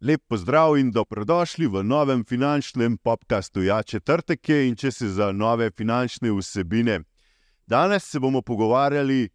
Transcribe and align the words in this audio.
Lep 0.00 0.22
pozdrav 0.28 0.76
in 0.78 0.90
dobrodošli 0.90 1.66
v 1.66 1.82
novem 1.82 2.24
finančnem 2.24 2.98
podkastu. 2.98 3.62
Ja, 3.62 3.82
četrtek 3.82 4.48
je 4.48 4.68
in 4.68 4.76
če 4.76 4.90
se 4.90 5.08
za 5.08 5.32
nove 5.32 5.70
finančne 5.70 6.30
vsebine. 6.32 7.00
Danes 7.66 8.06
se 8.10 8.20
bomo 8.20 8.42
pogovarjali 8.42 9.28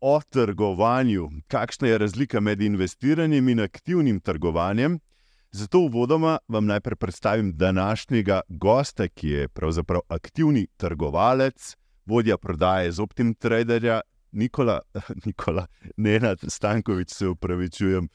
o 0.00 0.20
trgovanju, 0.30 1.28
kakšna 1.48 1.88
je 1.88 1.98
razlika 1.98 2.40
med 2.40 2.62
investiranjem 2.62 3.48
in 3.48 3.60
aktivnim 3.60 4.20
trgovanjem. 4.20 4.98
Zato 5.50 5.78
uvodoma 5.78 6.38
vam 6.48 6.66
najprej 6.66 6.96
predstavim 6.96 7.52
današnjega 7.56 8.40
gosta, 8.48 9.08
ki 9.08 9.28
je 9.28 9.48
pravzaprav 9.48 10.00
aktivni 10.08 10.66
trgovalec, 10.76 11.77
vodja 12.08 12.38
prodaje 12.38 12.92
z 12.92 13.00
Optim 13.00 13.34
Traderja, 13.34 14.00
Nikola, 14.32 14.80
Nikola 15.26 15.66
Nenad 15.96 16.38
Stankovič, 16.48 17.12
se 17.12 17.28
upravičujem. 17.28 18.08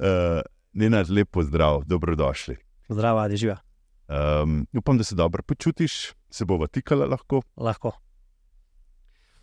Uh, 0.00 0.40
Nenad, 0.72 1.10
lep 1.10 1.30
pozdrav, 1.30 1.82
dobrodošli. 1.86 2.56
Zdravo, 2.88 3.18
ali 3.18 3.36
živa. 3.36 3.56
Um, 4.08 4.66
upam, 4.76 4.98
da 4.98 5.04
se 5.04 5.14
dobro 5.14 5.42
počutiš, 5.42 6.12
se 6.30 6.44
bo 6.44 6.58
vtikala 6.64 7.06
lahko. 7.06 7.42
Lahko. 7.56 7.92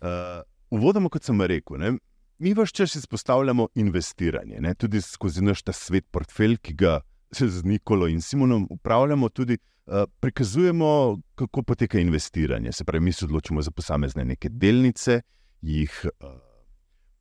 Uh, 0.00 0.42
uvodoma, 0.70 1.08
kot 1.08 1.24
sem 1.24 1.40
rekel, 1.40 1.78
ne, 1.78 1.92
mi 2.38 2.54
vse 2.54 2.74
čas 2.74 2.94
izpostavljamo 2.94 3.68
investiranje, 3.74 4.60
ne, 4.60 4.74
tudi 4.74 5.00
skozi 5.00 5.42
naš 5.42 5.62
ta 5.62 5.72
svet, 5.72 6.06
portfelj, 6.10 6.58
ki 6.62 6.74
ga 6.74 7.00
z 7.32 7.64
Nikolo 7.64 8.08
in 8.08 8.20
Simonom 8.20 8.66
upravljamo, 8.70 9.28
tudi 9.28 9.56
uh, 9.58 9.71
prikazujemo, 10.20 11.18
kako 11.34 11.62
poteka 11.62 11.98
investiranje. 11.98 12.72
Se 12.72 12.84
pravi, 12.84 13.04
mi 13.04 13.12
se 13.12 13.24
odločimo 13.24 13.62
za 13.62 13.70
posamezne 13.70 14.24
neke 14.24 14.48
delnice, 14.48 15.20
jih 15.60 16.06
uh, 16.20 16.30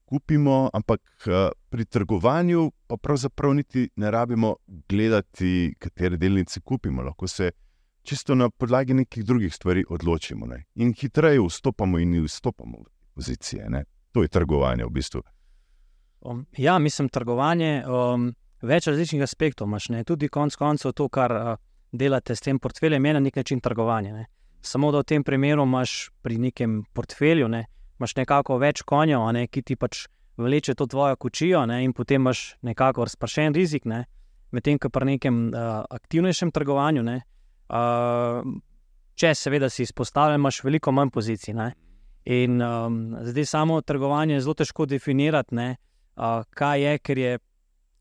kupimo, 0.05 0.69
ampak 0.73 1.01
uh, 1.25 1.33
pri 1.69 1.85
trgovanju 1.85 2.71
pa 2.87 2.97
pravzaprav 2.97 3.53
niti 3.53 3.89
ne 3.95 4.11
rabimo 4.11 4.55
gledati, 4.89 5.75
katere 5.79 6.17
delnice 6.17 6.59
kupimo. 6.59 7.01
Lahko 7.01 7.27
se 7.27 7.51
čisto 8.03 8.35
na 8.35 8.49
podlagi 8.49 8.93
nekih 8.93 9.25
drugih 9.25 9.53
stvari 9.53 9.85
odločimo 9.89 10.45
ne? 10.45 10.63
in 10.75 10.93
hitreje 10.93 11.39
vstopamo 11.47 11.99
in 11.99 12.13
izstopamo 12.23 12.77
v 12.77 12.89
pozicije. 13.13 13.69
Ne? 13.69 13.83
To 14.11 14.21
je 14.21 14.27
trgovanje 14.27 14.85
v 14.85 14.89
bistvu. 14.89 15.21
Um, 16.21 16.45
ja, 16.57 16.79
mislim, 16.79 17.09
trgovanje. 17.09 17.83
Um 17.87 18.33
več 18.61 18.87
različnih 18.87 19.23
aspektov 19.23 19.67
imaš, 19.67 19.89
ne? 19.89 20.03
tudi 20.03 20.29
konec 20.29 20.55
koncev 20.55 20.93
to, 20.93 21.07
kar 21.09 21.33
uh, 21.33 21.53
delate 21.91 22.35
s 22.35 22.41
tem 22.41 22.59
portfeljem, 22.59 23.05
je 23.05 23.13
na 23.13 23.19
nek 23.19 23.35
način 23.35 23.59
trgovanje. 23.59 24.13
Ne? 24.13 24.25
Samo 24.61 24.91
da 24.91 25.01
v 25.01 25.03
tem 25.03 25.23
primeru 25.23 25.63
imaš 25.63 26.09
pri 26.21 26.37
nekem 26.37 26.83
portfelju, 26.93 27.47
ne? 27.47 27.65
imaš 27.99 28.15
nekako 28.15 28.57
več 28.57 28.81
konjev, 28.81 29.27
ne? 29.33 29.47
ki 29.47 29.61
ti 29.61 29.75
pač 29.75 30.07
vleče 30.37 30.75
to 30.75 30.87
tvojo 30.87 31.15
kočijo, 31.15 31.65
ne? 31.65 31.83
in 31.83 31.93
potem 31.93 32.21
imaš 32.21 32.55
nekako 32.61 33.05
razpršen 33.05 33.53
rizik, 33.53 33.85
ne? 33.85 34.05
medtem 34.51 34.79
ko 34.79 34.89
pri 34.89 35.15
nekem 35.15 35.47
uh, 35.49 35.83
aktivnejšem 35.89 36.51
trgovanju. 36.51 37.03
Ne? 37.03 37.21
Uh, 37.71 38.41
če 39.15 39.35
seveda 39.35 39.69
si 39.69 39.85
izpostavljen, 39.85 40.41
imaš 40.41 40.63
veliko 40.63 40.91
manj 40.91 41.11
pozicij. 41.13 41.55
Ne? 41.55 41.71
In 42.25 42.61
um, 42.61 42.97
zdaj 43.23 43.45
samo 43.45 43.81
trgovanje 43.81 44.35
je 44.35 44.41
zelo 44.41 44.57
težko 44.59 44.85
definirati, 44.85 45.55
uh, 45.55 46.43
kaj 46.49 46.83
je, 46.83 46.97
ker 46.99 47.17
je 47.17 47.39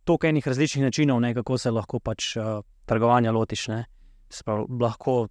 toliko 0.04 0.26
enih 0.26 0.46
različnih 0.46 0.84
načinov, 0.84 1.20
ne, 1.20 1.34
kako 1.34 1.58
se 1.58 1.70
lahko 1.70 2.00
pač 2.00 2.34
uh, 2.36 2.60
trgovanja 2.90 3.32
lotiš. 3.32 3.68
Sprav, 4.30 4.66
lahko 4.80 5.28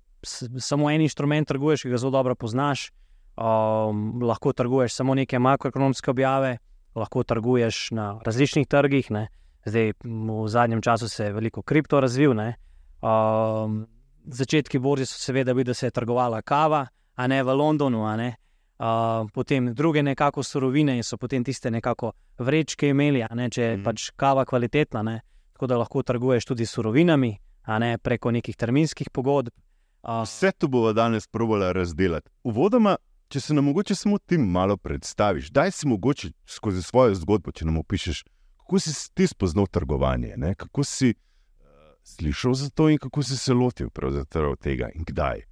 samo 0.60 0.90
en 0.92 1.04
inštrument 1.04 1.48
trguješ, 1.48 1.86
ki 1.86 1.94
ga 1.94 2.00
zelo 2.00 2.12
dobro 2.16 2.36
poznaš, 2.36 2.90
um, 3.36 4.20
lahko 4.24 4.54
trguješ 4.54 4.98
samo 5.00 5.16
neke 5.16 5.40
makroekonomske 5.40 6.12
objave, 6.12 6.58
lahko 6.96 7.24
trguješ 7.24 7.92
na 7.96 8.10
različnih 8.26 8.68
trgih. 8.68 9.12
Ne. 9.12 9.28
Zdaj, 9.66 9.94
v 10.04 10.48
zadnjem 10.48 10.82
času 10.82 11.10
se 11.10 11.30
je 11.30 11.36
veliko 11.36 11.62
kripto 11.62 12.00
razvil. 12.00 12.36
Um, 12.40 13.86
začetki 14.26 14.80
borzi 14.80 15.06
so 15.06 15.20
seveda 15.20 15.54
bili, 15.54 15.70
da 15.72 15.74
se 15.74 15.88
je 15.88 15.96
trgovala 15.96 16.42
kava, 16.42 16.86
a 17.16 17.28
ne 17.28 17.44
v 17.44 17.56
Londonu. 17.56 18.08
Ne 18.18 18.36
potem 19.34 19.74
druge 19.74 20.04
nekako 20.04 20.44
surovine 20.44 20.96
in 20.98 21.04
so 21.04 21.18
potem 21.18 21.44
tiste 21.44 21.72
nekako 21.72 22.14
vrečke 22.38 22.90
imeli, 22.90 23.26
ne, 23.36 23.50
če 23.50 23.62
je 23.62 23.78
mm. 23.78 23.84
pač 23.84 24.12
kava 24.16 24.46
kvalitetna, 24.46 25.04
ne, 25.04 25.20
tako 25.54 25.68
da 25.68 25.78
lahko 25.78 26.04
trguješ 26.04 26.46
tudi 26.46 26.66
surovinami, 26.66 27.34
ne 27.68 27.98
preko 27.98 28.32
nekih 28.32 28.56
terminskih 28.56 29.10
pogodb. 29.10 29.54
Uh, 30.04 30.24
Vse 30.24 30.52
to 30.52 30.68
bomo 30.68 30.94
danes 30.94 31.28
probali 31.28 31.74
razdeliti. 31.74 32.30
Uvodoma, 32.44 32.96
če 33.28 33.40
se 33.40 33.54
nam 33.54 33.66
mogoče 33.66 33.96
samo 33.96 34.18
ti 34.18 34.38
malo 34.38 34.78
predstaviš, 34.78 35.50
daj 35.52 35.72
si 35.72 35.88
mogoče 35.88 36.32
skozi 36.48 36.84
svojo 36.84 37.16
zgodbo, 37.16 37.52
če 37.52 37.66
nam 37.66 37.78
opišeš, 37.78 38.24
kako 38.58 38.80
si 38.80 38.96
ti 39.14 39.28
spoznal 39.28 39.68
trgovanje, 39.68 40.34
ne? 40.38 40.56
kako 40.56 40.84
si 40.84 41.12
uh, 41.14 41.68
slišal 42.04 42.54
za 42.54 42.70
to 42.70 42.90
in 42.90 42.98
kako 42.98 43.24
si 43.24 43.38
se 43.38 43.54
lotil 43.54 43.90
tega 44.62 44.90
in 44.96 45.04
kdaj. 45.06 45.44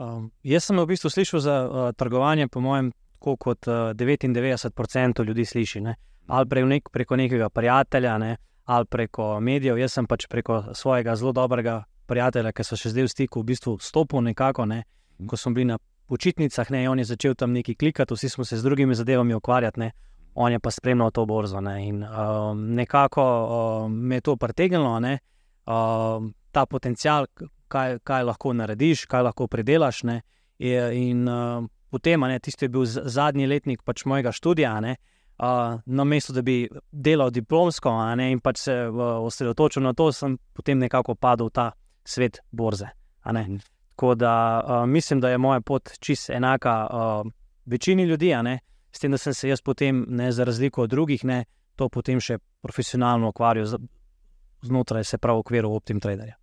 Um, 0.00 0.30
jaz 0.42 0.64
sem 0.64 0.78
v 0.80 0.86
bistvu 0.86 1.10
slišal 1.10 1.40
za 1.40 1.56
uh, 1.64 1.92
trgovanje, 1.96 2.48
po 2.48 2.60
mojem, 2.60 2.92
tako 3.18 3.36
kot 3.36 3.66
uh, 3.68 3.92
99% 3.92 5.24
ljudi 5.26 5.44
sliši. 5.44 5.80
Ne? 5.80 5.94
Ali 6.26 6.48
pre 6.48 6.64
nek, 6.64 6.88
preko 6.90 7.16
nekega 7.16 7.48
prijatelja, 7.48 8.18
ne? 8.18 8.36
Ali 8.64 8.86
preko 8.86 9.40
medijev. 9.40 9.78
Jaz 9.78 9.92
sem 9.92 10.06
pač 10.06 10.26
preko 10.26 10.62
svojega 10.74 11.16
zelo 11.16 11.32
dobrega 11.32 11.82
prijatelja, 12.06 12.52
ki 12.52 12.66
so 12.66 12.78
še 12.78 12.92
zdaj 12.94 13.06
v 13.06 13.12
stiku, 13.12 13.42
v 13.42 13.52
bistvu 13.52 13.76
stopil 13.82 14.22
nekako, 14.26 14.66
ne? 14.66 14.82
ko 15.28 15.36
smo 15.36 15.52
bili 15.52 15.68
na 15.68 15.76
počitnicah, 16.08 16.70
ne? 16.72 16.86
on 16.90 16.98
je 16.98 17.10
začel 17.12 17.36
tam 17.38 17.52
nekaj 17.52 17.76
klikati, 17.78 18.14
vsi 18.14 18.28
smo 18.28 18.44
se 18.44 18.58
z 18.58 18.66
drugimi 18.66 18.94
zadevami 18.94 19.36
ukvarjati, 19.36 19.80
ne? 19.80 19.90
on 20.34 20.52
je 20.52 20.58
pa 20.58 20.70
spremljal 20.70 21.10
to 21.10 21.26
borzo. 21.26 21.60
Ne? 21.60 21.76
In 21.88 22.02
um, 22.04 22.64
nekako 22.74 23.24
um, 23.24 23.92
me 23.92 24.18
je 24.18 24.26
to 24.26 24.36
pritegnilo, 24.36 24.96
um, 24.98 26.32
ta 26.50 26.66
potencial 26.66 27.26
kaj, 27.68 27.98
kaj 28.02 28.24
lahko 28.24 28.54
narediš, 28.54 29.04
kaj 29.06 29.28
lahko 29.28 29.46
predelaš. 29.46 30.02
Ne? 30.08 30.20
In 30.58 31.28
uh, 31.28 31.66
potem, 31.90 32.20
ne, 32.20 32.38
tisti 32.38 32.66
je 32.66 32.74
bil 32.74 32.86
zadnji 32.86 33.46
letnik 33.46 33.82
pač 33.84 34.04
mojega 34.04 34.32
študija, 34.32 34.74
ne, 34.80 34.96
uh, 34.98 35.19
na 35.86 36.04
mestu, 36.04 36.32
da 36.32 36.42
bi 36.42 36.68
delal 36.92 37.30
diplomsko 37.30 37.92
ne, 38.16 38.30
in 38.32 38.40
pač 38.40 38.58
se 38.66 38.74
uh, 38.88 39.02
osredotočil 39.24 39.82
na 39.82 39.92
to, 39.96 40.10
sem 40.12 40.36
potem 40.52 40.78
nekako 40.78 41.14
padel 41.14 41.48
v 41.48 41.54
ta 41.56 41.70
svet 42.04 42.40
borze. 42.50 42.90
Mhm. 43.26 43.60
Tako 43.90 44.14
da 44.14 44.32
uh, 44.64 44.88
mislim, 44.88 45.20
da 45.20 45.30
je 45.30 45.38
moja 45.38 45.60
pot 45.60 45.90
čist 46.00 46.30
enaka 46.30 46.74
uh, 46.90 47.32
večini 47.66 48.04
ljudi, 48.04 48.34
s 48.92 48.98
tem, 48.98 49.10
da 49.10 49.18
sem 49.18 49.34
se 49.34 49.48
jaz 49.48 49.60
potem, 49.62 50.04
ne, 50.08 50.32
za 50.32 50.44
razliko 50.44 50.82
od 50.82 50.90
drugih, 50.90 51.24
ne, 51.24 51.44
to 51.76 51.88
potem 51.88 52.20
še 52.20 52.38
profesionalno 52.62 53.28
ukvarjal 53.28 53.78
znotraj, 54.62 55.04
se 55.04 55.18
pravi, 55.18 55.38
okviru 55.38 55.72
Optim 55.72 56.00
Traderja. 56.00 56.36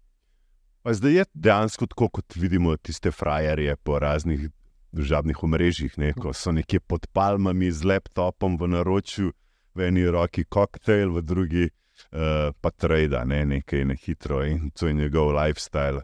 Pa 0.81 0.93
zdaj 0.93 1.13
je 1.13 1.25
dejansko 1.33 1.87
tako, 1.87 2.09
kot 2.09 2.35
vidimo 2.35 2.77
tiste 2.77 3.11
frajerje 3.11 3.75
po 3.75 3.99
raznih 3.99 4.49
državnih 4.91 5.43
omrežjih, 5.43 5.97
ne? 5.97 6.13
ko 6.13 6.33
so 6.33 6.51
nekje 6.51 6.79
pod 6.79 7.07
palmami 7.13 7.71
z 7.71 7.83
laptopom 7.83 8.57
v 8.57 8.67
naročju, 8.67 9.31
v 9.75 9.87
eni 9.87 10.05
roki 10.09 10.43
koktejl, 10.43 11.11
v 11.13 11.21
drugi 11.21 11.65
uh, 11.67 12.53
pa 12.61 12.71
trade, 12.71 13.25
ne? 13.25 13.45
nekaj 13.45 13.85
ne 13.85 13.95
hitro 13.95 14.43
in 14.45 14.71
to 14.71 14.87
je 14.87 14.93
njegov 14.93 15.33
lifestyle. 15.35 16.01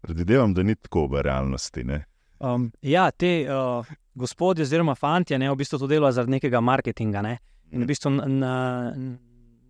Predvidevam, 0.00 0.54
da 0.54 0.62
ni 0.62 0.74
tako 0.74 1.06
v 1.06 1.22
realnosti. 1.22 1.84
Um, 2.40 2.70
ja, 2.82 3.10
te 3.10 3.44
uh, 3.44 3.86
gospodje, 4.14 4.62
oziroma 4.62 4.94
fanti, 4.94 5.38
ne, 5.38 5.50
v 5.50 5.56
bistvu 5.60 5.78
to 5.78 5.86
delajo 5.86 6.12
zaradi 6.16 6.38
nekega 6.38 6.60
marketinga. 6.60 7.22
Ne? 7.22 7.36
In 7.70 7.84
v 7.84 7.90
bistvu 7.90 8.14
na, 8.14 8.24
na, 8.26 8.54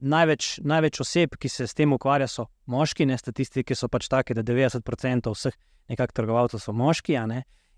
največ, 0.00 0.60
največ 0.64 1.00
oseb, 1.02 1.34
ki 1.40 1.50
se 1.50 1.66
s 1.66 1.74
tem 1.74 1.92
ukvarja, 1.92 2.28
so 2.30 2.46
moški, 2.70 3.08
ne 3.10 3.18
statistike 3.18 3.74
so 3.74 3.90
pač 3.90 4.08
take, 4.08 4.36
da 4.38 4.46
90% 4.46 5.34
vseh 5.34 5.58
nekakšnih 5.90 6.16
trgovalcev 6.16 6.62
so 6.62 6.72
moški. 6.76 7.18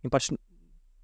In 0.02 0.10
pač 0.10 0.30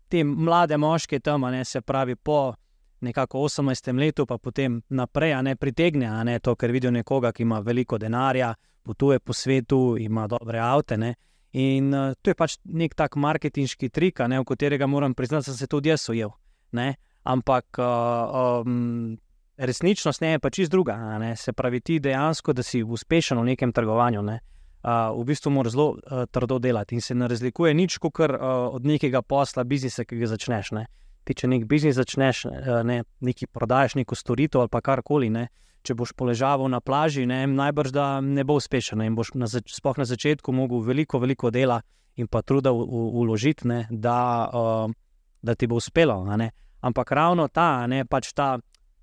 te 0.09 0.25
mlade 0.25 0.77
moške 0.77 1.21
tam, 1.21 1.47
ne, 1.53 1.65
se 1.65 1.81
pravi, 1.81 2.17
po 2.17 2.55
nekako 3.01 3.45
18 3.47 3.99
letu, 3.99 4.27
pa 4.27 4.39
potem 4.39 4.81
naprej, 4.89 5.35
a 5.35 5.43
ne 5.43 5.55
pritegne, 5.57 6.09
a 6.11 6.25
ne 6.25 6.39
to, 6.39 6.57
ker 6.59 6.73
vidijo 6.75 6.91
nekoga, 6.91 7.33
ki 7.33 7.43
ima 7.43 7.61
veliko 7.61 7.99
denarja, 7.99 8.55
potuje 8.83 9.21
po 9.21 9.33
svetu, 9.33 9.97
ima 10.01 10.27
dobre 10.27 10.59
avte. 10.59 10.99
In 11.53 11.95
uh, 11.95 12.13
to 12.23 12.31
je 12.31 12.35
pač 12.35 12.59
nek 12.65 12.95
tak 12.95 13.17
marketinški 13.17 13.89
trik, 13.91 14.21
ne, 14.27 14.41
v 14.41 14.49
katerega 14.49 14.87
moram 14.87 15.15
priznati, 15.15 15.47
da 15.47 15.53
sem 15.53 15.59
se 15.59 15.71
tudi 15.71 15.89
jaz 15.93 16.09
ujel. 16.11 16.35
Ampak 17.29 17.79
uh, 17.79 18.65
um, 18.65 19.17
resničnost 19.57 20.21
ne 20.21 20.35
je 20.35 20.39
pa 20.39 20.51
čist 20.51 20.71
druga. 20.71 20.97
Se 21.37 21.53
pravi, 21.53 21.81
ti 21.81 22.01
dejansko, 22.01 22.53
da 22.53 22.63
si 22.63 22.83
uspešen 22.83 23.39
v 23.39 23.53
nekem 23.53 23.73
trgovanju, 23.73 24.23
ne? 24.23 24.41
uh, 24.41 24.58
v 24.83 25.25
bistvu 25.25 25.51
moraš 25.51 25.73
zelo 25.73 25.89
uh, 25.91 26.25
trdo 26.31 26.59
delati 26.59 26.95
in 26.95 27.01
se 27.01 27.15
ne 27.15 27.29
razlikuje 27.29 27.75
nič, 27.75 27.99
kot 27.99 28.21
uh, 28.21 28.29
od 28.73 28.87
nekega 28.87 29.23
posla, 29.23 29.65
biznisa, 29.65 30.05
ki 30.05 30.19
ga 30.19 30.27
začneš. 30.31 30.71
Ne? 30.73 30.87
Ti, 31.25 31.35
če 31.35 31.49
nek 31.51 31.67
biznis 31.69 31.99
začneš, 31.99 32.47
ne, 32.87 33.03
nekaj 33.21 33.51
prodajes, 33.53 33.97
neko 33.99 34.15
storitev 34.15 34.63
ali 34.65 34.83
karkoli. 34.83 35.31
Ne? 35.31 35.49
Če 35.83 35.95
boš 35.95 36.15
poležal 36.17 36.65
na 36.71 36.81
plaži, 36.81 37.27
ne, 37.27 37.47
najbrž 37.47 37.93
da 37.93 38.07
ne 38.21 38.45
bo 38.45 38.59
uspešen 38.59 39.03
in 39.05 39.19
boš 39.19 39.35
na, 39.35 39.47
zač 39.47 39.75
na 39.99 40.05
začetku 40.05 40.53
mogel 40.53 40.81
veliko, 40.81 41.19
veliko 41.19 41.51
dela 41.51 41.83
in 42.17 42.27
pa 42.27 42.43
truda 42.43 42.73
uložiti, 42.73 43.69
da, 43.91 44.51
uh, 44.51 44.91
da 45.43 45.55
ti 45.55 45.67
bo 45.67 45.77
uspelo. 45.77 46.25
Ampak 46.81 47.13
ravno 47.13 47.49
ta, 47.49 47.87
ne, 47.87 48.05
pač 48.05 48.33
ta 48.33 48.59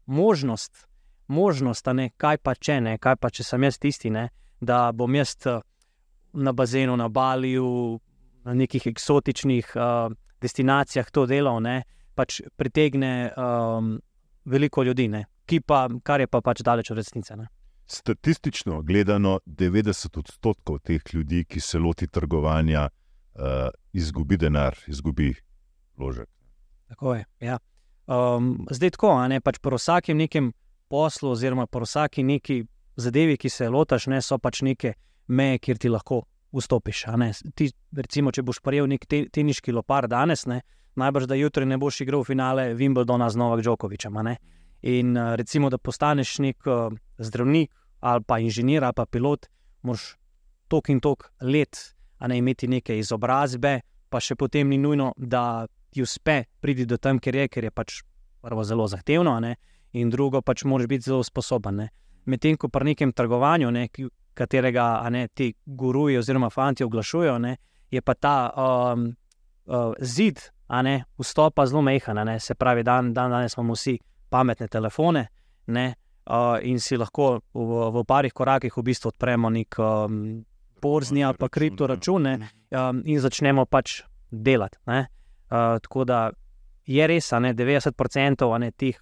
možnost, 0.05 0.87
možnost 1.27 1.85
ne, 1.93 2.09
kaj 2.17 2.37
pa 2.37 2.55
če 2.55 2.81
ne, 2.81 2.97
kaj 2.97 3.15
pa 3.15 3.29
če 3.29 3.43
sem 3.43 3.63
jaz 3.63 3.79
tisti, 3.79 4.09
ne, 4.09 4.29
da 4.61 4.91
bom 4.91 5.15
jaz 5.15 5.35
eh, 5.45 5.59
na 6.33 6.51
bazenu, 6.51 6.97
na 6.97 7.07
Baliju, 7.09 7.99
na 8.43 8.53
nekih 8.53 8.87
eksotičnih 8.87 9.71
uh, 9.75 10.13
destinacijah 10.41 11.07
to 11.11 11.25
delal, 11.25 11.61
ne, 11.63 11.83
pač 12.15 12.41
pritegne 12.55 13.31
um, 13.33 13.95
veliko 14.45 14.83
ljudi, 14.83 15.07
ne, 15.07 15.23
pa, 15.65 15.87
kar 16.03 16.21
je 16.21 16.27
pa 16.27 16.41
pač 16.45 16.61
daleč 16.61 16.91
od 16.91 16.99
resnice. 17.01 17.37
Ne. 17.39 17.47
Statistično 17.87 18.81
gledano, 18.81 19.39
90 19.45 20.19
odstotkov 20.19 20.79
teh 20.83 21.01
ljudi, 21.13 21.45
ki 21.49 21.59
se 21.59 21.79
loti 21.79 22.07
trgovanja, 22.07 22.89
uh, 22.89 23.69
izgubi 23.93 24.37
denar, 24.37 24.77
izgubi 24.87 25.33
vložek. 25.97 26.29
Tako 26.87 27.15
je. 27.15 27.25
Ja. 27.39 27.57
Um, 28.05 28.67
zdaj, 28.69 28.93
tako, 28.99 29.15
ne, 29.27 29.41
pač 29.41 29.57
pri 29.57 29.79
vsakem 29.79 30.17
nekem 30.21 30.53
poslu, 30.89 31.31
oziroma 31.33 31.65
pri 31.65 31.87
vsaki 31.87 32.23
neki 32.23 32.61
zadevi, 32.97 33.37
ki 33.37 33.49
se 33.49 33.69
lotaš, 33.69 34.07
ne, 34.07 34.21
so 34.21 34.37
pač 34.37 34.61
neke 34.65 34.93
meje, 35.27 35.59
kjer 35.59 35.81
ti 35.81 35.91
lahko 35.91 36.23
vstopiš. 36.55 37.05
Ti, 37.55 37.69
recimo, 37.97 38.31
če 38.31 38.43
boš 38.45 38.61
prijel 38.63 38.87
nek 38.89 39.05
te, 39.09 39.25
teniški 39.31 39.73
lopar 39.75 40.07
danes, 40.11 40.45
ne, 40.47 40.61
najbrž 40.95 41.27
da 41.27 41.35
jutri 41.35 41.65
ne 41.67 41.77
boš 41.77 42.01
igral 42.05 42.23
finale 42.23 42.73
Wimbledona 42.75 43.29
z 43.29 43.41
Novak 43.41 43.63
Džokovičem. 43.63 44.19
In 44.85 45.17
uh, 45.17 45.33
recimo, 45.35 45.69
da 45.69 45.77
postaneš 45.77 46.37
nek 46.39 46.67
uh, 46.67 46.93
zdravnik 47.17 47.71
ali 48.05 48.23
pa 48.23 48.37
inženir 48.39 48.83
ali 48.83 48.93
pa 48.93 49.05
pilot, 49.05 49.47
moraš 49.81 50.15
tok 50.69 50.89
in 50.89 50.99
tok 51.01 51.31
let, 51.41 51.95
a 52.19 52.27
ne 52.27 52.37
imeti 52.37 52.67
neke 52.67 52.97
izobrazbe, 52.99 53.79
pa 54.09 54.19
še 54.21 54.35
potem 54.35 54.69
ni 54.69 54.77
nujno, 54.77 55.11
da 55.17 55.65
ti 55.89 56.03
uspe 56.03 56.43
priti 56.61 56.85
do 56.85 56.97
tam, 56.97 57.19
ker 57.19 57.35
je, 57.35 57.47
ker 57.49 57.65
je 57.65 57.71
pač 57.71 58.01
prvo 58.45 58.63
zelo 58.63 58.85
zahtevno, 58.87 59.39
ne? 59.39 59.55
in 59.95 60.09
drugo 60.11 60.41
pač 60.43 60.65
moraš 60.67 60.89
biti 60.91 61.07
zelo 61.07 61.23
sposoben. 61.23 61.87
Medtem 62.25 62.57
ko 62.57 62.69
pri 62.69 62.91
nekem 62.91 63.13
trgovanju, 63.13 63.71
ne, 63.71 63.87
katerega 64.33 65.09
ne, 65.09 65.27
ti 65.27 65.53
guruji 65.65 66.17
oziroma 66.17 66.49
fanti 66.49 66.83
oglašujejo, 66.83 67.37
ne, 67.39 67.55
je 67.91 68.01
pa 68.01 68.13
ta 68.13 68.35
um, 68.49 69.07
uh, 69.65 69.93
zid 69.99 70.41
ne, 70.83 71.03
vstopa 71.17 71.65
zelo 71.65 71.81
mehan. 71.81 72.39
Se 72.39 72.55
pravi, 72.55 72.83
dan, 72.83 73.13
dan 73.13 73.31
danes 73.31 73.57
imamo 73.57 73.73
vsi 73.73 73.97
pametne 74.29 74.67
telefone 74.67 75.27
ne, 75.67 75.93
uh, 76.25 76.57
in 76.61 76.79
si 76.79 76.97
lahko 76.97 77.39
v, 77.53 77.91
v 77.93 78.03
parih 78.07 78.33
korakih 78.33 78.77
v 78.77 78.83
bistvu 78.83 79.13
odpremo 79.13 79.49
nek 79.49 79.79
um, 79.79 80.43
borzni 80.81 81.23
ali 81.23 81.37
pa 81.39 81.49
kriptoračune 81.49 82.33
um, 82.39 83.01
in 83.05 83.19
začnemo 83.19 83.65
pač 83.65 84.01
delati. 84.29 84.77
Uh, 84.87 85.05
tako 85.81 86.05
da 86.05 86.29
je 86.85 87.07
res, 87.07 87.29
da 87.29 87.39
90% 87.39 88.57
ne, 88.59 88.71
teh 88.71 88.99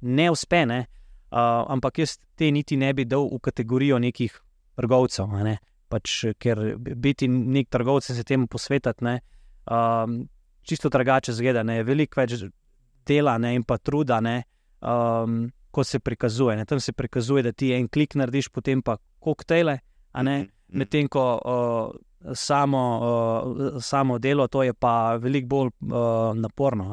ne 0.00 0.30
uspe, 0.30 0.64
ne, 0.66 0.86
uh, 1.30 1.64
ampak 1.68 1.98
jaz 1.98 2.18
te 2.36 2.50
niti 2.50 2.76
ne 2.76 2.92
bi 2.94 3.04
dal 3.04 3.28
v 3.28 3.40
kategorijo 3.42 3.98
nekih 3.98 4.34
trgovcev. 4.78 5.34
Ne, 5.44 5.58
pač, 5.88 6.20
ker 6.38 6.60
biti 6.78 7.28
nek 7.28 7.70
trgovec 7.72 8.10
in 8.10 8.18
se 8.18 8.24
temu 8.24 8.46
posvetiti, 8.46 9.04
ne, 9.04 9.18
um, 9.70 10.20
čisto 10.62 10.90
drugače 10.92 11.32
zgleda, 11.32 11.64
ne, 11.66 11.82
veliko 11.84 12.20
več 12.20 12.44
dela 13.08 13.38
ne, 13.38 13.54
in 13.56 13.64
pa 13.64 13.78
truda, 13.78 14.20
ne, 14.24 14.42
um, 14.80 15.46
kot 15.70 15.86
se 15.86 16.00
prikazuje. 16.00 16.56
Ne, 16.56 16.66
tam 16.68 16.80
se 16.80 16.92
prikazuje, 16.92 17.46
da 17.48 17.52
ti 17.52 17.72
en 17.76 17.88
klik 17.88 18.18
narediš, 18.18 18.50
potem 18.52 18.82
pa 18.82 18.98
koktejle, 19.18 19.78
mhm, 20.16 20.28
mhm. 20.28 20.78
medtem 20.78 21.08
ko. 21.08 21.30
Uh, 21.38 22.04
samo, 22.34 22.80
uh, 22.98 23.82
samo 23.82 24.18
delo, 24.18 24.48
to 24.48 24.62
je 24.62 24.74
pa 24.74 25.16
veliko 25.16 25.46
bolj 25.46 25.68
uh, 25.68 26.34
naporno. 26.34 26.90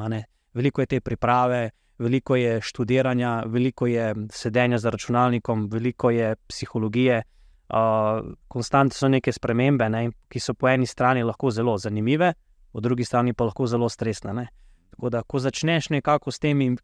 Veliko 0.54 0.80
je 0.80 0.86
te 0.86 1.00
priprave, 1.00 1.70
veliko 1.98 2.36
je 2.36 2.60
študiranja, 2.60 3.42
veliko 3.46 3.86
je 3.86 4.14
sedenja 4.30 4.78
za 4.78 4.90
računalnikom, 4.90 5.68
veliko 5.72 6.10
je 6.10 6.34
psihologije. 6.48 7.22
Uh, 7.66 8.34
konstantno 8.48 8.94
so 8.94 9.08
neke 9.08 9.32
spremembe, 9.32 9.88
ne, 9.88 10.10
ki 10.28 10.40
so 10.40 10.54
po 10.54 10.68
eni 10.68 10.86
strani 10.86 11.24
lahko 11.26 11.50
zelo 11.50 11.74
zanimive, 11.78 12.32
po 12.72 12.80
drugi 12.80 13.04
strani 13.04 13.32
pa 13.32 13.44
lahko 13.44 13.66
zelo 13.66 13.88
stresne. 13.88 14.34
Ne. 14.34 14.46
Tako 14.90 15.10
da, 15.10 15.22
ko 15.22 15.38
začneš 15.38 15.88
nekako 15.90 16.30
s 16.30 16.38
tem, 16.38 16.76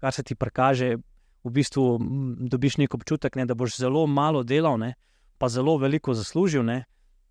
kar 0.00 0.12
se 0.12 0.22
ti 0.22 0.34
prikaže, 0.34 0.96
v 1.44 1.50
bistvu 1.50 1.98
dobiš 2.48 2.78
nek 2.78 2.94
občutek, 2.94 3.36
ne, 3.36 3.46
da 3.46 3.54
boš 3.54 3.76
zelo 3.76 4.06
malo 4.06 4.42
delal, 4.42 4.78
ne, 4.78 4.94
pa 5.38 5.48
zelo 5.48 5.76
veliko 5.76 6.14
zaslužil. 6.14 6.64
Ne, 6.64 6.84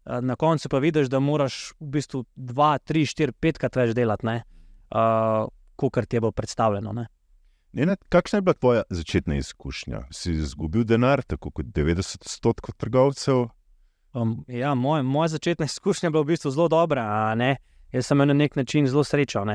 na 0.05 0.35
koncu 0.35 0.69
pa 0.69 0.79
vidiš, 0.79 1.09
da 1.09 1.19
moraš 1.19 1.73
v 1.79 1.89
bistvu 1.95 2.23
dva, 2.35 2.77
tri, 2.77 3.05
štiri, 3.05 3.31
petkrat 3.31 3.75
več 3.75 3.95
delati, 3.95 4.27
uh, 4.27 5.47
kot 5.75 6.05
ti 6.05 6.17
je 6.17 6.21
bilo 6.21 6.31
predstavljeno. 6.31 6.93
Ne? 6.93 7.07
Ne, 7.73 7.95
kakšna 8.09 8.37
je 8.37 8.41
bila 8.41 8.53
tvoja 8.53 8.83
začetna 8.89 9.35
izkušnja? 9.35 10.01
Si 10.11 10.31
izgubil 10.31 10.83
denar, 10.83 11.21
tako 11.23 11.51
kot 11.51 11.65
90% 11.65 12.73
trgovcev? 12.77 13.45
Um, 14.13 14.45
ja, 14.47 14.73
moj, 14.75 15.03
moja 15.03 15.27
začetna 15.27 15.65
izkušnja 15.65 16.07
je 16.07 16.11
bila 16.11 16.23
v 16.23 16.33
bistvu 16.33 16.51
zelo 16.51 16.67
dobra. 16.67 17.35
Jaz 17.91 18.05
sem 18.07 18.17
na 18.17 18.33
nek 18.33 18.55
način 18.55 18.87
zelo 18.87 19.03
srečen. 19.03 19.49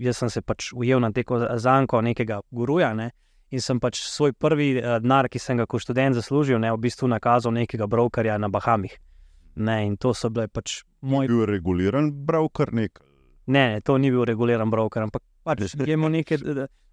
Jaz 0.00 0.16
sem 0.16 0.30
se 0.30 0.42
pač 0.42 0.72
ujel 0.74 1.00
na 1.00 1.12
teko 1.12 1.40
zanko 1.56 2.00
nekega 2.00 2.40
guruja. 2.50 2.94
Ne? 2.94 3.10
In 3.50 3.60
sem 3.60 3.80
pač 3.80 3.98
svoj 4.06 4.32
prvi 4.32 4.76
uh, 4.78 4.98
denar, 5.02 5.26
ki 5.28 5.38
sem 5.42 5.58
ga 5.58 5.66
kot 5.66 5.82
študent 5.82 6.14
zaslužil, 6.14 6.60
ne, 6.62 6.70
v 6.70 6.78
bistvu 6.78 7.08
nakazal 7.10 7.50
nekega 7.52 7.88
brokerja 7.90 8.38
na 8.38 8.48
Bahamih. 8.48 8.94
Ne, 9.56 9.86
in 9.86 9.96
to 9.98 10.14
so 10.14 10.30
bile 10.30 10.46
pač 10.46 10.84
moje. 11.02 11.26
Bil 11.26 11.42
je 11.42 11.48
reguliran 11.50 12.12
broker 12.26 12.70
nek? 12.70 13.00
Ne, 13.50 13.64
ne, 13.74 13.80
to 13.82 13.98
ni 13.98 14.12
bil 14.14 14.22
reguliran 14.28 14.70
broker, 14.70 15.02
ampak 15.02 15.24
pač 15.42 15.74
imamo 15.82 16.12
neke 16.14 16.38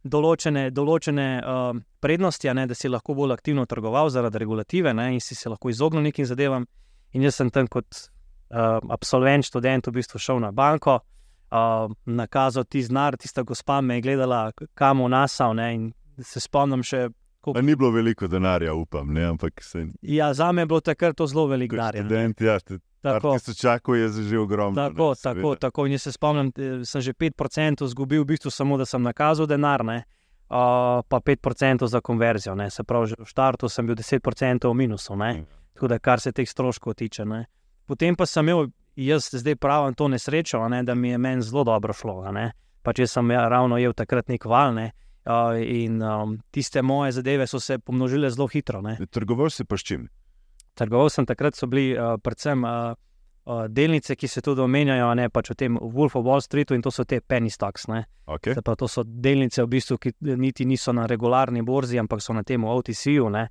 določene, 0.09 0.69
določene 0.71 1.27
uh, 1.39 1.71
prednosti, 2.03 2.49
ne, 2.53 2.65
da 2.67 2.75
si 2.77 2.89
lahko 2.89 3.15
bolj 3.17 3.35
aktivno 3.35 3.65
trgoval 3.69 4.11
zaradi 4.13 4.41
regulative 4.41 4.93
ne, 4.93 5.11
in 5.15 5.21
si 5.23 5.35
se 5.35 5.49
lahko 5.49 5.69
izognil 5.69 6.05
nekim 6.05 6.25
zadevam. 6.25 6.67
In 7.15 7.23
jaz 7.23 7.39
sem 7.39 7.51
tam 7.53 7.69
kot 7.71 7.87
uh, 7.87 8.79
absolvent, 8.93 9.47
študent, 9.47 9.87
v 9.87 9.99
bistvu 9.99 10.19
šel 10.21 10.41
na 10.43 10.51
banko, 10.55 10.99
uh, 10.99 11.87
nakazal 12.05 12.65
ti 12.65 12.83
znar, 12.83 13.17
tista 13.17 13.43
gospa 13.43 13.81
me 13.81 13.99
je 13.99 14.07
gledala, 14.07 14.51
kam 14.75 15.03
v 15.05 15.11
nasal. 15.13 15.55
Ne, 15.55 15.69
in 15.75 15.87
se 16.23 16.41
spomnim 16.43 16.83
še 16.83 17.07
Koliko... 17.53 17.65
Ni 17.65 17.75
bilo 17.75 17.91
veliko 17.91 18.27
denarja, 18.27 18.73
upam. 18.73 19.13
Ne, 19.13 19.37
se... 19.61 19.87
ja, 20.01 20.33
za 20.33 20.51
me 20.51 20.61
je 20.61 20.65
bilo 20.65 20.79
takrat 20.79 21.15
to 21.15 21.27
zelo 21.27 21.45
veliko 21.47 21.75
denarja. 21.75 22.03
Študent, 22.03 22.41
ja, 22.41 22.59
tako 23.01 23.39
se 23.39 23.53
čakuje, 23.53 24.01
je 24.01 24.09
že 24.09 24.39
ogromno. 24.39 24.75
Tako, 24.75 25.09
ne, 25.09 25.15
tako, 25.23 25.55
tako. 25.55 25.85
In 25.85 25.99
se 25.99 26.11
spomnim, 26.11 26.51
sem 26.85 27.01
že 27.01 27.13
5% 27.13 27.85
izgubil, 27.85 28.21
v 28.21 28.25
bistvu 28.25 28.51
samo 28.51 28.77
da 28.77 28.85
sem 28.85 29.01
nakazal 29.01 29.47
denar, 29.47 29.85
ne, 29.85 30.03
uh, 30.49 31.05
pa 31.07 31.19
5% 31.19 31.87
za 31.87 32.01
konverzijo. 32.01 32.55
Ne. 32.55 32.69
Se 32.69 32.83
pravi, 32.83 33.15
v 33.19 33.29
startu 33.29 33.69
sem 33.69 33.87
bil 33.87 33.95
10% 33.95 34.69
v 34.69 34.73
minusu, 34.73 35.15
ne. 35.15 35.35
Ja. 35.35 35.43
tako 35.73 35.87
da 35.87 35.99
kar 35.99 36.19
se 36.19 36.31
teh 36.31 36.49
stroškov 36.49 36.93
tiče. 36.93 37.25
Ne. 37.25 37.45
Potem 37.85 38.15
pa 38.15 38.25
sem 38.25 38.49
imel, 38.49 38.67
jaz 38.95 39.29
zdaj 39.31 39.55
pravim 39.55 39.93
to 39.93 40.07
nesrečo, 40.07 40.67
ne, 40.67 40.83
da 40.83 40.95
mi 40.95 41.09
je 41.09 41.17
meni 41.17 41.41
zelo 41.41 41.63
dobro 41.63 41.93
šlo. 41.93 42.23
Pa 42.83 42.93
če 42.93 43.07
sem 43.07 43.31
ja, 43.31 43.47
ravno 43.47 43.77
imel 43.77 43.93
takrat 43.93 44.27
nek 44.27 44.45
val. 44.45 44.73
Ne, 44.73 44.91
Uh, 44.91 45.06
in 45.61 46.01
um, 46.01 46.37
tiste 46.51 46.81
moje 46.81 47.11
zadeve 47.11 47.47
so 47.47 47.59
se 47.59 47.79
pomnožile 47.79 48.29
zelo 48.29 48.47
hitro. 48.47 48.81
Trgoval 49.11 49.49
si 49.49 49.65
pa 49.65 49.77
s 49.77 49.83
čim? 49.83 50.07
Trgoval 50.75 51.09
sem 51.09 51.25
takrat, 51.25 51.55
so 51.55 51.67
bili 51.67 51.97
uh, 51.97 52.15
predvsem 52.21 52.63
uh, 52.63 52.93
uh, 53.47 53.65
delnice, 53.67 54.15
ki 54.15 54.27
se 54.27 54.41
tudi 54.41 54.61
omenjajo, 54.61 55.13
ne 55.15 55.29
pač 55.29 55.51
v 55.51 55.55
tem 55.55 55.77
Wolf 55.81 56.15
of 56.15 56.25
Wall 56.25 56.43
Streetu 56.43 56.75
in 56.75 56.81
to 56.81 56.91
so 56.91 57.03
te 57.03 57.19
penny 57.19 57.49
stocks. 57.49 57.87
Okay. 58.25 58.55
Pa, 58.63 58.75
to 58.75 58.87
so 58.87 59.03
delnice, 59.03 59.63
v 59.63 59.71
bistvu, 59.71 59.97
ki 59.97 60.13
niti 60.37 60.65
niso 60.65 60.93
na 60.93 61.07
regularni 61.07 61.63
borzi, 61.65 61.99
ampak 61.99 62.21
so 62.21 62.33
na 62.33 62.43
tem 62.43 62.63
OTC-ju 62.63 63.31
uh, 63.31 63.47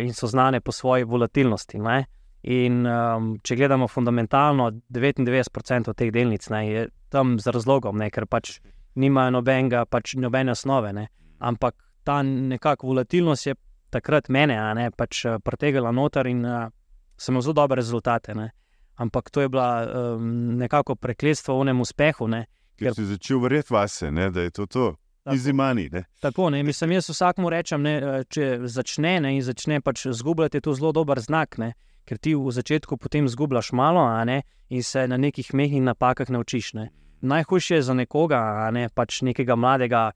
in 0.00 0.14
so 0.14 0.26
znane 0.26 0.60
po 0.60 0.72
svoji 0.72 1.04
volatilnosti. 1.04 1.78
Ne? 1.78 2.04
In 2.46 2.86
um, 2.86 3.34
če 3.42 3.56
gledamo 3.58 3.88
fundamentalno, 3.90 4.70
99% 4.94 5.94
teh 5.96 6.12
delnic 6.14 6.46
ne, 6.54 6.62
je 6.70 6.88
tam 7.10 7.40
z 7.42 7.50
razlogom, 7.50 7.96
ne, 7.98 8.10
ker 8.10 8.28
pač 8.30 8.60
nimajo 8.96 9.30
nobenega, 9.30 9.84
pač 9.84 10.14
nobene 10.20 10.52
osnove. 10.52 10.92
Ne. 10.92 11.06
Ampak 11.38 11.76
ta 12.04 12.22
nekakšna 12.22 12.88
volatilnost 12.88 13.46
je 13.46 13.54
takrat 13.90 14.28
mene, 14.28 14.58
a 14.58 14.74
ne 14.74 14.90
pač 14.90 15.24
eh, 15.24 15.38
pretegla 15.42 15.92
noter 15.94 16.26
in 16.30 16.44
uh, 16.44 16.68
sem 17.16 17.34
imel 17.34 17.44
zelo 17.44 17.56
dobre 17.62 17.80
rezultate. 17.80 18.34
Ne. 18.34 18.50
Ampak 18.96 19.30
to 19.30 19.44
je 19.44 19.48
bila 19.52 19.84
um, 19.84 20.56
nekako 20.56 20.96
prekletstvo 20.96 21.58
v 21.58 21.66
enem 21.66 21.80
uspehu. 21.84 22.28
Ne, 22.32 22.46
ker 22.80 22.96
si 22.96 23.04
začel 23.04 23.42
verjeti 23.44 23.74
vase, 23.74 24.10
ne, 24.10 24.30
da 24.32 24.46
je 24.46 24.54
to 24.56 24.66
to. 24.66 24.94
Izimani, 25.26 25.88
tako, 26.22 26.52
ne, 26.54 26.60
mislim, 26.62 26.92
jaz 26.94 27.08
vsakmu 27.10 27.50
rečem, 27.50 27.82
ne, 27.82 27.94
eh, 27.98 28.20
če 28.30 28.68
začne 28.70 29.16
ne, 29.24 29.32
in 29.34 29.42
začne 29.42 29.80
pač 29.82 30.04
zgubljati, 30.14 30.60
je 30.60 30.66
to 30.68 30.74
zelo 30.78 30.92
dober 30.94 31.18
znak, 31.18 31.58
ne, 31.58 31.72
ker 32.06 32.20
ti 32.22 32.36
v 32.38 32.52
začetku 32.54 32.94
potem 32.94 33.26
zgubljaš 33.26 33.72
malo 33.74 34.06
ne, 34.24 34.44
in 34.70 34.86
se 34.86 35.02
na 35.10 35.18
nekih 35.18 35.50
mehkih 35.50 35.82
napakah 35.82 36.30
naučiš. 36.30 36.74
Ne 36.78 36.86
najhujše 37.20 37.74
je 37.74 37.82
za 37.82 37.94
nekoga, 37.94 38.70
ne 38.72 38.88
pač 38.88 39.22
nekega 39.22 39.56
mladega 39.56 40.10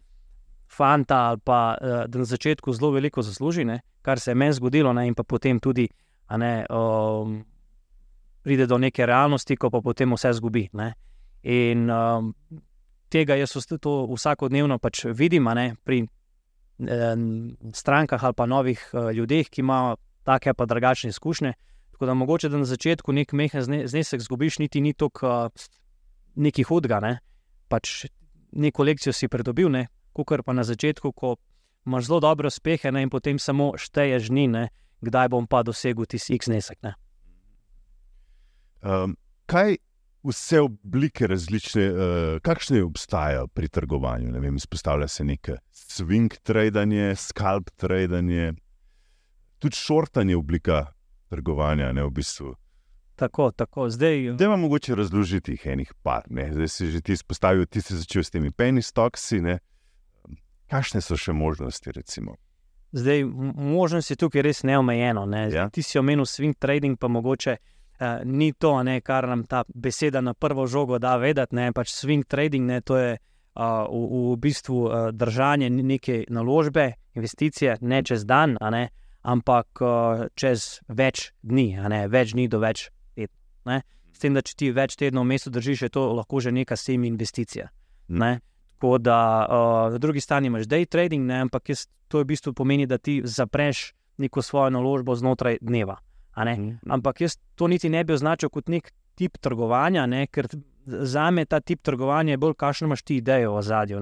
fanta 0.71 1.17
ali 1.17 1.41
pa 1.45 1.77
uh, 1.81 2.05
da 2.07 2.19
na 2.19 2.25
začetku 2.25 2.73
zelo 2.73 2.91
veliko 2.91 3.23
zasluži, 3.23 3.65
ne, 3.65 3.81
kar 4.03 4.21
se 4.21 4.31
je 4.31 4.35
meni 4.35 4.53
zgodilo, 4.53 4.93
ne, 4.93 5.07
in 5.07 5.15
pa 5.15 5.23
potem 5.23 5.61
tudi 5.61 5.89
ne, 6.31 6.67
um, 6.71 7.45
pride 8.43 8.67
do 8.67 8.79
neke 8.79 9.07
realnosti, 9.07 9.57
ko 9.57 9.71
pa 9.71 9.81
potem 9.81 10.13
vse 10.15 10.33
zgubi. 10.33 10.69
Ne. 10.73 10.93
In 11.43 11.91
um, 11.91 12.35
tega 13.11 13.37
jaz 13.37 13.57
to 13.81 13.95
vsakodnevno 14.15 14.79
pač 14.79 15.05
vidim 15.05 15.49
ne, 15.55 15.75
pri 15.85 16.05
eh, 16.05 17.17
strankah 17.75 18.25
ali 18.25 18.35
pa 18.37 18.47
novih 18.47 18.81
eh, 18.93 19.13
ljudeh, 19.15 19.51
ki 19.51 19.61
imajo 19.61 19.97
take 20.25 20.55
pa 20.55 20.67
drugačne 20.67 21.11
izkušnje. 21.11 21.53
Tako 21.91 22.07
da 22.07 22.15
mogoče 22.15 22.49
da 22.49 22.59
na 22.59 22.65
začetku 22.65 23.13
nek 23.13 23.33
mehen 23.33 23.63
znesek 23.87 24.21
zgubiš, 24.21 24.59
niti 24.59 24.81
ni 24.81 24.93
toliko 24.93 25.29
uh, 25.45 25.69
neki 26.37 26.65
hudega. 26.69 27.01
Ne? 27.01 27.19
Pač 27.71 28.07
neko 28.53 28.85
lekcijo 28.85 29.15
si 29.15 29.29
pridobil, 29.29 29.71
kot 30.13 30.45
pa 30.45 30.53
na 30.53 30.65
začetku, 30.67 31.13
ko 31.13 31.37
imaš 31.87 32.11
zelo 32.11 32.21
dobre 32.21 32.51
uspehe 32.51 32.93
ne? 32.93 33.03
in 33.03 33.11
potem 33.11 33.39
samo 33.39 33.73
šteješ 33.79 34.29
dni, 34.29 34.47
ne? 34.49 34.65
kdaj 35.01 35.31
bom 35.33 35.47
pa 35.49 35.63
dosegel 35.65 36.05
tisti 36.05 36.37
X 36.37 36.51
znesek. 36.51 36.93
Um, 38.85 39.17
kaj 39.49 39.79
vse 40.25 40.61
oblike 40.61 41.27
različne, 41.27 41.87
uh, 41.89 42.41
kakšne 42.45 42.83
obstajajo 42.85 43.49
pri 43.49 43.69
trgovanju? 43.69 44.33
Ne 44.33 44.41
vem, 44.41 44.57
izpostavlja 44.57 45.09
se 45.09 45.25
nekaj 45.25 45.57
swing 45.73 46.37
trading, 46.45 47.17
scalp 47.17 47.71
trading, 47.81 48.59
tudi 49.59 49.77
šortanje 49.77 50.37
oblika 50.37 50.87
trgovanja, 51.31 51.93
ne 51.93 52.05
v 52.05 52.11
bistvu. 52.11 52.55
Tako, 53.21 53.51
tako. 53.51 53.91
Zdaj, 53.91 54.33
da 54.33 54.49
vam 54.49 54.61
mogoče 54.61 54.95
razložiti 54.95 55.53
jih 55.53 55.67
enih 55.67 55.93
par. 56.03 56.23
Ne? 56.31 56.49
Zdaj 56.53 56.69
si 56.69 56.87
že 56.87 57.01
ti 57.01 57.13
izpostavil, 57.13 57.67
ti 57.67 57.83
si 57.85 57.97
začel 57.97 58.25
s 58.25 58.31
temi 58.31 58.51
penny 58.51 58.83
stocksi. 58.83 59.43
Kakšne 60.73 61.03
so 61.05 61.19
še 61.21 61.35
možnosti? 61.37 61.93
Recimo? 61.93 62.39
Zdaj, 62.93 63.25
možnost 63.55 64.11
je 64.11 64.17
tukaj 64.17 64.43
res 64.43 64.63
neomejeno. 64.65 65.27
Ne? 65.27 65.51
Ja? 65.53 65.69
Ti 65.69 65.83
si 65.83 65.99
omenil 66.01 66.25
swing 66.25 66.57
trading, 66.57 66.97
pa 66.97 67.11
mogoče 67.13 67.57
uh, 67.61 68.23
ni 68.25 68.53
to, 68.53 68.73
ne, 68.83 69.03
kar 69.05 69.29
nam 69.29 69.43
ta 69.45 69.65
beseda 69.69 70.23
na 70.25 70.33
prvo 70.35 70.65
žogo 70.67 70.99
da 70.99 71.19
vedeti. 71.21 71.59
Ne? 71.61 71.73
Pač 71.77 71.93
swing 71.93 72.25
trading 72.25 72.65
ne, 72.67 72.79
to 72.81 72.97
je 72.97 73.11
uh, 73.19 73.85
v, 73.85 74.31
v 74.31 74.39
bistvu 74.41 74.79
uh, 74.87 75.11
držanje 75.13 75.69
neke 75.71 76.25
naložbe, 76.33 76.95
investicije, 77.15 77.77
ne 77.81 78.01
čez 78.03 78.25
dan, 78.25 78.57
ne? 78.71 78.89
ampak 79.23 79.85
uh, 79.85 80.25
čez 80.35 80.81
več 80.89 81.35
dni, 81.45 81.77
ne? 81.93 82.01
več 82.09 82.33
dni 82.33 82.49
do 82.49 82.63
več 82.65 82.89
tednov. 83.79 83.99
S 84.13 84.19
tem, 84.19 84.35
da 84.35 84.43
če 84.43 84.57
ti 84.59 84.71
več 84.75 84.97
tednov 84.99 85.25
v 85.25 85.33
mestu 85.33 85.51
držiš, 85.55 85.87
je 85.87 85.93
to 85.95 86.03
lahko 86.19 86.41
že 86.41 86.53
neka 86.53 86.77
semi 86.77 87.09
investicija. 87.09 87.71
Ne? 88.09 88.41
Tako 88.77 88.99
da 88.99 89.47
uh, 89.47 89.93
na 89.93 89.99
drugi 89.99 90.21
strani 90.21 90.51
imaš 90.51 90.67
day 90.67 90.87
trading, 90.87 91.27
ne? 91.27 91.41
ampak 91.47 91.71
jaz, 91.71 91.87
to 92.09 92.21
v 92.21 92.33
bistvu 92.33 92.53
pomeni, 92.57 92.87
da 92.87 92.99
ti 92.99 93.21
zapreš 93.25 93.93
neko 94.19 94.43
svojo 94.43 94.71
naložbo 94.71 95.15
znotraj 95.15 95.61
dneva. 95.61 96.01
Mm. 96.37 96.79
Ampak 96.89 97.21
jaz 97.21 97.37
to 97.55 97.69
niti 97.69 97.89
ne 97.89 98.05
bi 98.05 98.15
označil 98.15 98.49
kot 98.49 98.69
nek 98.69 98.93
tip 99.15 99.39
trgovanja, 99.39 100.07
ne? 100.07 100.27
ker 100.27 100.49
za 100.87 101.31
me 101.31 101.45
ta 101.45 101.61
tip 101.61 101.83
trgovanja 101.83 102.35
je 102.35 102.41
bolj, 102.41 102.55
kakšno 102.57 102.89
imaš 102.89 103.03
ti 103.03 103.17
idejo 103.21 103.55
o 103.55 103.63
zadju. 103.63 104.01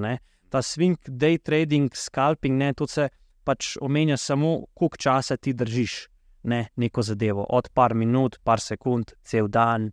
Ta 0.48 0.62
swing, 0.62 0.96
day 1.08 1.38
trading, 1.38 1.90
scalping, 1.94 2.56
ne? 2.58 2.72
to 2.74 2.86
se 2.86 3.08
pač 3.44 3.76
omenja 3.80 4.16
samo, 4.16 4.66
koliko 4.74 4.96
časa 4.96 5.36
ti 5.36 5.52
držiš 5.52 6.06
ne? 6.42 6.66
neko 6.76 7.02
zadevo. 7.02 7.46
Od 7.48 7.68
par 7.74 7.94
minut, 7.94 8.38
par 8.44 8.60
sekund, 8.60 9.12
cel 9.22 9.48
dan, 9.48 9.90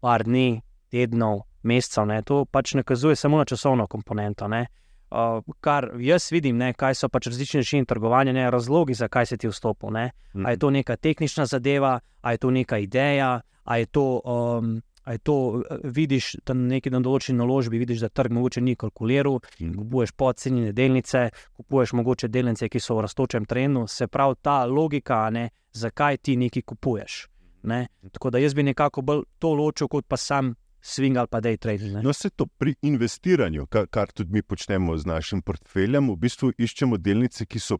par 0.00 0.24
dni, 0.24 0.62
tednov, 0.90 1.42
mesecev. 1.62 2.10
To 2.24 2.44
pač 2.44 2.74
nakazuje 2.74 3.16
samo 3.16 3.38
na 3.38 3.44
časovno 3.44 3.86
komponento. 3.86 4.48
Ne? 4.48 4.66
Uh, 5.10 5.42
kar 5.60 5.92
jaz 6.02 6.32
vidim, 6.32 6.56
ne, 6.58 6.72
kaj 6.74 6.96
so 6.98 7.08
pač 7.08 7.28
različni 7.30 7.60
načini 7.62 7.86
trgovanja, 7.86 8.32
ne, 8.34 8.48
razlogi, 8.50 8.94
zakaj 8.94 9.26
si 9.26 9.36
ti 9.38 9.48
vstopil. 9.48 9.90
Mm 9.90 9.94
-hmm. 9.94 10.46
Ali 10.46 10.52
je 10.52 10.58
to 10.58 10.70
neka 10.70 10.96
tehnična 10.96 11.46
zadeva, 11.46 12.00
ali 12.20 12.34
je 12.34 12.38
to 12.38 12.50
neka 12.50 12.78
ideja, 12.78 13.40
ali 13.64 13.80
je 13.80 13.86
to, 13.86 14.20
um, 14.24 14.82
ali 15.06 15.18
to 15.18 15.62
vidiš, 15.84 16.32
da 16.46 16.54
na 16.54 16.66
neki 16.74 16.90
določeni 16.90 17.38
naložbi 17.38 17.78
vidiš, 17.78 18.00
da 18.02 18.08
trg 18.10 18.32
mogoče 18.34 18.60
ni 18.60 18.74
kalkuliral, 18.74 19.38
mm 19.60 19.74
kupuješ 19.76 20.12
podcenjene 20.18 20.72
delnice, 20.72 21.28
kupuješ 21.54 21.92
mogoče 21.92 22.28
delnice, 22.28 22.68
ki 22.68 22.80
so 22.80 22.96
v 22.96 23.04
raztočem 23.06 23.44
trendu. 23.46 23.84
Se 23.86 24.08
pravi, 24.10 24.34
ta 24.42 24.64
logika, 24.66 25.20
ne, 25.30 25.50
zakaj 25.72 26.18
ti 26.18 26.36
nekaj 26.36 26.62
kupuješ. 26.62 27.26
Ne. 27.70 27.86
Tako 28.12 28.30
da 28.30 28.42
jaz 28.42 28.54
bi 28.54 28.62
nekako 28.66 29.02
bolj 29.02 29.22
to 29.38 29.52
ločil 29.54 29.88
kot 29.88 30.06
pa 30.08 30.16
sam 30.16 30.54
swing 30.82 31.18
ali 31.18 31.30
pa 31.30 31.40
day 31.40 31.56
trading. 31.58 32.02
No, 32.02 32.12
se 32.12 32.30
to 32.30 32.46
pri 32.46 32.74
investiranju, 32.82 33.66
kar, 33.66 33.86
kar 33.86 34.10
tudi 34.10 34.32
mi 34.32 34.42
počnemo 34.42 34.96
z 34.96 35.06
našim 35.06 35.42
portfeljem, 35.42 36.10
v 36.10 36.16
bistvu 36.16 36.52
iščemo 36.58 36.98
delnice, 36.98 37.46
ki 37.46 37.62
so. 37.62 37.78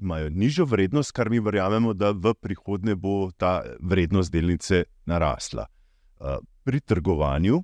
Imajo 0.00 0.28
nižjo 0.30 0.64
vrednost, 0.66 1.12
kar 1.14 1.30
mi 1.30 1.38
verjamemo, 1.40 1.92
da 1.94 2.10
v 2.10 2.34
prihodnje 2.34 2.96
bo 2.98 3.30
ta 3.38 3.62
vrednost 3.80 4.32
delnice 4.32 4.84
narasla. 5.06 5.68
Pri 6.64 6.80
trgovanju 6.80 7.62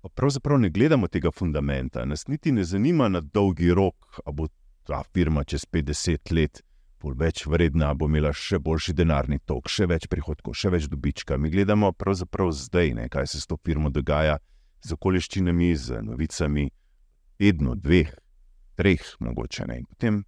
pa 0.00 0.08
pravzaprav 0.14 0.60
ne 0.62 0.70
gledamo 0.70 1.08
tega 1.10 1.30
fundamenta, 1.34 2.04
nas 2.04 2.26
niti 2.26 2.52
ne 2.52 2.64
zanima 2.64 3.08
na 3.08 3.20
dolgi 3.20 3.74
rok, 3.74 4.20
ali 4.24 4.34
bo 4.34 4.46
ta 4.86 5.02
firma 5.12 5.44
čez 5.44 5.66
50 5.66 6.32
let 6.32 6.62
bolj 7.02 7.16
več 7.18 7.44
vredna, 7.46 7.92
bo 7.94 8.08
imela 8.10 8.32
še 8.34 8.58
boljši 8.62 8.94
denarni 8.98 9.38
tok, 9.46 9.70
še 9.70 9.86
več 9.90 10.08
prihodkov, 10.10 10.56
še 10.58 10.72
več 10.74 10.88
dobička. 10.90 11.38
Mi 11.38 11.50
gledamo 11.52 11.92
pravzaprav 11.94 12.50
zdaj, 12.54 12.94
ne, 12.98 13.06
kaj 13.12 13.28
se 13.30 13.42
s 13.42 13.50
to 13.50 13.58
firmo 13.64 13.90
dogaja, 13.94 14.38
z 14.82 14.94
okoliščinami, 14.94 15.70
z 15.76 16.02
novicami, 16.06 16.68
tedno, 17.38 17.74
dveh, 17.78 18.10
treh, 18.78 19.06
mogoče 19.22 19.66
ne. 19.70 19.80
Potem, 19.90 20.22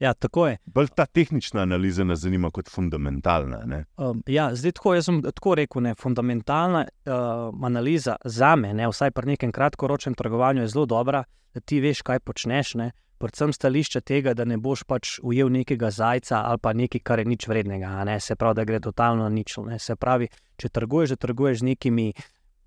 ja, 0.00 0.14
tako 0.14 0.46
je. 0.48 0.58
Bolj 0.66 0.92
ta 0.94 1.06
tehnična 1.06 1.62
analiza 1.62 2.04
nas 2.04 2.18
zanima 2.18 2.50
kot 2.50 2.68
fundamentalna. 2.68 3.84
Um, 3.96 4.22
ja, 4.26 4.50
zdaj 4.54 4.72
tako, 4.72 4.94
jaz 4.94 5.08
sem 5.08 5.22
tako 5.22 5.54
rekel, 5.54 5.82
ne, 5.82 5.94
fundamentalna 5.94 6.84
uh, 6.84 7.66
analiza 7.66 8.16
za 8.24 8.56
me, 8.56 8.74
ne, 8.74 8.88
vsaj 8.88 9.10
pri 9.10 9.34
nekem 9.34 9.52
kratkoročnem 9.52 10.14
trgovanju, 10.14 10.62
je 10.62 10.68
zelo 10.68 10.86
dobra, 10.86 11.24
da 11.54 11.60
ti 11.60 11.80
veš, 11.80 12.02
kaj 12.02 12.20
počneš. 12.20 12.74
Ne 12.74 12.92
predvsem 13.18 13.52
stališča 13.52 14.00
tega, 14.00 14.34
da 14.34 14.44
ne 14.44 14.58
boš 14.60 14.84
pač 14.88 15.16
ujel 15.22 15.50
nekega 15.52 15.90
zajca 15.90 16.42
ali 16.44 16.60
pa 16.62 16.72
nekaj, 16.76 17.00
kar 17.00 17.22
je 17.22 17.28
nič 17.28 17.48
vrednega, 17.48 17.92
ne? 18.04 18.18
se 18.20 18.36
pravi, 18.36 18.60
da 18.60 18.64
gre 18.64 18.80
totalno 18.80 19.24
na 19.24 19.32
nič. 19.32 19.56
Ne? 19.66 19.78
Se 19.78 19.96
pravi, 19.96 20.28
če 20.60 20.68
trguješ, 20.68 21.14
da 21.14 21.22
trguješ 21.26 21.62
z 21.62 21.70
nekimi 21.72 22.12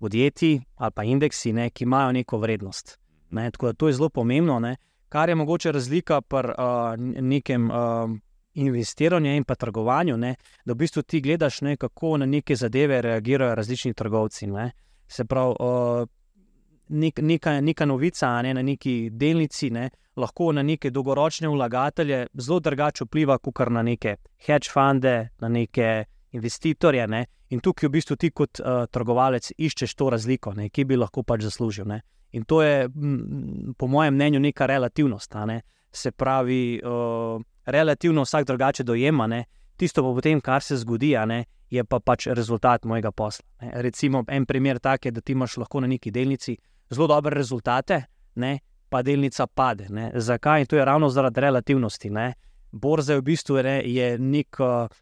podjetji 0.00 0.60
ali 0.76 0.96
pa 0.96 1.04
indeksi, 1.04 1.52
ne? 1.52 1.70
ki 1.70 1.86
imajo 1.86 2.12
neko 2.18 2.40
vrednost. 2.42 2.98
Ne? 3.30 3.50
Tako 3.50 3.70
da 3.70 3.78
to 3.78 3.88
je 3.88 3.98
zelo 3.98 4.08
pomembno, 4.10 4.58
ne? 4.60 4.76
Kar 5.10 5.28
je 5.28 5.34
mogoče 5.34 5.72
razlika 5.72 6.20
pri 6.20 6.54
uh, 6.56 6.94
nekem. 7.22 7.70
Uh, 7.70 8.18
Investiranje 8.54 9.36
in 9.36 9.44
pa 9.46 9.54
trgovanje, 9.54 10.16
ne, 10.18 10.32
da 10.66 10.74
v 10.74 10.76
bistvu 10.76 11.04
ti 11.06 11.20
gledaš, 11.22 11.60
ne, 11.62 11.76
kako 11.78 12.16
na 12.18 12.26
neke 12.26 12.56
zadeve 12.58 12.98
reagirajo 13.02 13.54
različni 13.54 13.94
trgovci. 13.94 14.48
Ne. 14.50 14.64
Se 15.06 15.24
pravi, 15.24 15.54
uh, 15.60 16.02
nek, 16.90 17.20
neka, 17.22 17.60
neka 17.60 17.86
novica 17.86 18.42
ne, 18.42 18.54
na 18.54 18.62
neki 18.62 19.10
delnici 19.12 19.70
ne, 19.70 19.90
lahko 20.16 20.52
na 20.52 20.62
neke 20.62 20.90
dolgoročne 20.90 21.48
vlagatelje 21.48 22.26
zelo 22.34 22.60
drugače 22.60 23.04
vpliva, 23.04 23.38
kot 23.38 23.68
na 23.70 23.82
neke 23.82 24.16
hedge 24.46 24.70
funde, 24.72 25.28
na 25.38 25.48
neke 25.48 26.04
investitorje. 26.32 27.06
Ne. 27.06 27.26
In 27.50 27.60
tukaj 27.60 27.88
v 27.88 27.92
bistvu 27.92 28.16
ti 28.16 28.30
kot 28.30 28.60
uh, 28.60 28.86
trgovalec 28.90 29.52
iščeš 29.58 29.94
to 29.94 30.10
razliko, 30.10 30.54
ne, 30.54 30.68
ki 30.70 30.84
bi 30.84 30.98
lahko 30.98 31.22
pač 31.22 31.46
zaslužil. 31.46 31.86
Ne. 31.86 32.02
In 32.32 32.44
to 32.44 32.62
je, 32.62 32.88
po 33.78 33.86
mojem 33.86 34.14
mnenju, 34.14 34.40
neka 34.40 34.66
relativnost. 34.66 35.34
Ne. 35.46 35.60
Se 35.92 36.10
pravi, 36.10 36.80
uh, 36.84 37.42
relativno 37.66 38.22
vsak 38.22 38.46
drugače 38.46 38.84
dojema. 38.84 39.26
Ne. 39.26 39.44
Tisto 39.76 40.02
pa 40.02 40.14
potem, 40.14 40.40
kar 40.40 40.62
se 40.62 40.76
zgodi, 40.76 41.14
ne, 41.26 41.44
je 41.70 41.84
pa 41.84 42.00
pač 42.00 42.26
rezultat 42.26 42.84
mojega 42.84 43.10
posla. 43.10 43.46
Ne. 43.62 43.70
Recimo, 43.82 44.24
en 44.28 44.46
primer 44.46 44.78
tak 44.78 45.04
je, 45.04 45.10
da 45.10 45.20
ti 45.20 45.32
imaš 45.32 45.56
lahko 45.56 45.80
na 45.80 45.86
neki 45.86 46.10
delnici 46.10 46.56
zelo 46.90 47.06
dobre 47.06 47.34
rezultate, 47.36 48.02
ne, 48.34 48.58
pa 48.88 49.02
delnica 49.02 49.46
pade. 49.46 49.86
Ne. 49.88 50.10
Zakaj? 50.14 50.60
In 50.60 50.66
to 50.66 50.76
je 50.76 50.84
ravno 50.84 51.08
zaradi 51.08 51.40
relativnosti. 51.40 52.10
Ne. 52.10 52.32
Borza 52.72 53.12
je 53.12 53.20
v 53.20 53.24
bistvu 53.24 53.62
ne, 53.62 53.80
je 53.86 54.18
nek, 54.18 54.56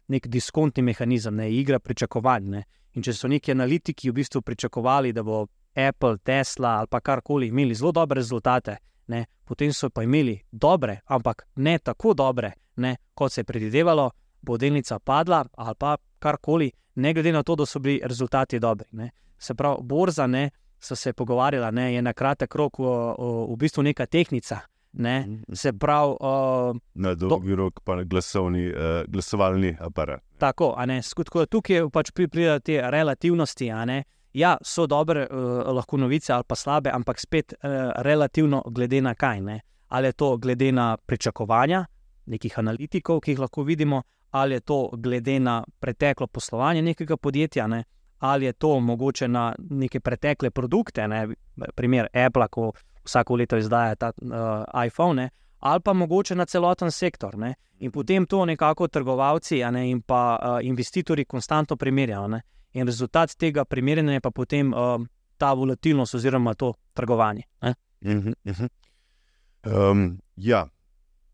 nek 0.07 0.27
diskontni 0.27 0.83
mehanizem, 0.83 1.35
ne, 1.35 1.51
igra 1.53 1.79
pričakovanj. 1.79 2.49
Ne. 2.49 2.63
In 2.95 3.03
če 3.05 3.13
so 3.13 3.27
neki 3.27 3.51
analitiki 3.51 4.09
v 4.09 4.21
bistvu 4.21 4.41
pričakovali, 4.41 5.13
da 5.13 5.23
bo 5.23 5.45
Apple, 5.87 6.17
Tesla 6.23 6.77
ali 6.79 6.87
pa 6.89 6.99
karkoli 6.99 7.47
imeli 7.47 7.75
zelo 7.75 7.91
dobre 7.91 8.19
rezultate, 8.19 8.77
ne, 9.07 9.25
potem 9.45 9.73
so 9.73 9.89
pa 9.89 10.03
imeli 10.03 10.39
dobre, 10.51 10.99
ampak 11.05 11.47
ne 11.55 11.77
tako 11.79 12.13
dobre, 12.13 12.53
ne, 12.75 12.95
kot 13.13 13.31
se 13.31 13.41
je 13.41 13.45
predvidevalo, 13.45 14.09
bo 14.41 14.57
delnica 14.57 14.99
padla 14.99 15.45
ali 15.57 15.75
pa 15.79 15.97
karkoli, 16.19 16.71
ne 16.95 17.13
glede 17.13 17.31
na 17.31 17.43
to, 17.43 17.55
da 17.55 17.65
so 17.65 17.79
bili 17.79 18.01
rezultati 18.03 18.59
dobri. 18.59 18.87
Ne. 18.91 19.11
Se 19.37 19.53
pravi, 19.53 19.77
borza 19.81 20.27
ne 20.27 20.49
so 20.79 20.95
se 20.95 21.13
pogovarjali, 21.13 21.75
da 21.75 21.81
je 21.81 22.01
na 22.01 22.13
kratek 22.13 22.55
rok 22.55 22.79
v, 22.79 22.83
v, 23.49 23.55
bistvu 23.57 23.83
neka 23.83 24.05
tehnika. 24.05 24.59
Ne? 24.93 25.19
Mhm. 25.19 25.53
Se 25.53 25.73
pravi, 25.73 26.15
uh, 26.19 26.77
na 26.93 27.15
dolgi 27.15 27.49
do... 27.49 27.55
rok 27.55 27.79
pa 27.83 28.03
glasovni, 28.03 28.67
uh, 28.67 29.03
glasovalni 29.07 29.75
aparat. 29.79 30.23
Tako, 30.37 30.75
Skutko, 31.03 31.45
tukaj 31.45 31.89
pač 31.93 32.11
pridejo 32.11 32.59
te 32.59 32.81
relativnosti. 32.81 33.69
Ja, 34.33 34.57
so 34.61 34.87
dobre, 34.87 35.27
uh, 35.31 35.73
lahko 35.73 35.97
novice 35.97 36.33
ali 36.33 36.43
pa 36.47 36.55
slabe, 36.55 36.91
ampak 36.93 37.19
spet 37.19 37.53
uh, 37.53 37.69
relativno 38.05 38.63
glede 38.65 39.01
na 39.01 39.15
kaj. 39.15 39.41
Ne? 39.41 39.59
Ali 39.87 40.07
je 40.07 40.13
to 40.13 40.37
glede 40.37 40.71
na 40.71 40.97
pričakovanja 40.97 41.85
nekih 42.25 42.59
analitikov, 42.59 43.21
ki 43.21 43.31
jih 43.31 43.39
lahko 43.39 43.63
vidimo, 43.63 44.03
ali 44.31 44.53
je 44.53 44.59
to 44.59 44.89
glede 44.93 45.39
na 45.39 45.63
preteklo 45.79 46.27
poslovanje 46.27 46.81
nekega 46.81 47.17
podjetja. 47.17 47.67
Ne? 47.67 47.83
ali 48.19 48.45
je 48.45 48.53
to 48.53 48.79
mogoče 48.79 49.27
na 49.27 49.55
neke 49.69 49.99
pretekle 49.99 50.49
produkte, 50.49 51.07
ne, 51.07 51.27
primer 51.75 52.07
Apple, 52.13 52.47
ko 52.47 52.71
vsako 53.03 53.35
leto 53.35 53.57
izdaja 53.57 53.95
ta 53.95 54.11
uh, 54.21 54.85
iPhone, 54.85 55.21
ne, 55.21 55.29
ali 55.59 55.81
pa 55.81 55.93
mogoče 55.93 56.35
na 56.35 56.45
celoten 56.45 56.91
sektor. 56.91 57.37
Ne. 57.37 57.53
In 57.79 57.91
potem 57.91 58.25
to 58.25 58.45
nekako 58.45 58.87
trgovalci 58.87 59.63
ne, 59.71 59.89
in 59.89 60.01
pa 60.01 60.39
uh, 60.41 60.65
investitorji 60.67 61.25
konstantno 61.25 61.75
primerjajo. 61.75 62.27
Ne. 62.27 62.41
In 62.73 62.85
rezultat 62.85 63.33
tega 63.37 63.65
primerjanja 63.65 64.13
je 64.13 64.21
pa 64.21 64.31
potem 64.31 64.73
uh, 64.73 65.01
ta 65.37 65.53
volatilnost 65.53 66.15
oziroma 66.15 66.53
to 66.53 66.73
trgovanje. 66.93 67.43
Uh 67.61 67.69
-huh, 68.01 68.35
uh 68.45 68.55
-huh. 68.59 68.69
Um, 69.91 70.19
ja, 70.35 70.67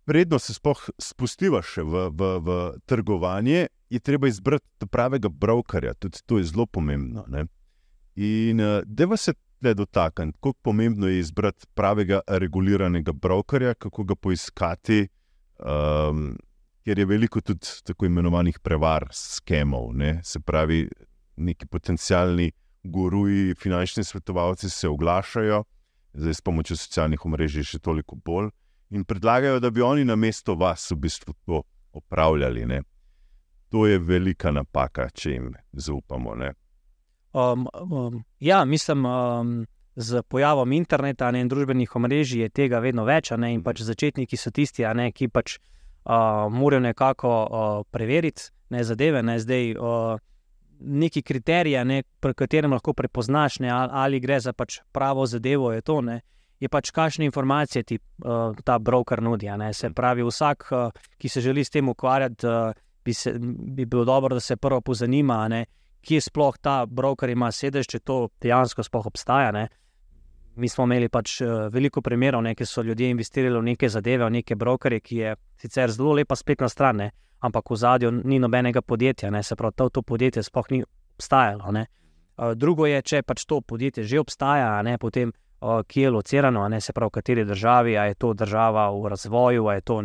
predno 0.06 0.40
se 0.40 0.54
spustiš 1.00 1.66
še 1.74 1.84
v, 1.84 2.10
v, 2.10 2.30
v 2.40 2.58
trgovanje, 2.86 3.68
je 3.90 4.00
treba 4.00 4.28
izbrati 4.28 4.88
pravega 4.92 5.30
brokerja, 5.30 5.94
tudi 5.94 6.22
to 6.26 6.38
je 6.38 6.44
zelo 6.44 6.66
pomembno. 6.66 7.26
Ne? 7.28 7.46
In 8.16 8.62
uh, 8.62 8.82
da 8.86 9.06
vas 9.06 9.22
se 9.22 9.34
tle 9.34 9.74
dotaknem, 9.74 10.32
kako 10.32 10.54
pomembno 10.62 11.08
je 11.08 11.20
izbrati 11.20 11.68
pravega 11.74 12.22
reguliranega 12.28 13.14
brokerja, 13.14 13.74
kako 13.74 14.04
ga 14.04 14.16
poiskati, 14.16 15.08
um, 15.60 16.36
ker 16.86 17.00
je 17.00 17.06
veliko 17.06 17.42
tudi 17.42 17.68
tako 17.84 18.06
imenovanih 18.06 18.60
prevar, 18.60 19.08
skemov. 19.14 19.94
Ne? 19.94 20.20
Se 20.24 20.40
pravi, 20.40 20.88
neki 21.38 21.68
potencijalni 21.68 22.52
guruji, 22.84 23.56
finančni 23.56 24.04
svetovalci 24.04 24.70
se 24.70 24.88
oglašajo, 24.88 25.64
zdaj 26.14 26.34
s 26.34 26.42
pomočjo 26.42 26.78
socialnih 26.78 27.26
omrežij 27.26 27.64
še 27.64 27.80
toliko 27.80 28.16
bolj. 28.16 28.52
In 28.90 29.04
predlagajo, 29.04 29.60
da 29.60 29.70
bi 29.70 29.82
oni 29.82 30.06
na 30.06 30.16
mesto 30.16 30.56
vas 30.56 30.92
v 30.92 30.96
bistvu 30.96 31.34
to 31.46 31.64
opravljali. 31.94 32.66
Ne? 32.66 32.82
To 33.70 33.88
je 33.88 34.00
velika 34.00 34.52
napaka, 34.52 35.10
če 35.10 35.32
jim 35.32 35.54
zaupamo. 35.74 36.36
Um, 37.34 37.68
um, 37.74 38.24
ja, 38.40 38.66
mislim, 38.66 39.06
um, 39.06 39.66
z 39.96 40.22
pojavom 40.30 40.72
interneta 40.72 41.32
in 41.36 41.50
družbenih 41.50 41.96
omrežij 41.96 42.46
je 42.46 42.50
tega 42.50 42.80
vedno 42.80 43.04
več. 43.04 43.32
In 43.32 43.64
pač 43.64 43.82
začetniki 43.82 44.38
so 44.38 44.52
tisti, 44.52 44.86
ne, 44.96 45.12
ki 45.12 45.28
pač 45.28 45.58
uh, 45.58 46.48
morajo 46.52 46.84
nekako 46.86 47.32
uh, 47.32 47.84
preveriti 47.92 48.52
ne, 48.70 48.84
zadeve. 48.84 49.24
Ne, 49.24 49.40
zdaj, 49.40 49.74
uh, 49.76 50.20
neki 50.80 51.22
kriteriji, 51.22 51.86
ne, 51.86 52.04
pri 52.20 52.34
katerem 52.34 52.74
lahko 52.74 52.94
prepoznaš, 52.94 53.60
ne, 53.60 53.70
ali, 53.72 54.20
gre 54.20 54.40
za 54.40 54.54
pač 54.54 54.80
pravo 54.92 55.26
zadevo, 55.26 55.72
je 55.74 55.82
to. 55.82 56.02
Ne, 56.02 56.22
je 56.60 56.70
pač 56.70 56.92
kakšne 56.92 57.26
informacije 57.26 57.84
ti 57.84 58.00
uh, 58.00 58.56
ta 58.64 58.80
broker 58.80 59.22
nudi. 59.22 59.50
Se 59.74 59.90
pravi, 59.90 60.24
vsak, 60.24 60.68
uh, 60.72 61.08
ki 61.18 61.30
se 61.30 61.42
želi 61.42 61.64
s 61.64 61.70
tem 61.70 61.90
ukvarjati, 61.90 62.48
uh, 62.48 62.74
bi, 63.06 63.14
se, 63.14 63.34
bi 63.40 63.86
bilo 63.86 64.06
dobro, 64.06 64.36
da 64.36 64.40
se 64.40 64.56
prvo 64.56 64.82
pozanima, 64.82 65.48
ne, 65.48 65.66
kje 66.02 66.22
sploh 66.22 66.58
ta 66.62 66.86
broker 66.86 67.30
ima 67.30 67.52
sedež, 67.52 67.88
če 67.88 68.00
to 68.00 68.30
dejansko 68.42 68.84
sploh 68.84 69.06
obstaja. 69.06 69.52
Ne. 69.52 69.68
Mi 70.56 70.70
smo 70.70 70.86
imeli 70.88 71.10
pač 71.10 71.42
veliko 71.72 72.02
primerov, 72.02 72.44
ne, 72.44 72.56
ki 72.56 72.66
so 72.66 72.82
ljudje 72.82 73.10
investirali 73.12 73.60
v 73.60 73.72
neke 73.74 73.90
zadeve, 73.90 74.26
v 74.26 74.38
neke 74.38 74.56
brokerje, 74.56 75.00
ki 75.00 75.18
je 75.18 75.36
sicer 75.60 75.92
zelo 75.92 76.14
lepa 76.16 76.36
spletna 76.36 76.70
stran. 76.70 77.04
Ne 77.04 77.12
ampak 77.46 77.70
v 77.70 77.76
zadju 77.78 78.12
ni 78.12 78.40
nobenega 78.40 78.82
podjetja, 78.82 79.30
ne? 79.30 79.44
se 79.44 79.56
pravi, 79.56 79.76
to, 79.76 79.90
to 79.90 80.02
podjetje 80.02 80.44
sploh 80.44 80.72
ni 80.72 80.84
obstajalo. 81.16 81.72
Ne? 81.72 81.86
Drugo 82.56 82.88
je, 82.90 83.02
če 83.02 83.24
pač 83.24 83.46
to 83.46 83.62
podjetje 83.62 84.04
že 84.04 84.20
obstaja, 84.20 84.82
ne? 84.84 84.98
potem 84.98 85.32
kje 85.62 86.04
je 86.04 86.12
locirano, 86.12 86.68
ne? 86.70 86.82
se 86.82 86.94
pravi, 86.94 87.12
v 87.14 87.18
kateri 87.20 87.46
državi, 87.46 87.98
ali 87.98 88.14
je 88.14 88.22
to 88.22 88.34
država 88.34 88.90
v 88.92 89.14
razvoju, 89.14 89.68
ali 89.68 89.78
je 89.78 89.82
to 89.82 90.02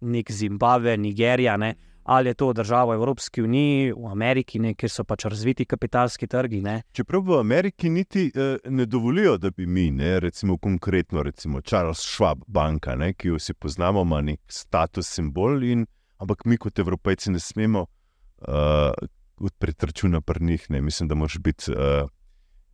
nek 0.00 0.32
Zimbabve, 0.32 0.96
Nigerija. 0.96 1.56
Ne? 1.56 1.74
Ali 2.08 2.30
je 2.30 2.34
to 2.40 2.52
država 2.52 2.94
v 2.94 2.96
Evropski 2.96 3.42
uniji, 3.42 3.92
v 3.92 4.06
Ameriki, 4.08 4.58
ne, 4.58 4.72
kjer 4.74 4.90
so 4.90 5.04
pač 5.04 5.26
razviti 5.28 5.66
kapitalski 5.68 6.26
trgi. 6.26 6.62
Ne. 6.64 6.78
Čeprav 6.96 7.26
v 7.26 7.36
Ameriki 7.40 7.90
niti 7.92 8.30
eh, 8.32 8.56
ne 8.64 8.86
dovolijo, 8.86 9.36
da 9.36 9.50
bi 9.50 9.66
mi, 9.66 9.90
ne, 9.90 10.14
recimo 10.20 10.56
konkretno, 10.56 11.22
recimo 11.22 11.60
Charles 11.60 12.00
Schwab, 12.00 12.46
banka, 12.46 12.96
ne, 12.96 13.12
ki 13.12 13.28
jo 13.28 13.36
vsi 13.36 13.54
poznamo, 13.54 14.06
ima 14.08 14.22
nek 14.24 14.40
status 14.48 15.10
simbol 15.18 15.60
in 15.68 15.84
ampak 16.18 16.44
mi 16.44 16.56
kot 16.56 16.78
evropejci 16.78 17.30
ne 17.30 17.40
smemo 17.40 17.84
uh, 17.84 18.92
odpreti 19.36 19.86
računa 19.86 20.20
pri 20.20 20.44
njih. 20.44 20.70
Ne. 20.70 20.80
Mislim, 20.80 21.08
da 21.08 21.14
moraš 21.14 21.38
biti 21.38 21.72
uh, 21.72 22.08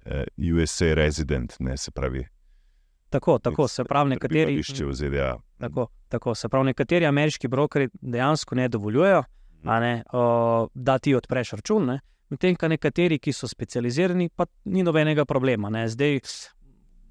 uh, 0.06 0.54
USA 0.56 0.94
resident, 0.94 1.56
ne 1.58 1.76
se 1.76 1.90
pravi. 1.90 2.26
Tako, 3.14 3.38
tako 3.38 3.68
se 3.68 3.84
pravi, 3.84 4.10
nekateri. 4.10 4.56
Tako, 5.60 5.86
tako 6.08 6.34
se 6.34 6.48
pravi, 6.48 6.72
nekateri 6.72 7.06
ameriški 7.06 7.48
brokeri 7.48 7.88
dejansko 8.00 8.54
ne 8.58 8.68
dovoljujejo, 8.68 9.22
mhm. 9.62 9.80
ne, 9.80 9.92
uh, 10.12 10.68
da 10.74 10.98
ti 10.98 11.14
odpreš 11.14 11.54
račun. 11.60 11.98
Medtem, 12.30 12.56
ko 12.58 12.68
nekateri, 12.68 13.20
ki 13.22 13.32
so 13.32 13.48
specializirani, 13.48 14.30
pa 14.34 14.46
ni 14.64 14.82
nobenega 14.82 15.24
problema. 15.24 15.70
Ne. 15.70 15.84
Zdaj, 15.88 16.18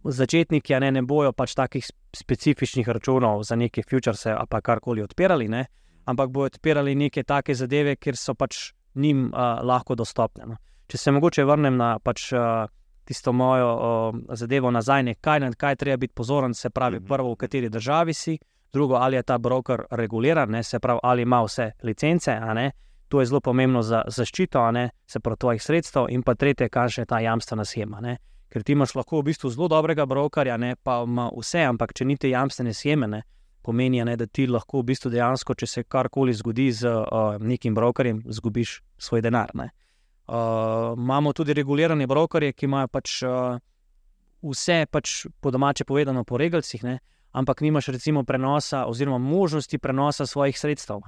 začetniki 0.03 0.75
ne, 0.83 0.91
ne 0.91 1.05
bojo 1.07 1.31
pač 1.31 1.53
takih 1.55 1.85
specifičnih 2.15 2.89
računov 2.89 3.45
za 3.47 3.55
neke 3.55 3.85
futures 3.89 4.25
ali 4.25 4.49
pa 4.49 4.61
karkoli 4.61 5.05
odpirali. 5.05 5.47
Ne 5.47 5.65
ampak 6.05 6.29
bodo 6.29 6.45
odpirali 6.45 6.95
neke 6.95 7.23
take 7.23 7.55
zadeve, 7.55 7.95
kjer 7.95 8.17
so 8.17 8.35
pač 8.35 8.71
njim 8.95 9.29
uh, 9.31 9.61
lahko 9.63 9.95
dostopne. 9.95 10.47
No. 10.47 10.59
Če 10.87 10.99
se 10.99 11.13
mogoče 11.15 11.45
vrnem 11.47 11.77
na 11.79 11.95
pač, 12.03 12.29
uh, 12.35 12.67
tisto 13.03 13.33
mojo 13.33 13.69
uh, 13.75 14.35
zadevo 14.37 14.71
nazaj, 14.71 15.03
ne, 15.03 15.15
kaj, 15.15 15.39
ne, 15.39 15.51
kaj 15.57 15.75
treba 15.75 15.97
biti 15.97 16.13
pozoren, 16.13 16.53
se 16.53 16.69
pravi, 16.69 16.97
mhm. 16.99 17.07
prvo, 17.07 17.33
v 17.33 17.35
kateri 17.35 17.69
državi 17.69 18.13
si, 18.13 18.37
drugo, 18.73 18.95
ali 18.95 19.15
je 19.15 19.23
ta 19.23 19.37
broker 19.37 19.83
reguliran, 19.91 20.49
ne, 20.49 20.63
se 20.63 20.79
pravi, 20.79 20.99
ali 21.03 21.21
ima 21.21 21.43
vse 21.43 21.71
licence. 21.83 22.39
To 23.07 23.19
je 23.19 23.25
zelo 23.25 23.41
pomembno 23.41 23.81
za 23.81 24.01
zaščito, 24.07 24.71
ne, 24.71 24.89
se 25.07 25.19
pravi, 25.19 25.37
tvojih 25.37 25.63
sredstev, 25.63 26.07
in 26.09 26.23
pa 26.23 26.35
tretje, 26.35 26.69
kakšna 26.69 27.01
je 27.01 27.05
ta 27.05 27.19
jamstvena 27.19 27.65
schema. 27.65 28.01
Ne. 28.01 28.17
Ker 28.49 28.63
ti 28.63 28.71
imaš 28.71 28.95
lahko 28.95 29.19
v 29.19 29.29
bistvu 29.29 29.49
zelo 29.49 29.67
dobrega 29.67 30.05
brokerja, 30.05 30.57
ne, 30.57 30.75
pa 30.75 31.03
ima 31.05 31.29
vse, 31.37 31.61
ampak 31.69 31.93
če 31.93 32.05
niti 32.05 32.29
jamstvene 32.29 32.73
scheme, 32.73 33.07
ne, 33.07 33.21
pomeni, 33.61 34.03
ne, 34.05 34.17
da 34.17 34.25
ti 34.25 34.47
lahko 34.47 34.81
v 34.81 34.89
bistvu 34.89 35.11
dejansko, 35.13 35.53
če 35.53 35.67
se 35.67 35.83
karkoli 35.83 36.33
zgodi 36.33 36.71
z 36.71 36.89
uh, 36.89 37.37
nekim 37.41 37.75
brokerjem, 37.75 38.23
izgubiš 38.29 38.79
svoj 38.97 39.21
denar. 39.21 39.53
Uh, 40.27 40.35
imamo 40.97 41.33
tudi 41.33 41.53
regulirane 41.53 42.07
brokerje, 42.07 42.53
ki 42.53 42.65
imajo 42.65 42.87
pač, 42.87 43.17
uh, 43.27 43.57
vse, 44.41 44.85
pač 44.91 45.25
po 45.39 45.51
domače 45.51 45.83
povedano, 45.83 46.23
po 46.23 46.37
regalcih, 46.39 46.83
ne, 46.83 46.99
ampak 47.31 47.61
nimaš 47.61 47.87
recimo 47.91 48.23
prenosa 48.23 48.85
oziroma 48.87 49.17
možnosti 49.17 49.77
prenosa 49.77 50.25
svojih 50.25 50.59
sredstev. 50.59 51.03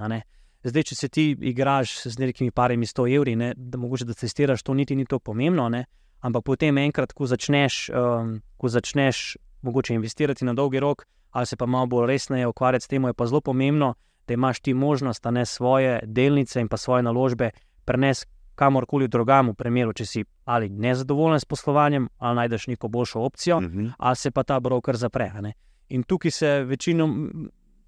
Zdaj, 0.66 0.84
če 0.84 0.96
se 0.96 1.10
ti 1.10 1.30
igraš 1.32 2.08
z 2.10 2.20
nekimi 2.20 2.52
parimi 2.52 2.86
100 2.86 3.08
evri, 3.16 3.36
ne, 3.36 3.54
da 3.56 3.78
mogoče 3.78 4.06
da 4.06 4.14
testiraš, 4.14 4.64
to 4.64 4.74
niti 4.74 4.96
ni 4.96 5.06
to 5.06 5.20
pomembno. 5.20 5.70
Ne, 5.70 5.86
ampak 6.20 6.44
potem 6.44 6.78
enkrat, 6.78 7.14
ko 7.14 7.28
začneš, 7.30 7.90
um, 7.94 8.40
ko 8.58 8.68
začneš 8.68 9.38
mogoče 9.62 9.94
investirati 9.94 10.46
na 10.46 10.54
dolgi 10.54 10.80
rok, 10.80 11.06
ali 11.32 11.46
se 11.46 11.56
pa 11.56 11.66
malo 11.66 11.86
bolj 11.86 12.08
resneje 12.08 12.48
ukvarjati 12.48 12.84
s 12.84 12.88
tem, 12.88 13.04
je 13.04 13.14
pa 13.14 13.28
zelo 13.28 13.42
pomembno, 13.42 13.94
da 14.28 14.34
imaš 14.34 14.60
ti 14.60 14.74
možnost, 14.74 15.24
da 15.24 15.32
ne 15.32 15.46
svoje 15.46 16.00
delnice 16.04 16.62
in 16.62 16.68
pa 16.68 16.78
svoje 16.78 17.04
naložbe 17.04 17.52
prenesi 17.86 18.26
kamorkoli 18.56 19.08
drugam, 19.08 19.50
v 19.52 19.60
primeru, 19.60 19.94
če 19.94 20.06
si 20.06 20.24
ali 20.46 20.70
nezadovoljen 20.70 21.40
s 21.40 21.46
poslovanjem, 21.46 22.10
ali 22.18 22.36
najdeš 22.36 22.68
neko 22.68 22.88
boljšo 22.88 23.22
opcijo, 23.22 23.58
uh 23.58 23.64
mhm. 23.64 23.80
-huh. 23.80 23.94
ali 23.98 24.16
se 24.16 24.32
pa 24.32 24.44
ta 24.44 24.60
broker 24.60 24.96
zapre. 24.96 25.32
Ne? 25.42 25.54
In 25.90 26.04
tukaj 26.04 26.32
se 26.32 26.64
večino 26.64 27.30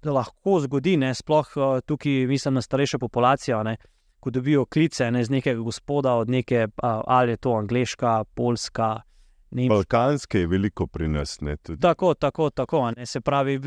lahko 0.04 0.60
zgodi, 0.60 0.96
ne? 0.96 1.14
sploh 1.14 1.56
uh, 1.56 1.80
tukaj, 1.86 2.26
mislim, 2.26 2.54
na 2.54 2.62
starejšo 2.62 2.98
populacijo. 2.98 3.62
Ne? 3.62 3.76
Ko 4.20 4.30
dobijo 4.30 4.64
klice 4.64 5.10
ne, 5.10 5.24
z 5.24 5.30
nekega 5.30 5.60
gospoda, 5.60 6.14
od 6.14 6.28
neke, 6.28 6.64
uh, 6.64 7.00
ali 7.06 7.30
je 7.30 7.36
to 7.36 7.52
angliška, 7.52 8.24
polska, 8.34 9.00
Nemč... 9.50 9.68
Balkanske 9.68 10.40
je 10.40 10.46
veliko 10.46 10.86
pri 10.86 11.08
nas. 11.08 11.40
Ne, 11.40 11.56
tako, 11.80 12.14
tako, 12.14 12.50
tako. 12.50 12.90
Ne, 12.96 13.06
se 13.06 13.20
pravi, 13.20 13.60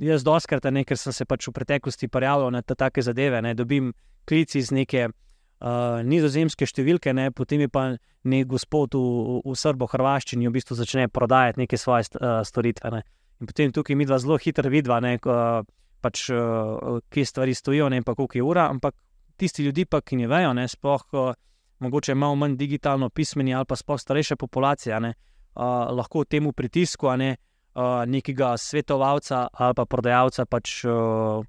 jaz 0.00 0.24
doskrat, 0.24 0.64
ne, 0.70 0.84
ker 0.84 0.98
sem 0.98 1.12
se 1.12 1.24
pač 1.24 1.48
v 1.48 1.52
preteklosti 1.52 2.08
prijavljal 2.08 2.52
na 2.54 2.62
take 2.62 3.02
zadeve, 3.02 3.42
ne, 3.42 3.54
dobim 3.54 3.92
klic 4.28 4.54
iz 4.54 4.70
neke 4.70 5.08
uh, 5.60 6.00
nizozemske 6.04 6.66
številke, 6.66 7.14
ne, 7.14 7.30
potem 7.30 7.64
je 7.66 7.70
pa 7.72 7.84
nek 8.28 8.46
gospod 8.50 8.94
v, 8.94 9.40
v 9.44 9.56
Srbo-Hrvaščini 9.56 10.48
v 10.48 10.54
bistvu 10.54 10.76
začne 10.78 11.08
prodajati 11.08 11.64
neke 11.64 11.78
svoje 11.80 12.10
uh, 12.18 12.40
storitve. 12.46 12.92
Ne. 12.94 13.02
In 13.40 13.50
potem 13.50 13.74
tukaj 13.74 13.96
mi 13.96 14.06
dva 14.08 14.18
zelo 14.18 14.38
hitro 14.38 14.70
vidva, 14.70 15.00
ne, 15.04 15.16
uh, 15.22 15.62
pač, 16.02 16.28
uh, 16.34 17.02
kje 17.10 17.26
stvari 17.26 17.54
stojijo, 17.54 17.90
ne 17.90 18.02
pa 18.02 18.14
koliko 18.14 18.38
je 18.38 18.46
ura, 18.46 18.68
ampak 18.70 18.96
tisti 19.38 19.66
ljudje, 19.66 19.86
pa, 19.86 20.02
ki 20.02 20.18
ne 20.22 20.30
vejo, 20.30 20.54
ne, 20.54 20.66
sploh. 20.68 21.06
Uh, 21.12 21.36
mogoče 21.78 22.14
malo 22.14 22.34
manj 22.34 22.56
digitalno 22.58 23.06
pismeni 23.08 23.54
ali 23.54 23.66
pa 23.68 23.76
sploh 23.76 24.00
starejša 24.00 24.36
populacija, 24.36 24.98
ne, 24.98 25.14
uh, 25.54 25.90
lahko 25.94 26.24
temu 26.24 26.52
pritisku, 26.52 27.10
ne 27.16 27.36
uh, 27.36 28.02
nekega 28.06 28.56
svetovalca 28.58 29.48
ali 29.52 29.74
pa 29.74 29.84
prodajalca. 29.86 30.46
Pač, 30.46 30.84
uh, 30.84 31.44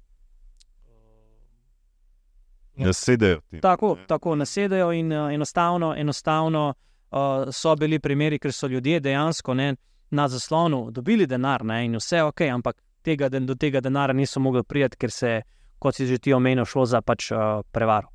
Nasedajo. 2.86 3.40
Tako, 3.62 3.96
tako 4.06 4.34
nasedajo 4.34 4.92
in 4.92 5.12
uh, 5.12 5.32
enostavno, 5.32 5.94
enostavno 5.96 6.74
uh, 7.10 7.18
so 7.52 7.76
bili 7.76 7.98
primeri, 7.98 8.38
ker 8.38 8.52
so 8.52 8.66
ljudje 8.66 9.00
dejansko 9.00 9.54
ne, 9.54 9.74
na 10.10 10.28
zaslonu 10.28 10.90
dobili 10.90 11.26
denar 11.26 11.64
ne, 11.64 11.84
in 11.84 11.96
vse 11.96 12.22
ok, 12.22 12.40
ampak 12.40 12.82
tega, 13.02 13.28
do 13.28 13.54
tega 13.54 13.80
denara 13.80 14.12
niso 14.12 14.40
mogli 14.40 14.62
prijeti, 14.62 14.96
ker 14.96 15.10
se, 15.10 15.42
kot 15.78 15.94
si 15.94 16.06
že 16.06 16.18
ti 16.18 16.32
omenil, 16.32 16.64
šlo 16.64 16.86
za 16.86 17.00
pač, 17.02 17.30
uh, 17.32 17.62
prevaro. 17.72 18.08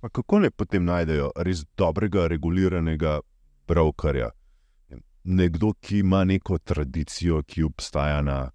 Pa 0.00 0.08
kako 0.08 0.38
ne 0.38 0.50
potem 0.50 0.84
najdejo 0.84 1.32
res 1.36 1.64
dobrega, 1.76 2.26
reguliranega 2.26 3.20
brokerja? 3.68 4.30
Nekdo, 5.24 5.74
ki 5.80 5.98
ima 5.98 6.24
neko 6.24 6.58
tradicijo, 6.58 7.42
ki 7.42 7.62
obstaja 7.62 8.22
na 8.22 8.50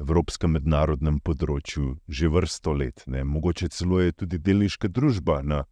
evropskem 0.00 0.56
mednarodnem 0.56 1.20
področju 1.24 1.96
že 2.08 2.28
vrsto 2.32 2.74
let, 2.76 3.04
ne? 3.06 3.24
mogoče 3.24 3.70
celo 3.72 4.00
je 4.00 4.12
tudi 4.12 4.38
delniška 4.38 4.88
družba 4.92 5.40
na, 5.42 5.62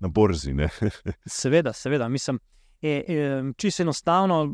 na 0.00 0.08
borzi. 0.08 0.54
seveda, 1.40 1.72
seveda, 1.72 2.08
mislim, 2.08 2.40
e, 2.82 2.88
e, 2.88 3.18
čisto 3.56 3.84
enostavno. 3.86 4.44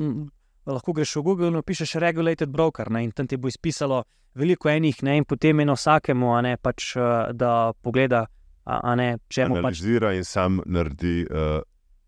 Lahko 0.65 0.95
greš 0.97 1.19
v 1.19 1.23
Google 1.27 1.49
in 1.53 1.61
pišeš 1.61 1.99
regulated 2.01 2.49
broker, 2.49 2.89
ne, 2.91 3.03
in 3.05 3.11
tam 3.13 3.27
ti 3.29 3.37
bo 3.37 3.51
izpisalo 3.53 3.99
veliko 4.35 4.71
enih, 4.73 5.03
ne, 5.05 5.19
in 5.21 5.27
potem 5.29 5.61
eno 5.61 5.77
vsakemu, 5.77 6.31
ne, 6.43 6.55
pač, 6.57 6.95
da 7.37 7.51
pogleda, 7.85 8.25
ne, 8.97 9.11
če 9.29 9.45
mu 9.51 9.59
pač. 9.59 9.61
Analizira 9.61 10.15
in 10.17 10.25
sam 10.25 10.63
naredi 10.65 11.27
uh, 11.29 11.61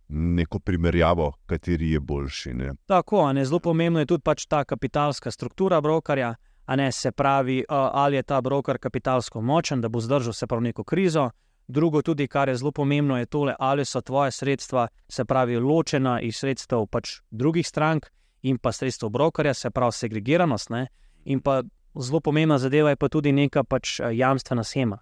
neko 0.08 0.58
primerjavo, 0.58 1.34
kateri 1.46 1.92
je 1.92 2.00
boljši. 2.00 2.54
Ne. 2.54 2.72
Tako, 2.88 3.26
ne, 3.36 3.44
zelo 3.44 3.60
pomembno 3.60 4.00
je 4.00 4.08
tudi 4.14 4.24
pač 4.24 4.46
ta 4.48 4.64
kapitalska 4.64 5.30
struktura 5.30 5.80
brokerja 5.84 6.32
ne, 6.74 6.92
se 6.92 7.12
pravi, 7.12 7.64
ali 7.68 8.16
je 8.16 8.22
ta 8.22 8.40
broker 8.40 8.78
kapitalsko 8.78 9.40
močen, 9.40 9.80
da 9.80 9.88
bo 9.88 10.00
zdržal 10.00 10.32
se 10.32 10.46
prav 10.46 10.60
neko 10.60 10.84
krizo. 10.84 11.30
Drugo, 11.68 12.02
tudi 12.02 12.28
kar 12.28 12.48
je 12.48 12.56
zelo 12.56 12.72
pomembno, 12.72 13.18
je 13.18 13.26
tole, 13.26 13.54
ali 13.58 13.84
so 13.84 14.00
tvoje 14.00 14.30
sredstva, 14.30 14.88
se 15.08 15.24
pravi, 15.24 15.56
ločena 15.56 16.20
iz 16.20 16.36
sredstev 16.36 16.86
pač 16.86 17.20
drugih 17.30 17.66
strank 17.66 18.06
in 18.42 18.58
pa 18.58 18.72
sredstev 18.72 19.08
brokerja, 19.08 19.54
se 19.54 19.70
pravi, 19.70 19.92
segregiranost. 19.92 20.70
Ne? 20.70 20.86
In 21.24 21.40
pa 21.40 21.62
zelo 22.00 22.20
pomembna 22.20 22.58
zadeva 22.58 22.90
je 22.90 22.96
pa 22.96 23.08
tudi 23.08 23.32
neka 23.32 23.64
pač 23.64 24.00
jamstvena 24.12 24.64
schema. 24.64 24.98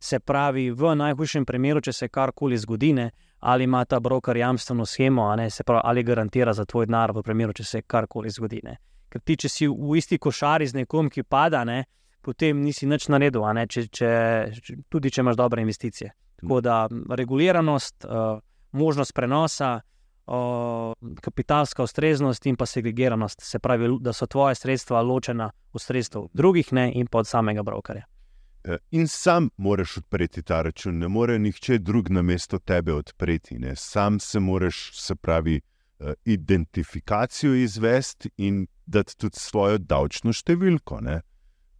Se 0.00 0.20
pravi, 0.20 0.70
v 0.70 0.94
najhujšem 0.94 1.44
primeru, 1.44 1.80
če 1.80 1.92
se 1.92 2.08
karkoli 2.08 2.56
zgodi, 2.56 2.92
ne, 2.92 3.10
ali 3.40 3.64
ima 3.64 3.84
ta 3.84 4.00
broker 4.00 4.36
jamstveno 4.36 4.86
schemo, 4.86 5.34
se 5.50 5.64
pravi, 5.64 5.80
ali 5.84 6.02
garantira 6.02 6.52
za 6.52 6.64
tvoj 6.64 6.86
denar, 6.86 7.12
v 7.12 7.22
primeru, 7.22 7.52
če 7.52 7.64
se 7.64 7.82
karkoli 7.82 8.30
zgodi. 8.30 8.60
Ne. 8.62 8.76
Ker 9.08 9.22
ti, 9.24 9.36
če 9.36 9.48
si 9.48 9.68
v 9.68 9.96
isti 9.96 10.18
košari 10.18 10.66
z 10.68 10.82
nekom, 10.82 11.08
ki 11.10 11.24
pada, 11.24 11.64
ne, 11.64 11.84
potem 12.24 12.60
nisi 12.60 12.86
nič 12.86 13.08
naredil, 13.08 13.46
ne, 13.56 13.66
če, 13.66 13.86
če, 13.88 14.10
tudi 14.92 15.10
če 15.10 15.22
imaš 15.24 15.38
dobre 15.40 15.64
investicije. 15.64 16.12
Tako 16.38 16.60
da 16.62 16.82
reguliranost, 17.18 18.04
uh, 18.04 18.38
možnost 18.72 19.14
prenosa, 19.16 19.78
uh, 20.28 20.92
kapitalska 21.24 21.82
ustreznost 21.82 22.46
in 22.46 22.56
pa 22.56 22.66
segregiranost, 22.66 23.42
se 23.42 23.58
pravi, 23.58 23.90
da 24.00 24.12
so 24.12 24.26
tvoje 24.26 24.54
sredstva 24.54 25.02
ločena 25.02 25.50
od 25.72 25.82
sredstev 25.82 26.28
drugih 26.32 26.72
ne, 26.72 26.92
in 26.94 27.06
pa 27.06 27.24
od 27.24 27.26
samega 27.26 27.62
brokerja. 27.62 28.04
E, 28.64 28.78
in 28.90 29.08
sam 29.08 29.48
moraš 29.56 29.96
odpreti 29.96 30.42
ta 30.42 30.62
račun, 30.62 30.98
ne 30.98 31.08
more 31.08 31.38
nihče 31.38 31.78
drug 31.78 32.10
na 32.10 32.22
mesto 32.22 32.58
tebe 32.58 32.92
odpreti. 32.92 33.58
Ne. 33.58 33.76
Sam 33.76 34.20
se 34.20 34.40
moraš, 34.40 34.90
se 35.00 35.14
pravi, 35.14 35.60
identifikacijo 36.24 37.54
izvesti 37.54 38.30
in 38.36 38.66
dati 38.86 39.16
tudi 39.18 39.38
svojo 39.38 39.78
davčno 39.78 40.32
številko. 40.32 41.00
Ne? 41.00 41.20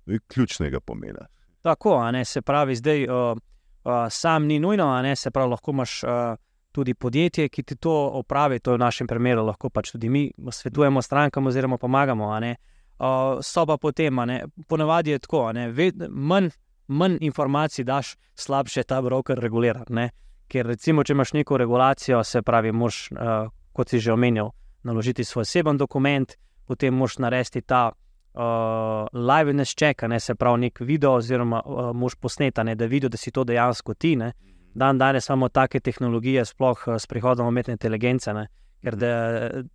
To 0.05 0.13
je 0.17 0.21
ključnega 0.27 0.81
pomena. 0.81 1.29
Tako, 1.63 2.01
ne, 2.13 2.25
se 2.25 2.43
pravi, 2.43 2.77
zdaj 2.77 3.07
uh, 3.09 3.39
uh, 3.85 4.07
sam 4.11 4.47
ni 4.47 4.59
nujno, 4.59 4.87
ne, 5.03 5.17
se 5.17 5.31
pravi, 5.31 5.51
lahko 5.51 5.75
imaš 5.75 6.03
uh, 6.05 6.37
tudi 6.73 6.95
podjetje, 6.95 7.49
ki 7.49 7.63
ti 7.63 7.77
to 7.77 7.95
opravi. 8.21 8.61
To 8.61 8.73
je 8.73 8.79
v 8.79 8.81
našem 8.81 9.07
primeru, 9.07 9.45
lahko 9.47 9.71
pač 9.71 9.93
tudi 9.93 10.09
mi 10.09 10.29
svetujemo 10.51 11.03
strankam 11.03 11.47
oziroma 11.47 11.79
pomagamo. 11.79 12.31
Uh, 12.31 13.39
so 13.43 13.67
pa 13.67 13.77
potem, 13.77 14.15
ne, 14.27 14.45
ponavadi 14.69 15.11
je 15.11 15.19
tako, 15.19 15.53
ne, 15.53 15.69
ved, 15.71 16.09
manj, 16.09 16.51
manj 16.87 17.19
informacij 17.21 17.85
daš, 17.85 18.17
slabše 18.35 18.83
ta 18.83 19.03
broker 19.03 19.39
regulira. 19.39 19.85
Ne. 19.89 20.11
Ker 20.49 20.67
recimo, 20.67 21.05
če 21.05 21.13
imaš 21.13 21.33
neko 21.37 21.59
regulacijo, 21.59 22.23
se 22.25 22.43
pravi, 22.43 22.73
moš, 22.73 23.11
uh, 23.13 23.51
kot 23.79 23.95
si 23.95 24.03
že 24.03 24.13
omenil, 24.13 24.51
naložiti 24.83 25.25
svoj 25.25 25.47
oseben 25.47 25.79
dokument, 25.79 26.35
potem 26.67 26.95
moš 26.95 27.21
narediti 27.23 27.63
ta 27.63 27.93
uh, 28.39 29.07
live-ness 29.13 29.75
check, 29.75 30.03
ne 30.03 30.21
se 30.21 30.35
pravi, 30.35 30.67
nek 30.67 30.81
video, 30.81 31.15
oziroma 31.23 31.63
uh, 31.63 31.91
moš 31.95 32.19
posneti, 32.19 32.75
da 32.75 32.87
vidiš, 32.87 33.11
da 33.11 33.17
si 33.17 33.31
to 33.31 33.45
dejansko 33.45 33.95
ti. 33.95 34.17
Ne. 34.17 34.33
Dan 34.75 34.99
danes 34.99 35.29
imamo 35.29 35.49
take 35.49 35.81
tehnologije, 35.81 36.45
sploh 36.45 36.83
uh, 36.87 36.97
s 36.99 37.07
prihodom 37.07 37.47
umetne 37.47 37.77
inteligence, 37.79 38.35
ne, 38.35 38.49
ker 38.83 38.97
de, 38.97 39.13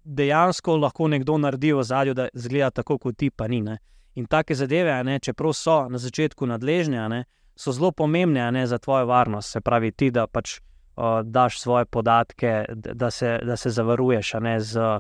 dejansko 0.04 0.78
lahko 0.78 1.08
nekdo 1.08 1.38
naredi 1.38 1.74
v 1.74 1.84
zadju, 1.84 2.14
da 2.14 2.28
zgleda 2.34 2.72
tako 2.82 2.98
kot 2.98 3.18
ti, 3.18 3.32
pa 3.32 3.48
ni. 3.48 3.62
Ne. 3.62 3.78
In 4.16 4.28
take 4.30 4.56
zadeve, 4.56 5.00
ne, 5.04 5.20
čeprav 5.20 5.56
so 5.58 5.80
na 5.90 5.98
začetku 5.98 6.46
nadležne, 6.46 7.08
ne, 7.10 7.24
so 7.56 7.72
zelo 7.72 7.92
pomembne 7.92 8.52
ne, 8.52 8.68
za 8.68 8.78
tvojo 8.78 9.08
varnost. 9.10 9.52
Se 9.52 9.62
pravi, 9.62 9.92
ti, 9.92 10.12
da 10.12 10.28
pač 10.28 10.60
daš 11.24 11.60
svoje 11.62 11.86
podatke, 11.86 12.66
da 12.76 13.12
se, 13.12 13.40
da 13.46 13.58
se 13.58 13.70
zavaruješ 13.70 14.34
ne, 14.42 14.60
z 14.60 15.00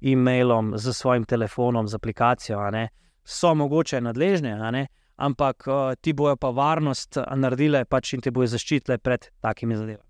e-mailom, 0.00 0.72
z 0.76 0.92
svojim 0.92 1.24
telefonom, 1.24 1.88
z 1.88 1.94
aplikacijo, 1.94 2.58
so 3.24 3.54
mogoče 3.54 4.00
nadležne, 4.00 4.86
ampak 5.16 5.64
uh, 5.66 5.74
ti 6.00 6.12
bojo 6.12 6.36
pa 6.36 6.50
varnost 6.50 7.18
naredile 7.36 7.84
pač 7.84 8.14
in 8.14 8.20
te 8.20 8.30
bojo 8.30 8.46
zaščitile 8.46 8.98
pred 8.98 9.28
takimi 9.40 9.76
zadevami. 9.76 10.08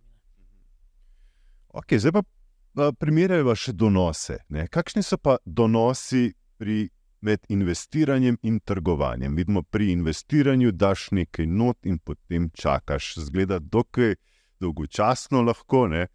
Okay, 1.72 1.98
zdaj 1.98 2.12
pa 2.12 2.22
uh, 2.22 2.92
primerjajo 2.98 3.54
še 3.56 3.72
donose. 3.72 4.38
Ne? 4.48 4.66
Kakšni 4.68 5.02
so 5.02 5.18
pa 5.18 5.38
donosi 5.44 6.32
pri? 6.58 6.88
Med 7.22 7.44
investiranjem 7.54 8.34
in 8.42 8.56
trgovanjem. 8.66 9.36
Vidimo, 9.38 9.60
pri 9.62 9.92
investiranju 9.92 10.72
daš 10.74 11.04
nekaj 11.14 11.46
not 11.46 11.86
in 11.86 12.00
potem 12.02 12.48
čakaš. 12.50 13.12
Zgleda, 13.22 13.60
dokaj 13.62 14.16
dolgočasno 14.62 15.42
lahko, 15.42 15.86
ne? 15.90 16.06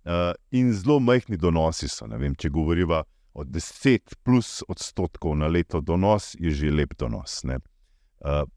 Uh, 0.00 0.32
in 0.56 0.72
zelo 0.72 0.96
majhni 1.04 1.36
donosi 1.36 1.88
so. 1.92 2.08
Vem, 2.08 2.34
če 2.34 2.48
govorimo 2.48 3.02
od 3.32 3.46
10 3.46 4.14
plus 4.22 4.62
odstotkov 4.68 5.36
na 5.36 5.46
leto 5.46 5.80
donos 5.80 6.36
je 6.38 6.50
že 6.50 6.70
lep 6.70 6.94
donos. 6.98 7.44
Ne? 7.44 7.58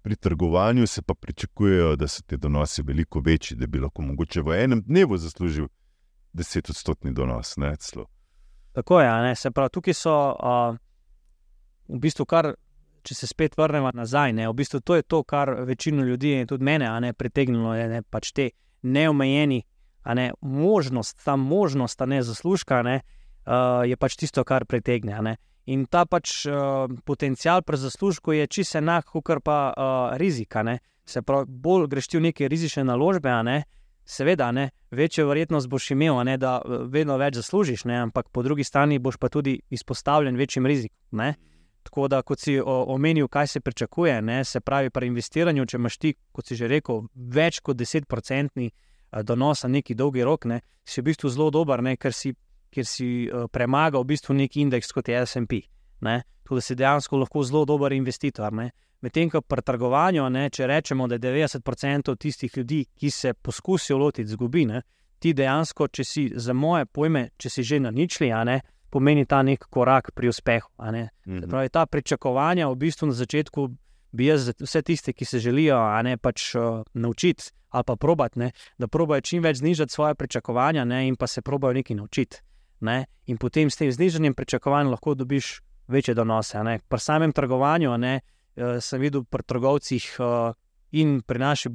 Pri 0.02 0.16
trgovanju 0.16 0.88
se 0.88 1.02
pa 1.02 1.14
pričakujejo, 1.14 1.96
da 1.96 2.08
so 2.08 2.24
ti 2.28 2.38
donosi 2.38 2.82
veliko 2.82 3.20
večji, 3.20 3.58
da 3.58 3.68
bi 3.68 3.80
lahko 3.80 4.02
mogoče 4.02 4.42
v 4.42 4.64
enem 4.64 4.82
dnevu 4.86 5.18
zaslužil 5.18 5.68
10 6.34 6.70
odstotni 6.70 7.14
donos. 7.14 7.58
Ne? 7.58 7.76
Tako 8.74 9.02
je, 9.02 9.22
ne? 9.22 9.36
se 9.36 9.52
pravi, 9.52 9.70
tukaj 9.70 9.94
so 9.94 10.16
uh, 10.32 10.76
v 11.88 12.00
bistvu 12.00 12.26
kar. 12.26 12.54
Če 13.04 13.16
se 13.16 13.28
spet 13.28 13.58
vrnemo 13.60 13.90
nazaj, 13.92 14.32
ne, 14.32 14.46
v 14.48 14.54
bistvu 14.56 14.80
to 14.80 14.96
je 14.96 15.04
to, 15.04 15.18
kar 15.28 15.50
večino 15.68 16.06
ljudi 16.08 16.46
tudi 16.48 16.64
mene 16.64 16.88
ne, 17.04 17.10
pritegnilo, 17.14 17.74
je 17.76 17.88
ne, 17.92 17.98
pač 18.02 18.30
te 18.32 18.46
neomejeni, 18.84 19.64
ne, 20.06 20.32
možnost, 20.42 21.22
ta 21.26 21.36
možnost, 21.36 21.98
ta 21.98 22.06
ne 22.06 22.24
zaslužka, 22.24 22.82
ne, 22.84 22.96
uh, 22.96 23.24
uh, 23.46 23.84
je 23.88 23.96
pač 23.98 24.18
tisto, 24.20 24.44
kar 24.44 24.66
pritegne. 24.66 25.20
Ne? 25.22 25.38
In 25.72 25.86
ta 25.88 26.06
pač 26.06 26.44
uh, 26.48 26.88
potencial 27.08 27.64
pri 27.64 27.80
zaslužku 27.80 28.36
je 28.36 28.48
čisto 28.48 28.80
enak, 28.80 29.12
kot 29.12 29.44
pa 29.44 29.60
uh, 29.72 30.18
rizika. 30.20 30.64
Ne? 30.64 30.80
Se 31.06 31.22
pravi, 31.22 31.48
bolj 31.48 31.88
greš 31.92 32.12
v 32.16 32.28
neke 32.32 32.48
rizične 32.48 32.84
naložbe, 32.88 33.32
ne? 33.44 33.64
seveda, 34.04 34.52
ne? 34.52 34.70
večjo 34.92 35.30
verjetnost 35.30 35.70
boš 35.72 35.92
imel, 35.96 36.20
ne? 36.28 36.38
da 36.38 36.60
vedno 36.92 37.16
več 37.18 37.40
zaslužiš, 37.40 37.86
ne? 37.88 38.02
ampak 38.04 38.28
po 38.32 38.44
drugi 38.44 38.64
strani 38.64 39.00
boš 39.00 39.18
pa 39.18 39.30
tudi 39.32 39.60
izpostavljen 39.72 40.36
večjim 40.36 40.68
rizikom. 40.68 41.34
Tako 41.84 42.08
da, 42.08 42.22
kot 42.24 42.40
si 42.40 42.56
omenil, 42.64 43.28
kaj 43.28 43.48
se 43.48 43.60
pričakuje, 43.60 44.22
ne? 44.22 44.44
se 44.44 44.60
pravi, 44.60 44.90
pri 44.90 45.08
investiranju, 45.08 45.66
če 45.66 45.78
imaš 45.78 45.98
ti, 46.00 46.14
kot 46.32 46.48
si 46.48 46.56
že 46.56 46.70
rekel, 46.72 47.04
več 47.14 47.60
kot 47.60 47.78
10-procentni 47.78 48.70
donos 49.28 49.64
na 49.64 49.70
neki 49.76 49.96
dolgi 49.96 50.24
rok, 50.24 50.48
ne? 50.48 50.62
si 50.88 51.02
v 51.02 51.12
bistvu 51.12 51.30
zelo 51.30 51.50
dober, 51.52 51.84
ne? 51.84 51.98
ker 52.00 52.16
si 52.16 52.32
kjer 52.74 52.86
si 52.86 53.10
uh, 53.30 53.48
premagal 53.52 54.04
v 54.04 54.14
bistvu 54.14 54.36
neki 54.38 54.64
indeks 54.66 54.92
kot 54.92 55.10
je 55.10 55.22
SP. 55.30 55.62
Tudi 56.44 56.62
si 56.62 56.76
dejansko 56.76 57.22
lahko 57.22 57.44
zelo 57.44 57.66
dober 57.66 57.94
investitor. 57.94 58.52
Medtem 59.04 59.30
ko 59.30 59.42
pri 59.42 59.62
trgovanju, 59.62 60.26
ne, 60.32 60.50
če 60.50 60.68
rečemo, 60.68 61.08
da 61.08 61.16
je 61.16 61.24
90% 61.24 62.16
tistih 62.20 62.58
ljudi, 62.58 62.86
ki 62.96 63.12
se 63.12 63.34
poskusijo 63.34 63.98
lotiti 63.98 64.32
zgubine, 64.32 64.82
ti 65.20 65.34
dejansko, 65.34 65.88
če 65.88 66.04
si 66.04 66.24
za 66.36 66.54
moje 66.54 66.86
pojme, 66.86 67.30
če 67.38 67.50
si 67.50 67.64
že 67.64 67.80
na 67.80 67.92
ničli, 67.92 68.32
ne, 68.48 68.60
pomeni 68.94 69.26
ta 69.26 69.42
nek 69.42 69.66
korak 69.74 70.12
pri 70.14 70.30
uspehu. 70.30 70.70
Mhm. 71.28 71.50
Pravi, 71.50 71.70
ta 71.70 71.86
pričakovanja 71.86 72.70
v 72.70 72.76
bistvu 72.76 73.10
na 73.10 73.18
začetku 73.18 73.70
bi 74.14 74.30
jaz 74.30 74.52
vse 74.60 74.82
tiste, 74.82 75.14
ki 75.14 75.26
se 75.26 75.40
želijo 75.40 75.80
ne, 76.04 76.18
pač, 76.18 76.54
uh, 76.56 76.86
naučiti 76.94 77.52
ali 77.74 77.84
pa 77.84 77.96
probati, 77.96 78.40
ne, 78.40 78.52
da 78.78 78.88
probajo 78.88 79.22
čim 79.22 79.42
več 79.44 79.58
znižati 79.58 79.94
svoje 79.94 80.16
pričakovanja 80.16 80.84
ne, 80.86 81.08
in 81.08 81.16
pa 81.16 81.28
se 81.28 81.42
probajo 81.42 81.74
nekaj 81.74 81.96
naučiti 81.98 82.38
ne? 82.86 83.06
in 83.26 83.38
potem 83.38 83.70
s 83.70 83.80
tem 83.80 83.90
znižanjem 83.92 84.34
pričakovanj 84.34 84.92
lahko 84.92 85.16
dobiš 85.16 85.62
večje 85.88 86.14
donose. 86.14 86.62
Pri 86.88 87.00
samem 87.00 87.32
trgovanju 87.34 87.98
ne, 87.98 88.20
uh, 88.22 88.78
sem 88.80 89.02
videl 89.02 89.24
pri 89.24 89.44
trgovcih 89.44 90.06
uh, 90.20 90.54
in 90.92 91.22
pri 91.26 91.40
naši, 91.40 91.70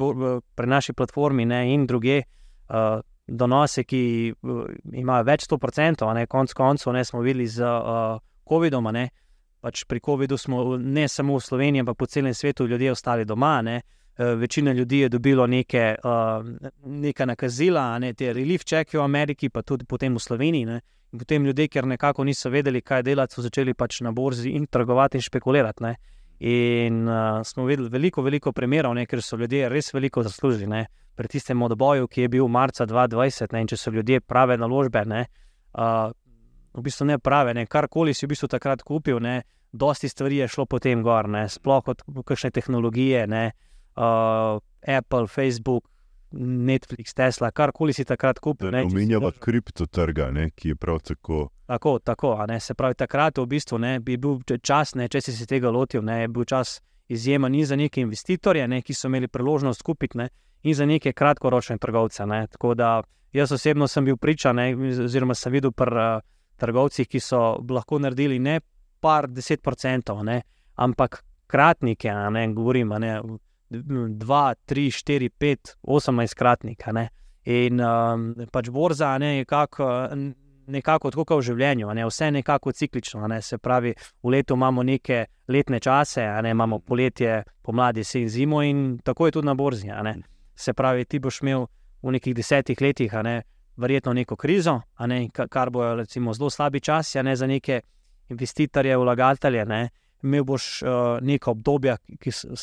pri 0.54 0.66
naši 0.66 0.92
platformi 0.92 1.44
ne, 1.44 1.64
in 1.74 1.86
druge. 1.86 2.22
Uh, 2.68 3.02
Donose, 3.28 3.84
ki 3.84 4.32
uh, 4.32 4.64
imajo 4.92 5.26
več 5.28 5.46
100%, 5.48 6.06
ne 6.14 6.26
konc 6.26 6.54
koncev, 6.56 6.92
ne 6.96 7.04
smo 7.04 7.20
videli 7.20 7.46
z 7.46 7.62
uh, 7.64 8.18
COVID-om. 8.48 8.90
Pač 9.60 9.84
pri 9.84 10.00
COVID-u 10.00 10.38
smo 10.38 10.76
ne 10.76 11.08
samo 11.08 11.36
v 11.36 11.44
Sloveniji, 11.44 11.82
ampak 11.82 11.98
po 11.98 12.06
celem 12.06 12.34
svetu 12.34 12.66
ljudje 12.66 12.92
ostali 12.92 13.24
doma, 13.26 13.58
ne, 13.62 13.80
večina 14.18 14.72
ljudi 14.72 14.98
je 14.98 15.08
dobilo 15.08 15.46
neke, 15.46 15.94
neka 16.84 17.26
nakazila, 17.26 17.98
ne, 17.98 18.12
te 18.14 18.32
relief 18.32 18.64
čeke 18.64 18.98
v 18.98 19.02
Ameriki, 19.02 19.48
pa 19.48 19.62
tudi 19.62 19.84
potem 19.84 20.14
v 20.14 20.22
Sloveniji. 20.22 20.66
Ne. 20.66 20.80
In 21.12 21.18
potem 21.18 21.44
ljudje, 21.44 21.68
ker 21.68 21.86
nekako 21.86 22.24
niso 22.24 22.50
vedeli, 22.50 22.82
kaj 22.82 23.02
delati, 23.02 23.34
so 23.34 23.42
začeli 23.42 23.74
pač 23.74 24.00
na 24.00 24.12
borzi 24.12 24.50
in 24.50 24.66
trgovati 24.66 25.18
in 25.18 25.22
špekulirati. 25.22 25.82
Ne. 25.82 25.94
In 26.40 27.08
uh, 27.08 27.42
smo 27.44 27.64
videli 27.66 27.88
veliko, 27.90 28.22
veliko 28.22 28.52
primerov, 28.52 28.94
ne, 28.94 29.06
ker 29.06 29.22
so 29.22 29.36
ljudje 29.36 29.68
res 29.68 29.90
veliko 29.94 30.22
zaslužili. 30.22 30.68
Ne. 30.70 30.86
Pri 31.18 31.28
tistem 31.28 31.62
odboju, 31.62 32.06
ki 32.06 32.26
je 32.26 32.28
bil 32.30 32.48
marca 32.48 32.86
2020, 32.86 33.52
ne, 33.52 33.62
in 33.64 33.70
če 33.72 33.76
so 33.76 33.90
ljudje 33.90 34.20
prave 34.20 34.54
naložbe, 34.58 35.02
ne, 35.10 35.24
uh, 35.74 36.12
v 36.78 36.84
bistvu 36.84 37.08
ne 37.10 37.18
prave, 37.18 37.56
ne, 37.58 37.66
karkoli 37.66 38.14
si 38.14 38.26
v 38.26 38.36
bistvu 38.36 38.48
takrat 38.52 38.84
kupil, 38.86 39.18
ne, 39.18 39.40
dosti 39.72 40.08
stvari 40.08 40.44
je 40.44 40.48
šlo 40.48 40.68
potem 40.70 41.02
gor, 41.02 41.26
ne, 41.28 41.48
sploh 41.50 41.82
kot 41.84 42.06
kakšne 42.06 42.52
tehnologije, 42.54 43.26
ne, 43.26 43.48
uh, 43.98 44.62
Apple, 44.86 45.26
Facebook, 45.26 45.90
Netflix, 46.32 47.14
Tesla, 47.14 47.50
karkoli 47.50 47.92
si 47.92 48.04
takrat 48.04 48.38
kupil. 48.38 48.74
Omenjava 48.84 49.30
kriptotrga, 49.32 50.30
ne, 50.30 50.50
ki 50.50 50.74
je 50.74 50.76
prav 50.76 51.00
tako. 51.00 51.48
Tako, 51.66 51.98
tako 51.98 52.36
se 52.60 52.74
pravi, 52.74 52.94
takrat 52.94 53.38
v 53.38 53.46
bistvu 53.46 53.78
ne, 53.78 54.00
bi 54.00 54.16
bil 54.16 54.40
čas, 54.62 54.94
ne, 54.94 55.08
če 55.08 55.20
si 55.20 55.32
se 55.32 55.46
tega 55.46 55.70
lotil, 55.70 56.02
ne, 56.02 56.20
je 56.22 56.28
bil 56.28 56.44
čas 56.44 56.80
izjemen 57.08 57.54
in 57.54 57.66
za 57.66 57.76
neke 57.76 58.00
investitorje, 58.00 58.68
ne, 58.68 58.82
ki 58.82 58.94
so 58.94 59.08
imeli 59.08 59.28
priložnost 59.28 59.82
kupiti, 59.82 60.18
ne, 60.18 60.28
in 60.62 60.74
za 60.74 60.86
neke 60.86 61.12
kratkoročne 61.12 61.78
trgovce. 61.78 62.26
Ne. 62.26 62.46
Tako 62.46 62.74
da 62.74 63.02
jaz 63.32 63.52
osebno 63.52 63.88
sem 63.88 64.04
bil 64.04 64.16
priča, 64.16 64.52
ne, 64.52 64.74
oziroma 65.04 65.34
sem 65.34 65.52
videl 65.52 65.72
pri 65.72 65.96
uh, 65.96 66.20
trgovcih, 66.56 67.08
ki 67.08 67.20
so 67.20 67.40
lahko 67.70 67.98
naredili 67.98 68.38
ne 68.38 68.60
par 69.00 69.28
deset 69.28 69.62
procentov, 69.62 70.24
ne, 70.24 70.42
ampak 70.74 71.22
kratnike, 71.46 72.12
ne, 72.32 72.48
govorim, 72.52 72.92
ne, 72.98 73.20
2, 73.70 74.54
3, 74.66 74.90
4, 74.90 75.28
5, 75.28 75.76
18 75.82 76.34
kratnika. 76.34 76.92
Ne. 76.92 77.08
In 77.44 77.80
um, 77.80 78.34
pač 78.52 78.68
borza 78.70 79.18
ne, 79.18 79.38
je 79.38 79.44
kako, 79.44 80.08
nekako 80.66 81.10
tako 81.10 81.38
v 81.38 81.46
življenju, 81.48 81.92
ne. 81.94 82.06
vse 82.08 82.28
je 82.28 82.36
nekako 82.40 82.72
ciklično. 82.72 83.26
Ne. 83.28 83.40
Se 83.42 83.58
pravi, 83.58 83.94
v 84.22 84.32
letu 84.32 84.56
imamo 84.56 84.82
neke 84.82 85.26
letne 85.48 85.80
čase, 85.80 86.24
ne, 86.42 86.52
imamo 86.52 86.80
poletje, 86.80 87.42
pomladi, 87.62 88.04
jesen, 88.04 88.28
zimo 88.28 88.62
in 88.62 88.98
tako 89.04 89.26
je 89.26 89.38
tudi 89.38 89.46
na 89.46 89.54
borzi. 89.54 89.92
Se 90.56 90.72
pravi, 90.72 91.04
ti 91.04 91.18
boš 91.18 91.40
imel 91.42 91.66
v 92.02 92.12
nekih 92.18 92.34
desetih 92.34 92.80
letih, 92.80 93.12
ne, 93.22 93.42
verjetno 93.76 94.12
neko 94.12 94.36
krizo, 94.36 94.80
ne, 95.06 95.28
kar 95.30 95.70
bojo 95.70 95.94
recimo, 96.02 96.34
zelo 96.34 96.50
slabi 96.50 96.80
časi 96.80 97.20
za 97.34 97.46
neke 97.46 97.80
investitorje, 98.28 98.96
vlagatelje. 98.96 99.64
Ne 99.64 99.88
imel 100.22 100.44
boš 100.44 100.82
uh, 100.82 100.88
neko 101.22 101.50
obdobje 101.50 101.96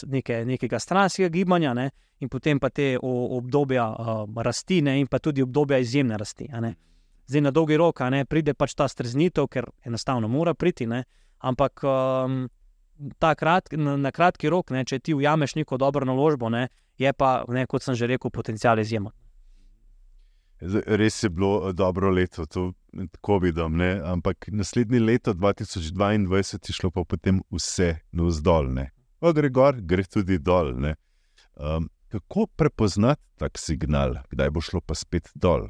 neke, 0.07 0.45
nekega 0.45 0.79
stranskega 0.79 1.29
gibanja, 1.29 1.73
ne, 1.73 1.89
in 2.19 2.29
potem 2.29 2.59
pa 2.59 2.69
te 2.69 2.95
obdobja 3.01 3.87
uh, 3.89 4.41
rasti, 4.43 4.81
ne, 4.81 4.99
in 4.99 5.07
pa 5.07 5.19
tudi 5.19 5.43
obdobja 5.43 5.77
izjemne 5.77 6.17
rasti. 6.17 6.49
Zdaj 7.27 7.41
na 7.41 7.51
dolgi 7.51 7.77
rok 7.77 7.99
ne, 8.11 8.25
pride 8.25 8.53
pač 8.53 8.75
ta 8.75 8.87
streznitev, 8.87 9.47
ker 9.47 9.65
enostavno 9.85 10.27
mora 10.27 10.53
priti, 10.53 10.85
ne, 10.87 11.03
ampak 11.39 11.83
um, 11.83 12.45
krat, 13.19 13.71
na, 13.71 13.97
na 13.97 14.11
kratki 14.11 14.49
rok, 14.49 14.71
ne, 14.71 14.85
če 14.85 14.99
ti 14.99 15.13
ujameš 15.13 15.55
neko 15.55 15.77
dobro 15.77 16.05
naložbo, 16.05 16.49
ne, 16.49 16.67
je 16.97 17.13
pa, 17.13 17.43
ne, 17.47 17.65
kot 17.67 17.83
sem 17.83 17.95
že 17.95 18.07
rekel, 18.07 18.31
potencial 18.31 18.79
izjemen. 18.79 19.11
Res 20.61 21.23
je 21.23 21.29
bilo 21.29 21.69
eh, 21.69 21.73
dobro 21.73 22.09
leto, 22.09 22.45
to 22.45 22.71
med 22.95 23.17
COVID-om, 23.25 23.77
ne? 23.77 24.01
ampak 24.03 24.47
naslednje 24.47 24.99
leto, 24.99 25.33
2022, 25.33 26.67
je 26.67 26.73
šlo 26.73 26.91
pa 26.91 27.03
potem 27.03 27.41
vse 27.51 27.95
navzdol. 28.11 28.71
Ko 29.19 29.33
gre 29.33 29.49
gor, 29.49 29.81
gre 29.81 30.03
tudi 30.03 30.37
dol. 30.39 30.73
Um, 31.55 31.89
kako 32.11 32.47
prepoznati 32.47 33.21
tak 33.37 33.59
signal, 33.59 34.21
kdaj 34.31 34.51
bo 34.51 34.61
šlo 34.63 34.81
pa 34.81 34.95
spet 34.95 35.31
dol? 35.35 35.67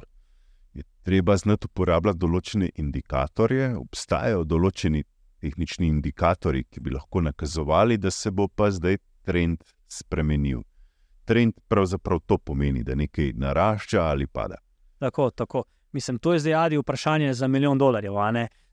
Je 0.74 0.84
treba 1.02 1.36
znati 1.36 1.66
uporabljati 1.70 2.20
določene 2.20 2.70
indikatorje, 2.76 3.72
obstajajo 3.80 4.44
določeni 4.44 5.02
tehnični 5.42 5.88
indikatorji, 5.88 6.66
ki 6.70 6.80
bi 6.80 6.94
lahko 6.94 7.22
nakazovali, 7.24 7.98
da 7.98 8.10
se 8.10 8.30
bo 8.30 8.48
pa 8.48 8.70
zdaj 8.70 8.98
trend 9.26 9.64
spremenil. 9.88 10.62
Trend 11.26 11.58
pravzaprav 11.68 12.22
to 12.26 12.38
pomeni, 12.38 12.84
da 12.86 12.94
nekaj 12.94 13.32
narašča 13.34 14.04
ali 14.04 14.26
pada. 14.26 14.60
Tako, 15.02 15.30
tako. 15.30 15.64
Mislim, 15.96 16.18
to 16.18 16.32
je 16.32 16.38
zdaj 16.44 16.54
adi 16.54 16.76
vprašanje 16.76 17.34
za 17.34 17.48
milijon 17.48 17.78
dolarjev. 17.78 18.12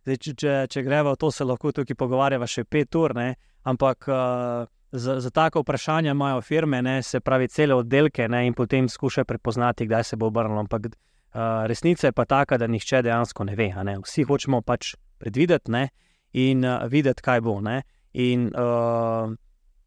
Zdaj, 0.03 0.17
če, 0.19 0.31
če, 0.35 0.53
če 0.67 0.81
greva 0.83 1.13
v 1.13 1.19
to, 1.21 1.29
se 1.31 1.45
lahko 1.47 1.71
tukaj 1.71 1.95
pogovarjava 1.95 2.47
še 2.51 2.65
pet 2.67 2.95
ur, 2.99 3.13
ne? 3.15 3.29
ampak 3.63 4.09
uh, 4.11 4.65
za, 4.91 5.15
za 5.23 5.29
tako 5.31 5.61
vprašanje 5.63 6.11
imajo 6.11 6.41
firme, 6.43 6.81
ne? 6.83 6.97
se 7.03 7.21
pravi, 7.23 7.47
cele 7.47 7.77
oddelke 7.79 8.27
ne? 8.27 8.41
in 8.49 8.53
potem 8.53 8.89
skušajo 8.91 9.23
prepoznati, 9.25 9.87
kdaj 9.87 10.03
se 10.03 10.19
bo 10.19 10.27
obrnilo. 10.27 10.65
Ampak 10.65 10.89
uh, 10.91 11.63
resnica 11.71 12.09
je 12.09 12.17
pa 12.17 12.25
taka, 12.25 12.59
da 12.59 12.67
nihče 12.67 13.01
dejansko 13.07 13.47
ne 13.47 13.55
ve. 13.55 13.69
Ne? 13.87 13.95
Vsi 14.03 14.27
hočemo 14.27 14.59
pač 14.61 14.91
predvideti 15.23 15.71
ne? 15.71 15.87
in 16.35 16.67
uh, 16.67 16.83
videti, 16.91 17.23
kaj 17.23 17.39
bo. 17.47 17.55
Ne? 17.63 17.85
In 18.19 18.49
uh, 18.51 19.31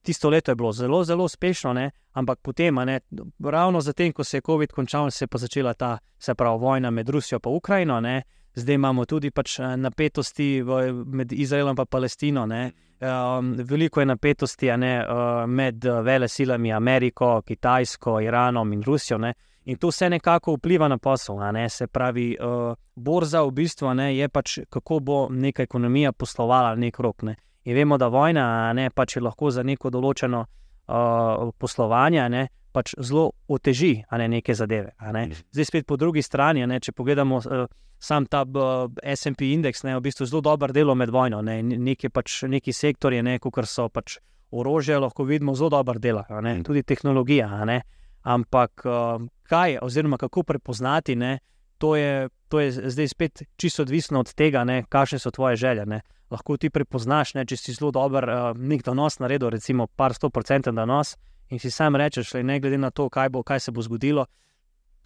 tisto 0.06 0.30
leto 0.30 0.50
je 0.50 0.54
bilo 0.54 0.72
zelo, 0.72 1.04
zelo 1.04 1.24
uspešno, 1.24 1.72
ne? 1.72 1.90
ampak 2.12 2.38
potem, 2.42 2.74
ne, 2.74 3.00
ravno 3.44 3.80
zatem, 3.80 4.12
ko 4.12 4.24
se 4.24 4.36
je 4.36 4.42
COVID 4.46 4.72
končal, 4.72 5.10
se 5.10 5.24
je 5.24 5.28
pa 5.28 5.38
začela 5.38 5.74
ta 5.74 5.98
pravi, 6.36 6.60
vojna 6.60 6.90
med 6.90 7.08
Rusijo 7.08 7.40
in 7.44 7.56
Ukrajino. 7.56 8.00
Ne? 8.00 8.22
Zdaj 8.54 8.74
imamo 8.74 9.04
tudi 9.04 9.30
pač 9.30 9.58
eh, 9.58 9.76
napetosti 9.76 10.62
med 11.06 11.32
Izraelom 11.32 11.76
in 11.78 11.86
Palestino. 11.86 12.46
Um, 12.46 13.54
veliko 13.58 14.00
je 14.00 14.06
napetosti 14.06 14.70
ne, 14.76 15.04
uh, 15.04 15.50
med 15.50 15.84
eh, 15.84 16.00
vele 16.02 16.28
silami 16.28 16.72
Ameriko, 16.72 17.42
Kitajsko, 17.42 18.20
Iranom 18.20 18.72
in 18.72 18.82
Rusijo. 18.82 19.18
Ne? 19.18 19.34
In 19.64 19.76
to 19.76 19.88
vse 19.88 20.08
nekako 20.10 20.54
vpliva 20.56 20.88
na 20.88 20.98
posel. 20.98 21.36
Se 21.68 21.86
pravi, 21.86 22.36
uh, 22.40 22.74
borza 22.94 23.42
v 23.42 23.50
bistvu 23.50 23.94
ne, 23.94 24.16
je 24.16 24.28
pač, 24.28 24.58
kako 24.70 25.00
bo 25.00 25.28
neka 25.30 25.62
ekonomija 25.62 26.12
poslovala 26.12 26.74
nek 26.74 26.98
rok. 26.98 27.22
Ne? 27.22 27.36
In 27.66 27.74
vemo, 27.74 27.98
da 27.98 28.06
vojna 28.08 28.72
ne, 28.72 28.90
pač 28.94 29.16
je 29.16 29.24
lahko 29.26 29.50
za 29.50 29.64
neko 29.66 29.90
določeno 29.90 30.44
uh, 30.44 31.48
poslovanje 31.58 32.28
ne, 32.30 32.44
pač 32.72 32.92
zelo 33.02 33.32
oteži 33.50 34.04
ne, 34.06 34.28
neke 34.30 34.54
zadeve. 34.54 34.92
Ne. 35.02 35.26
Mhm. 35.26 35.48
Zdaj, 35.50 35.68
spet 35.72 35.88
po 35.88 35.98
drugi 35.98 36.22
strani, 36.22 36.62
ne, 36.66 36.78
če 36.80 36.94
pogledamo 36.94 37.40
uh, 37.42 37.66
sam 37.98 38.28
ta 38.30 38.44
uh, 38.46 38.86
SP 39.10 39.50
indeks, 39.50 39.82
je 39.82 39.96
v 39.96 40.04
bistvu 40.04 40.30
zelo 40.30 40.44
dober 40.46 40.72
delo 40.76 40.94
med 40.94 41.10
vojno. 41.10 41.42
Ne, 41.42 41.58
neki, 41.62 42.12
pač, 42.14 42.44
neki 42.46 42.72
sektorje, 42.72 43.24
ne, 43.26 43.40
kot 43.42 43.58
so 43.66 43.88
pač 43.90 44.20
orožje, 44.54 45.00
lahko 45.02 45.26
vidimo 45.26 45.56
zelo 45.58 45.74
dober 45.74 45.98
delo, 45.98 46.22
ne, 46.30 46.60
mhm. 46.60 46.64
tudi 46.68 46.86
tehnologija. 46.86 47.50
Ne. 47.66 47.80
Ampak 48.26 48.86
uh, 48.86 49.26
kaj, 49.50 49.80
oziroma 49.82 50.22
kako 50.22 50.46
prepoznati, 50.46 51.18
ne, 51.18 51.38
to, 51.82 51.96
je, 51.98 52.28
to 52.48 52.62
je 52.62 52.90
zdaj 52.94 53.08
spet 53.10 53.48
čisto 53.58 53.82
odvisno 53.82 54.22
od 54.22 54.30
tega, 54.38 54.62
kakšne 54.86 55.18
so 55.18 55.34
tvoje 55.34 55.58
želje. 55.58 55.86
Ne 55.86 56.04
lahko 56.30 56.56
ti 56.56 56.70
prepoznaš, 56.70 57.34
ne, 57.34 57.44
če 57.46 57.56
si 57.56 57.74
zelo 57.76 57.92
dober, 57.94 58.26
uh, 58.28 58.50
nek 58.58 58.82
donos 58.86 59.20
naredil, 59.22 59.50
recimo 59.54 59.86
par 59.86 60.14
sto 60.14 60.30
procentov 60.30 60.74
donos, 60.74 61.14
in 61.50 61.62
si 61.62 61.70
sam 61.70 61.96
rečeš, 61.96 62.34
le, 62.34 62.42
ne 62.42 62.58
glede 62.60 62.78
na 62.78 62.90
to, 62.90 63.08
kaj, 63.12 63.30
bo, 63.30 63.42
kaj 63.46 63.60
se 63.66 63.72
bo 63.72 63.82
zgodilo, 63.82 64.26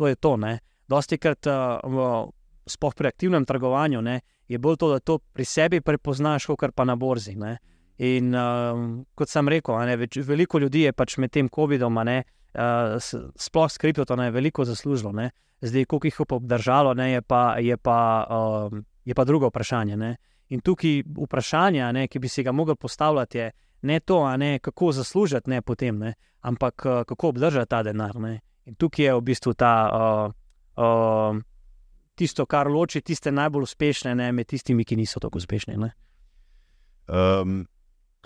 to 0.00 0.08
je 0.08 0.16
to. 0.16 0.36
Ne. 0.40 0.58
Dosti 0.88 1.18
krat, 1.20 1.46
uh, 1.46 2.28
sploh 2.66 2.94
pri 2.96 3.10
aktivnem 3.10 3.44
trgovanju, 3.44 4.00
ne, 4.02 4.20
je 4.48 4.58
bolj 4.58 4.80
to, 4.80 4.88
da 4.94 5.00
to 5.00 5.18
pri 5.18 5.44
sebi 5.44 5.80
prepoznaš, 5.80 6.48
kot 6.50 6.74
pa 6.74 6.84
na 6.88 6.96
borzi. 6.96 7.36
Ne. 7.38 7.58
In 8.00 8.32
uh, 8.34 8.80
kot 9.14 9.28
sem 9.28 9.48
rekel, 9.48 9.76
ne, 9.86 9.98
več, 10.00 10.16
veliko 10.24 10.58
ljudi 10.58 10.86
je 10.86 10.96
pač 10.96 11.18
med 11.20 11.32
tem 11.34 11.50
COVID-om, 11.52 12.00
uh, 12.00 12.96
sploh 13.36 13.68
s 13.70 13.78
kriptotom, 13.78 14.24
veliko 14.32 14.64
zaslužilo. 14.64 15.12
Ne. 15.12 15.30
Zdaj, 15.60 15.84
koliko 15.84 16.08
jih 16.08 16.20
bo 16.24 16.40
obdržalo, 16.40 16.94
ne, 16.96 17.10
je, 17.12 17.22
pa, 17.22 17.42
je, 17.60 17.76
pa, 17.76 17.98
uh, 18.24 18.80
je 19.04 19.14
pa 19.14 19.24
drugo 19.28 19.52
vprašanje. 19.52 19.96
Ne. 20.00 20.16
In 20.50 20.60
tukaj 20.60 21.02
vprašanje, 21.06 21.92
ne, 21.92 22.08
ki 22.08 22.18
bi 22.18 22.28
si 22.28 22.42
ga 22.42 22.52
mogli 22.52 22.74
postavljati, 22.76 23.38
je 23.38 23.50
ne 23.82 24.00
to, 24.00 24.36
ne, 24.36 24.58
kako 24.58 24.92
zaslužiti 24.92 25.50
ne, 25.50 25.62
potem, 25.62 25.98
ne, 25.98 26.14
ampak 26.40 26.82
uh, 26.84 27.02
kako 27.06 27.28
obdržati 27.28 27.70
ta 27.70 27.82
denar. 27.82 28.16
Ne. 28.20 28.40
In 28.64 28.74
tukaj 28.74 29.04
je 29.04 29.14
v 29.14 29.20
bistvu 29.20 29.54
ta, 29.54 29.72
uh, 29.94 30.32
uh, 30.84 31.42
tisto, 32.14 32.46
kar 32.46 32.68
loči 32.68 33.00
tiste 33.00 33.32
najbolj 33.32 33.62
uspešne 33.62 34.14
ne, 34.14 34.32
med 34.32 34.46
tistimi, 34.50 34.84
ki 34.84 34.96
niso 34.96 35.20
tako 35.20 35.38
uspešni. 35.38 35.78
Um, 37.10 37.62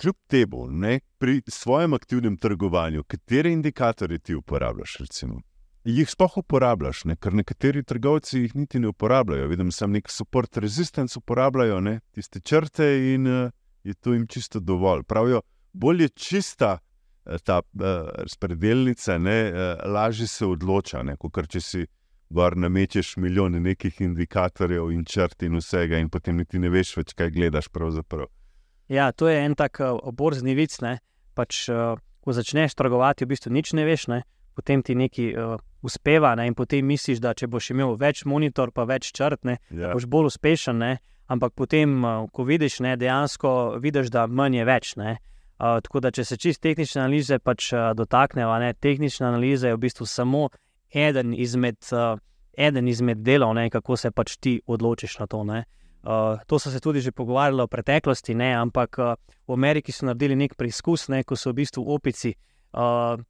kljub 0.00 0.16
temu, 0.26 0.66
ne, 0.70 1.00
pri 1.18 1.42
svojem 1.48 1.94
aktivnem 1.94 2.36
trgovanju, 2.36 3.04
katere 3.04 3.52
indikatorje 3.52 4.18
ti 4.18 4.34
uporabljaš? 4.34 4.96
Recimo? 5.00 5.40
Jih 5.84 6.10
sploh 6.10 6.38
uporabljaš, 6.40 7.04
ne? 7.04 7.16
ker 7.16 7.34
nekateri 7.36 7.84
trgovci 7.84 8.40
jih 8.40 8.54
niti 8.56 8.80
ne 8.80 8.88
uporabljajo. 8.88 9.48
Vidim, 9.48 9.70
da 9.80 9.86
nek 9.86 10.08
support 10.10 10.56
resistance 10.56 11.18
uporabljajo, 11.18 11.80
ne? 11.80 11.98
tiste 12.14 12.40
črte 12.40 12.86
in 13.14 13.26
uh, 13.26 13.50
je 13.84 13.94
to 13.94 14.14
jim 14.14 14.26
čisto 14.26 14.60
dovolj. 14.60 15.02
Pravijo, 15.02 15.42
bolj 15.72 16.02
je 16.02 16.08
čista 16.08 16.78
uh, 16.78 17.36
ta 17.44 17.58
uh, 17.58 17.90
razpredelnica, 18.18 19.16
uh, 19.16 19.92
lažje 19.92 20.26
se 20.26 20.46
odloča, 20.46 21.04
kot 21.18 21.48
če 21.48 21.60
si. 21.60 21.86
Gor 22.34 22.56
namečeš 22.56 23.12
milijone 23.20 23.60
nekih 23.60 24.00
indikatorjev 24.00 24.88
in 24.90 25.04
črt 25.04 25.44
in 25.44 25.58
vsega, 25.60 26.00
in 26.00 26.08
potem 26.10 26.40
niti 26.40 26.58
ne 26.58 26.70
veš 26.72 26.94
več, 26.96 27.12
kaj 27.14 27.30
gledaš. 27.30 27.68
Pravzaprav. 27.68 28.26
Ja, 28.88 29.12
to 29.12 29.28
je 29.28 29.36
en 29.44 29.54
tak 29.54 29.78
uh, 29.84 30.00
borzni 30.10 30.56
vic. 30.56 30.74
Pač, 31.36 31.68
uh, 31.68 32.00
ko 32.24 32.32
začneš 32.34 32.74
trgovati, 32.74 33.28
v 33.28 33.36
bistvu 33.36 33.52
nič 33.52 33.74
ne 33.76 33.84
veš, 33.86 34.08
ne? 34.10 34.24
Potem 34.54 34.82
ti 34.82 34.94
nekaj 34.94 35.34
uh, 35.34 35.56
uspeva 35.84 36.34
ne? 36.34 36.46
in 36.46 36.54
potem 36.54 36.86
misliš, 36.86 37.20
da 37.20 37.34
če 37.36 37.48
boš 37.50 37.72
imel 37.74 37.96
več 38.00 38.24
monitor, 38.28 38.72
pa 38.72 38.86
več 38.88 39.10
črt, 39.14 39.44
ne? 39.44 39.58
Ja. 39.70 39.92
boš 39.92 40.06
bolj 40.10 40.32
uspešen. 40.32 40.80
Ne? 40.80 40.96
Ampak 41.28 41.54
potem, 41.56 41.96
uh, 42.04 42.26
ko 42.32 42.46
vidiš, 42.48 42.80
ne, 42.84 42.96
dejansko 43.00 43.78
vidiš, 43.82 44.10
da 44.14 44.26
manj 44.26 44.60
je 44.60 44.68
več. 44.68 44.94
Ne? 45.00 45.16
Uh, 45.58 45.78
tako 45.84 46.02
da, 46.04 46.12
če 46.14 46.24
se 46.28 46.38
čist 46.40 46.62
tehnične 46.64 47.04
analize 47.04 47.38
pač, 47.40 47.70
uh, 47.72 47.92
dotakneva, 47.96 48.58
ne, 48.62 48.72
tehnična 48.74 49.30
analiza 49.32 49.70
je 49.70 49.76
v 49.76 49.84
bistvu 49.86 50.08
samo 50.08 50.48
eden 50.94 51.34
izmed, 51.34 51.80
uh, 51.92 52.18
eden 52.56 52.88
izmed 52.90 53.22
delov, 53.24 53.54
ne, 53.56 53.68
kako 53.72 53.98
se 54.00 54.10
pač 54.10 54.38
ti 54.40 54.58
odločiš 54.66 55.18
na 55.22 55.28
to. 55.30 55.44
Ne. 55.48 55.64
Uh, 56.04 56.42
to 56.46 56.58
so 56.60 56.68
se 56.68 56.82
tudi 56.84 57.00
že 57.00 57.14
pogovarjali 57.16 57.64
v 57.64 57.72
preteklosti, 57.72 58.34
ne, 58.36 58.52
ampak 58.60 58.98
uh, 59.00 59.14
v 59.48 59.56
Ameriki 59.56 59.92
so 59.92 60.04
naredili 60.04 60.36
nek 60.36 60.58
preizkus, 60.60 61.08
ne, 61.08 61.22
ko 61.24 61.36
so 61.36 61.54
v 61.54 61.62
bistvu 61.62 61.86
opici 61.88 62.34
uh, 62.34 62.53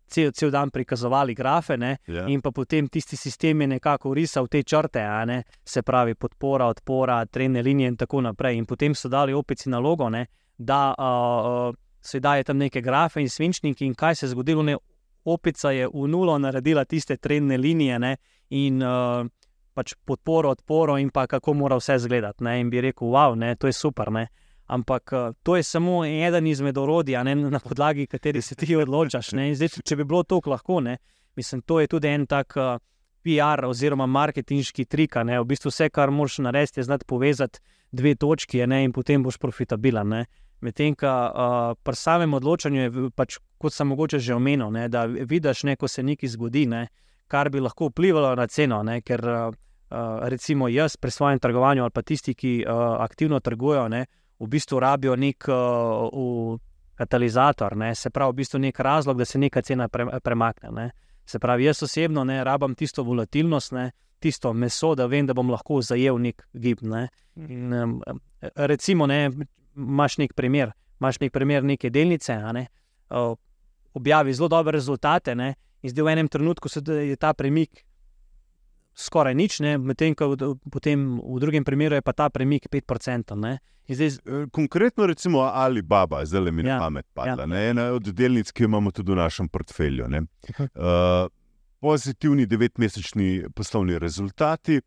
cel, 0.06 0.32
cel 0.32 0.50
dan 0.50 0.70
prikazovali 0.70 1.34
grafe. 1.34 1.76
Ne, 1.76 1.98
Ja. 2.06 2.26
In 2.28 2.40
pa 2.40 2.50
potem 2.50 2.88
tisti 2.88 3.16
sistem 3.16 3.60
je 3.60 3.66
nekako 3.66 4.14
risal 4.14 4.46
te 4.46 4.62
črte, 4.62 5.02
ne, 5.26 5.42
se 5.64 5.82
pravi 5.82 6.14
podpora, 6.14 6.66
odpora, 6.66 7.24
trene 7.26 7.62
linije 7.62 7.88
in 7.88 7.96
tako 7.96 8.20
naprej. 8.20 8.56
In 8.56 8.66
potem 8.66 8.94
so 8.94 9.08
dali 9.08 9.32
opici 9.32 9.68
nalogo, 9.68 10.08
ne, 10.08 10.26
da 10.58 10.94
uh, 10.98 11.68
uh, 11.68 11.74
se 12.00 12.20
daje 12.20 12.44
tam 12.44 12.56
neke 12.56 12.80
grafe 12.80 13.20
in 13.20 13.28
svinčniki, 13.28 13.86
in 13.86 13.94
kaj 13.94 14.14
se 14.14 14.26
je 14.26 14.30
zgodilo. 14.30 14.62
Ne, 14.62 14.76
opica 15.24 15.70
je 15.70 15.88
v 15.88 16.08
nulo 16.08 16.38
naredila 16.38 16.84
tiste 16.84 17.16
trendne 17.16 17.56
linije 17.56 17.98
ne, 17.98 18.16
in 18.50 18.82
uh, 18.82 19.26
pač 19.74 19.94
podporo, 20.04 20.50
odporo, 20.50 20.98
in 20.98 21.10
pa 21.10 21.26
kako 21.26 21.54
mora 21.54 21.76
vse 21.76 21.94
izgledati. 21.94 22.44
In 22.44 22.70
bi 22.70 22.80
rekel, 22.80 23.08
wow, 23.08 23.34
ne, 23.34 23.56
to 23.56 23.66
je 23.66 23.72
super. 23.72 24.12
Ne. 24.12 24.28
Ampak 24.66 25.12
uh, 25.12 25.34
to 25.42 25.56
je 25.56 25.62
samo 25.62 26.04
eden 26.04 26.46
izmed 26.46 26.78
orodij, 26.78 27.18
ne 27.24 27.34
na 27.34 27.60
podlagi 27.60 28.06
katerih 28.06 28.44
se 28.44 28.54
ti 28.54 28.76
odločaš. 28.76 29.32
ne. 29.32 29.54
Zdaj, 29.54 29.68
če 29.84 29.96
bi 29.96 30.04
bilo 30.04 30.22
to 30.22 30.40
lahko, 30.46 30.80
ne, 30.80 30.96
mislim, 31.36 31.62
to 31.62 31.80
je 31.80 31.86
tudi 31.86 32.08
en 32.08 32.26
tak 32.26 32.56
uh, 32.56 32.78
PR 33.24 33.64
oziroma 33.64 34.06
marketinški 34.06 34.84
trik. 34.84 35.16
Ne. 35.24 35.40
V 35.40 35.44
bistvu 35.44 35.72
vse, 35.72 35.88
kar 35.90 36.10
moraš 36.10 36.38
narediti, 36.38 36.80
je 36.80 36.84
znati 36.84 37.04
povezati 37.04 37.60
dve 37.92 38.14
točki 38.14 38.66
ne, 38.66 38.84
in 38.84 38.92
potem 38.92 39.22
boš 39.22 39.38
profitabilen. 39.38 40.08
ne. 40.08 40.24
Medtem, 40.60 40.94
ko 40.96 41.06
uh, 41.06 41.76
pri 41.82 41.96
samem 41.96 42.34
odločanju 42.34 42.80
je, 42.80 43.08
pač, 43.16 43.36
kot 43.60 43.72
sem 43.72 43.88
mogoče 43.88 44.18
že 44.18 44.34
omenil, 44.34 44.70
ne, 44.72 44.88
da 44.88 45.04
vidiš, 45.04 45.64
ne, 45.68 45.76
ko 45.76 45.88
se 45.88 46.02
nekaj 46.02 46.28
zgodi, 46.28 46.64
ne, 46.66 46.86
kar 47.28 47.50
bi 47.50 47.60
lahko 47.60 47.90
vplivalo 47.90 48.34
na 48.36 48.46
ceno. 48.46 48.82
Ne, 48.82 49.00
ker 49.04 49.20
uh, 49.20 49.52
uh, 49.90 50.24
recimo 50.28 50.68
jaz 50.68 50.96
pri 50.96 51.10
svojem 51.10 51.38
trgovanju 51.38 51.82
ali 51.82 51.92
pa 51.92 52.02
tisti, 52.02 52.34
ki 52.34 52.64
uh, 52.64 52.96
aktivno 53.04 53.40
trgujejo, 53.40 53.88
ne, 53.88 54.06
v 54.38 54.48
bistvu 54.48 54.80
rabijo 54.80 55.16
nek 55.16 55.48
uh, 55.48 56.54
v 56.54 56.58
katalizator, 56.94 57.76
ne, 57.76 57.94
se 57.94 58.10
pravi, 58.10 58.32
v 58.32 58.36
bistvu 58.36 58.60
nek 58.62 58.80
razlog, 58.80 59.18
da 59.18 59.24
se 59.24 59.38
neka 59.38 59.62
cena 59.62 59.88
pre, 59.88 60.06
premakne. 60.22 60.70
Ne. 60.70 60.90
Se 61.26 61.38
pravi, 61.38 61.64
jaz 61.64 61.82
osebno 61.82 62.24
ne 62.24 62.44
rabim 62.44 62.74
tisto 62.74 63.02
volatilnost, 63.02 63.72
ne, 63.72 63.90
tisto 64.20 64.52
meso, 64.52 64.94
da 64.94 65.06
vem, 65.06 65.26
da 65.26 65.34
bom 65.34 65.50
lahko 65.50 65.80
zajel 65.82 66.20
nek 66.22 66.46
gib. 66.52 66.82
Ne. 66.82 67.08
In, 67.36 67.72
um, 67.72 67.96
recimo, 68.54 69.06
ne, 69.06 69.30
imaš 69.76 70.18
nek 70.22 70.34
primer, 70.34 70.74
imaš 71.00 71.20
nek 71.20 71.32
primer 71.32 71.64
neke 71.64 71.90
delnice, 71.90 72.36
ne, 72.54 72.66
uh, 73.10 73.34
objavi 73.94 74.34
zelo 74.34 74.48
dobre 74.48 74.78
rezultate, 74.78 75.34
ne, 75.34 75.54
in 75.82 75.90
zdaj 75.90 76.04
v 76.04 76.14
enem 76.14 76.28
trenutku 76.28 76.68
se 76.68 76.82
je 76.84 77.16
ta 77.16 77.34
premik 77.34 77.84
skoraj 78.96 79.34
nič, 79.34 79.60
ne, 79.60 79.78
medtem 79.78 80.14
ko 80.14 80.28
v, 80.30 80.54
potem 80.70 81.18
v 81.18 81.38
drugem 81.40 81.64
primeru 81.64 81.94
je 81.94 82.02
pa 82.02 82.12
ta 82.12 82.28
premik 82.30 82.68
5%. 82.68 83.34
Ne. 83.36 83.58
In 83.86 83.96
zdaj, 83.96 84.06
Eh, 84.24 84.46
Konkretno, 84.50 85.06
recimo 85.06 85.40
Alibaba, 85.42 86.24
zdaj 86.24 86.40
le 86.40 86.50
mi 86.50 86.62
je 86.62 86.68
Ja, 86.68 86.78
pamet 86.78 87.06
padla. 87.14 87.44
ja. 87.44 87.54
Ja. 87.54 87.70
Ena 87.70 87.82
od 87.92 88.02
delnic, 88.04 88.52
ki 88.52 88.62
jo 88.62 88.66
imamo 88.66 88.90
tudi 88.90 89.12
v 89.12 89.16
našem 89.16 89.48
portfelju. 89.48 90.08
ne. 90.08 90.20
Uh, 90.74 91.28
pozitivni 91.80 92.46
devetmesečni 92.46 93.44
poslovni 93.54 93.98
rezultati, 93.98 94.80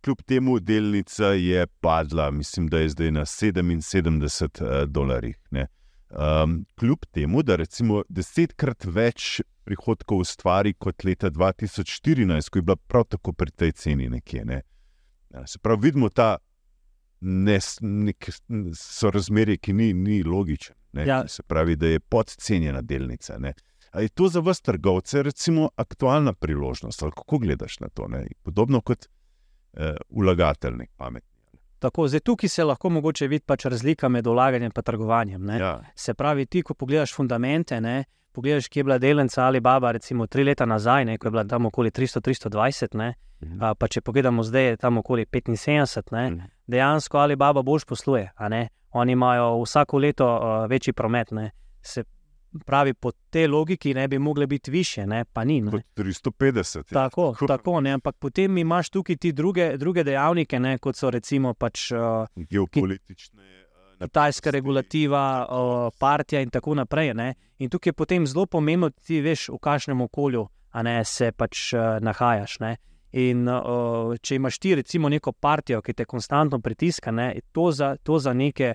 kljub 0.00 0.22
temu 0.22 0.60
delnica 0.60 1.26
je 1.26 1.66
padla, 1.80 2.30
mislim, 2.30 2.68
da 2.68 2.78
je 2.78 2.88
zdaj 2.88 3.10
na 3.10 3.20
77 3.20 4.62
uh, 4.62 4.88
dolarjih. 4.88 5.36
ne. 5.50 5.66
Um, 6.10 6.66
kljub 6.78 6.98
temu, 7.10 7.42
da 7.42 7.56
recimo 7.56 8.02
desetkrat 8.08 8.84
več 8.84 9.40
prihodkov 9.64 10.18
ustvari 10.24 10.74
kot 10.74 11.04
leta 11.04 11.30
2014, 11.30 12.50
ko 12.50 12.58
je 12.58 12.62
bila 12.62 12.76
prav 12.76 13.04
tako 13.04 13.32
pri 13.32 13.50
tej 13.50 13.72
ceni 13.72 14.08
nekje. 14.08 14.44
Ne. 14.44 14.62
Se 15.46 15.58
pravi, 15.58 15.88
vidimo 15.88 16.08
ta 16.08 16.36
nes- 17.20 17.78
nek 17.80 18.28
sorazmerje, 18.74 19.56
ki 19.56 19.72
ni, 19.72 19.92
ni 19.92 20.22
logičen. 20.22 20.76
Ne, 20.92 21.06
ja. 21.06 21.24
Se 21.28 21.42
pravi, 21.42 21.76
da 21.76 21.86
je 21.86 22.00
podcenjena 22.00 22.82
delnica. 22.82 23.38
Ne. 23.38 23.54
A 23.92 24.00
je 24.00 24.08
to 24.08 24.28
za 24.28 24.40
vas, 24.40 24.60
trgovce, 24.60 25.22
recimo 25.22 25.68
aktualna 25.76 26.32
priložnost? 26.32 27.02
Ali 27.02 27.12
kako 27.12 27.38
gledaš 27.38 27.80
na 27.80 27.88
to? 27.88 28.08
Ne? 28.08 28.26
Podobno 28.42 28.80
kot 28.80 29.06
eh, 29.72 29.94
vlagatelj, 30.10 30.76
nek 30.76 30.90
pametni. 30.96 31.30
tako, 31.78 32.08
zdaj 32.08 32.20
tukaj 32.20 32.48
se 32.48 32.64
lahko 32.64 32.90
mogoče 32.90 33.26
vidi 33.28 33.44
pač 33.46 33.64
razlika 33.64 34.08
med 34.08 34.26
vlaganjem 34.26 34.70
in 34.72 34.82
trgovanjem. 34.82 35.44
Ne. 35.44 35.58
Ja. 35.58 35.80
Se 35.94 36.14
pravi, 36.14 36.46
ti, 36.46 36.62
ko 36.62 36.74
pogledaš 36.74 37.14
fundamente, 37.14 37.80
ne, 37.80 38.04
pogledaš, 38.34 38.68
kje 38.68 38.80
je 38.80 38.84
bila 38.84 38.98
delnica 38.98 39.44
ali 39.44 39.60
baba, 39.62 39.92
recimo 39.92 40.26
tri 40.26 40.44
leta 40.44 40.66
nazaj, 40.66 41.04
ne, 41.04 41.18
ko 41.18 41.26
je 41.26 41.32
bila 41.32 41.44
tam 41.46 41.66
okoli 41.66 41.90
300-320, 41.90 42.94
ne, 42.94 43.14
Mhm. 43.40 43.58
a, 43.60 43.74
pa 43.74 43.88
če 43.88 44.00
pogledamo 44.00 44.42
zdaj, 44.42 44.64
je 44.64 44.76
tam 44.78 44.98
okoli 44.98 45.26
75, 45.26 46.10
ne, 46.12 46.30
Mhm. 46.30 46.40
dejansko 46.66 47.18
ali 47.18 47.36
baba 47.36 47.62
boš 47.62 47.84
posluje. 47.84 48.30
a. 48.36 48.48
Oni 48.92 49.12
imajo 49.12 49.62
vsako 49.62 49.98
leto 49.98 50.26
uh, 50.28 50.40
večji 50.66 50.92
promet. 50.92 51.30
Ne. 51.30 51.50
Se 51.82 52.04
pravi, 52.60 52.94
po 52.94 53.10
tej 53.30 53.46
logiki 53.48 53.94
ne 53.94 54.08
bi 54.08 54.18
mogle 54.18 54.46
biti 54.46 54.70
više, 54.70 55.06
ne, 55.06 55.24
pa 55.24 55.44
ni. 55.44 55.60
Ne. 55.60 55.70
Kot 55.70 55.82
350. 55.94 56.76
ja. 56.78 56.82
Tako, 56.84 57.34
Tako. 57.48 57.80
ne, 57.80 57.90
ampak 57.92 58.16
potem 58.16 58.58
imaš 58.58 58.90
tukaj 58.90 59.16
ti 59.16 59.32
druge, 59.32 59.76
druge 59.76 60.04
dejavnike, 60.04 60.60
ne, 60.60 60.78
kot 60.78 60.96
so 60.96 61.10
recimo 61.10 61.54
pač, 61.54 61.90
uh, 61.90 61.98
Geopolitične. 62.38 63.42
eh, 63.42 63.63
kitajska 64.04 64.52
regulativa, 64.54 65.24
uh, 65.44 65.88
partija 65.98 66.42
in 66.44 66.50
tako 66.50 66.76
naprej. 66.78 67.14
Ne. 67.14 67.34
In 67.58 67.70
tukaj 67.70 67.90
je 67.90 67.96
potem 67.96 68.26
zelo 68.26 68.46
pomembno, 68.46 68.92
da 68.92 69.00
ti 69.00 69.20
veš, 69.24 69.48
v 69.56 69.60
kakšnem 69.62 70.00
okolju 70.04 70.46
a 70.74 70.82
ne, 70.82 70.98
se 71.06 71.30
pač 71.32 71.70
uh, 71.74 71.96
nahajaš. 72.02 72.58
Ne. 72.64 72.74
In 73.22 73.46
uh, 73.46 74.16
če 74.18 74.40
imaš 74.40 74.58
ti 74.58 74.74
recimo 74.74 75.08
neko 75.08 75.32
partijo, 75.32 75.80
ki 75.82 75.94
te 75.94 76.06
konstantno 76.10 76.58
pritiska, 76.60 77.14
ne, 77.14 77.28
to, 77.54 77.70
za, 77.72 77.94
to 78.02 78.18
za 78.18 78.34
neke 78.34 78.74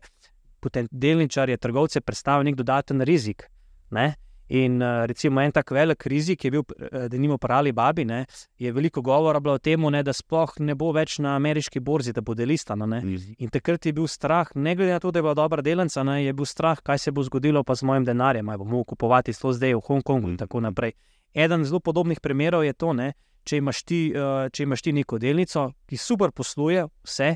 delničarje, 0.92 1.58
trgovce 1.58 2.02
predstavlja 2.02 2.48
nek 2.48 2.60
dodaten 2.60 3.04
rizik. 3.04 3.50
Ne. 3.92 4.14
In 4.50 4.82
uh, 4.82 5.06
recimo 5.06 5.42
en 5.42 5.52
tak 5.52 5.72
velik 5.72 6.06
rizik 6.10 6.44
je 6.46 6.52
bil, 6.52 6.64
da 6.90 7.18
nimo 7.18 7.38
parali 7.38 7.72
babi, 7.72 8.06
ne, 8.06 8.26
je 8.58 8.72
veliko 8.72 9.02
govora 9.02 9.40
bilo 9.40 9.54
o 9.54 9.58
tem, 9.60 9.82
da 10.04 10.14
sploh 10.14 10.56
ne 10.60 10.76
bo 10.76 10.92
več 10.92 11.20
na 11.20 11.36
ameriški 11.36 11.80
borzi, 11.80 12.14
da 12.14 12.22
bo 12.22 12.34
delistano. 12.34 12.86
Ne. 12.86 13.02
Mhm. 13.02 13.36
In 13.38 13.50
takrat 13.50 13.86
je 13.86 13.94
bil 13.94 14.08
strah, 14.08 14.50
ne 14.56 14.76
glede 14.76 14.92
na 14.92 15.00
to, 15.00 15.12
da 15.12 15.20
je 15.20 15.24
bila 15.24 15.34
dobra 15.34 15.62
delnica, 15.62 16.04
ne, 16.04 16.24
je 16.26 16.34
bil 16.34 16.46
strah, 16.46 16.82
kaj 16.82 16.98
se 16.98 17.12
bo 17.12 17.24
zgodilo 17.24 17.64
pa 17.64 17.76
z 17.76 17.84
mojim 17.84 18.06
denarjem, 18.06 18.50
ali 18.50 18.58
bomo 18.58 18.84
kupovati 18.84 19.34
to 19.34 19.54
zdaj 19.54 19.76
v 19.76 19.82
Hongkongu 19.88 20.28
in 20.28 20.34
Mhm. 20.34 20.38
tako 20.38 20.60
naprej. 20.60 20.92
Eden 21.34 21.66
zelo 21.66 21.80
podobnih 21.80 22.20
primerov 22.20 22.64
je 22.66 22.74
to, 22.74 22.94
ne, 22.94 23.14
če, 23.44 23.58
imaš 23.58 23.84
ti, 23.84 24.14
uh, 24.16 24.50
če 24.50 24.64
imaš 24.64 24.82
ti 24.82 24.92
neko 24.94 25.20
delnico, 25.20 25.74
ki 25.86 25.98
super 25.98 26.32
posluje, 26.32 26.88
vse. 27.06 27.36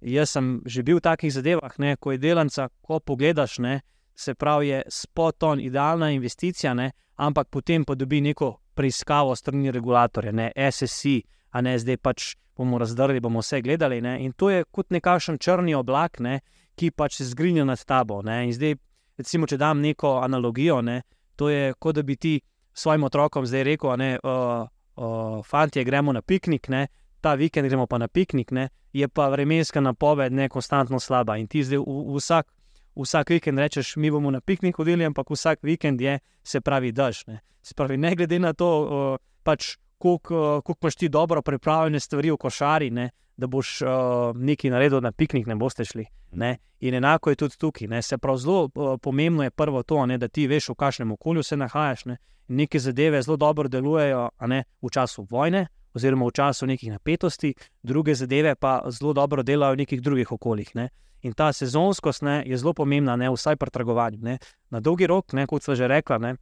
Jaz 0.00 0.30
sem 0.30 0.62
že 0.66 0.82
bil 0.82 0.96
v 0.98 1.00
takih 1.00 1.30
zadevah, 1.32 1.78
ne, 1.78 1.96
ko 1.96 2.12
je 2.12 2.18
delnica, 2.18 2.68
ko 2.82 2.98
pogledaš, 3.00 3.58
ne, 3.58 3.80
se 4.14 4.34
pravi, 4.34 4.68
je 4.68 4.82
spot 4.88 5.42
on, 5.42 5.60
idealna 5.60 6.10
investicija, 6.10 6.74
ne, 6.74 6.90
ampak 7.16 7.48
potem 7.50 7.84
pa 7.84 7.94
dobi 7.94 8.20
neko 8.20 8.56
preiskavo 8.74 9.36
strani 9.36 9.70
regulatorja, 9.70 10.32
ne, 10.32 10.52
SSC, 10.70 11.20
a 11.50 11.60
ne 11.60 11.76
zdaj 11.78 11.96
pač 11.96 12.34
bomo 12.56 12.78
razdrli, 12.78 13.20
bomo 13.20 13.40
vse 13.40 13.60
gledali. 13.62 14.00
Ne, 14.00 14.18
in 14.24 14.32
to 14.32 14.50
je 14.50 14.64
kot 14.70 14.90
nekakšen 14.90 15.38
črni 15.38 15.74
oblak, 15.74 16.20
ne, 16.20 16.40
ki 16.76 16.90
pač 16.90 17.18
se 17.20 17.28
zgrinja 17.28 17.64
nad 17.68 17.80
tabo. 17.84 18.22
Ne, 18.22 18.42
in 18.46 18.54
zdaj, 18.56 18.76
recimo, 19.18 19.48
če 19.48 19.58
dam 19.60 19.80
neko 19.80 20.18
analogijo, 20.22 20.80
ne, 20.82 21.02
to 21.36 21.50
je 21.50 21.72
kot 21.78 21.96
da 21.96 22.02
bi 22.02 22.16
ti 22.16 22.40
svojim 22.72 23.04
otrokom 23.04 23.46
zdaj 23.46 23.64
rekel, 23.68 23.96
ne, 24.00 24.16
uh, 24.22 24.64
uh, 24.96 25.44
fanti, 25.44 25.84
gremo 25.84 26.12
na 26.12 26.22
piknik. 26.22 26.68
Ne, 26.68 26.88
Ta 27.22 27.36
vikend 27.38 27.68
gremo 27.68 27.84
pa 27.86 28.00
na 28.02 28.08
piknik, 28.08 28.50
ne, 28.50 28.64
je 28.92 29.06
pa 29.08 29.28
vremenska 29.30 29.80
napoved 29.80 30.32
ne 30.32 30.48
konstantno 30.48 30.98
slaba. 30.98 31.36
In 31.38 31.46
ti 31.46 31.62
zdaj 31.62 31.78
v, 31.78 31.98
v 32.10 32.18
vsak, 32.18 32.48
vsak 32.96 33.30
vikend 33.30 33.58
rečeš, 33.58 33.96
mi 33.96 34.10
bomo 34.10 34.30
na 34.30 34.40
piknik 34.40 34.76
hodili, 34.76 35.04
ampak 35.04 35.30
vsak 35.30 35.62
vikend 35.62 36.00
je, 36.00 36.18
se 36.44 36.60
pravi, 36.60 36.92
daž. 36.92 37.24
Ne. 37.26 37.40
Se 37.62 37.74
pravi, 37.74 37.96
ne 37.96 38.14
glede 38.16 38.38
na 38.38 38.52
to, 38.52 38.68
uh, 38.82 39.16
pač, 39.42 39.76
uh, 40.00 40.76
imaš 40.82 40.96
ti 40.96 41.08
dobro 41.08 41.42
pripravljene 41.42 42.00
stvari 42.00 42.30
v 42.30 42.36
košari, 42.36 42.90
ne, 42.90 43.10
da 43.36 43.46
boš 43.46 43.82
uh, 43.82 43.88
nekaj 44.36 44.70
naredil 44.70 45.00
na 45.00 45.12
piknik, 45.12 45.46
ne 45.46 45.56
boste 45.56 45.84
šli. 45.84 46.06
Ne. 46.32 46.56
In 46.80 46.94
enako 46.94 47.30
je 47.30 47.36
tudi 47.36 47.58
tukaj. 47.58 47.88
Ne. 47.88 48.02
Se 48.02 48.18
pravi, 48.18 48.38
zelo 48.38 48.68
uh, 48.74 48.98
pomembno 49.02 49.42
je 49.42 49.50
prvo 49.50 49.82
to, 49.82 50.06
ne, 50.06 50.18
da 50.18 50.28
ti 50.28 50.46
veš, 50.46 50.68
v 50.68 50.74
kakšnem 50.74 51.12
okolju 51.12 51.42
se 51.42 51.56
nahajaš. 51.56 52.04
Ne. 52.04 52.16
Neke 52.48 52.78
zadeve 52.78 53.22
zelo 53.22 53.36
dobro 53.36 53.68
delujejo 53.68 54.28
ne, 54.46 54.64
v 54.82 54.90
času 54.90 55.26
vojne, 55.30 55.66
oziroma 55.94 56.26
v 56.26 56.32
času 56.34 56.66
nekih 56.66 56.90
napetosti, 56.92 57.54
druge 57.82 58.14
zadeve 58.14 58.54
pa 58.54 58.82
zelo 58.90 59.12
dobro 59.12 59.42
delajo 59.42 59.72
v 59.72 59.84
nekih 59.84 60.02
drugih 60.02 60.32
okoljih. 60.32 60.74
Ne. 60.74 60.88
In 61.22 61.32
ta 61.32 61.52
sezonskost 61.52 62.22
ne, 62.22 62.42
je 62.46 62.56
zelo 62.58 62.72
pomembna, 62.74 63.16
ne, 63.16 63.30
vsaj 63.30 63.56
pri 63.56 63.70
trgovanju. 63.70 64.18
Ne. 64.22 64.38
Na 64.70 64.80
dolgi 64.80 65.06
rok, 65.06 65.32
ne, 65.32 65.46
kot 65.46 65.62
sem 65.62 65.76
že 65.78 65.88
rekla, 65.88 66.18
ne, 66.18 66.36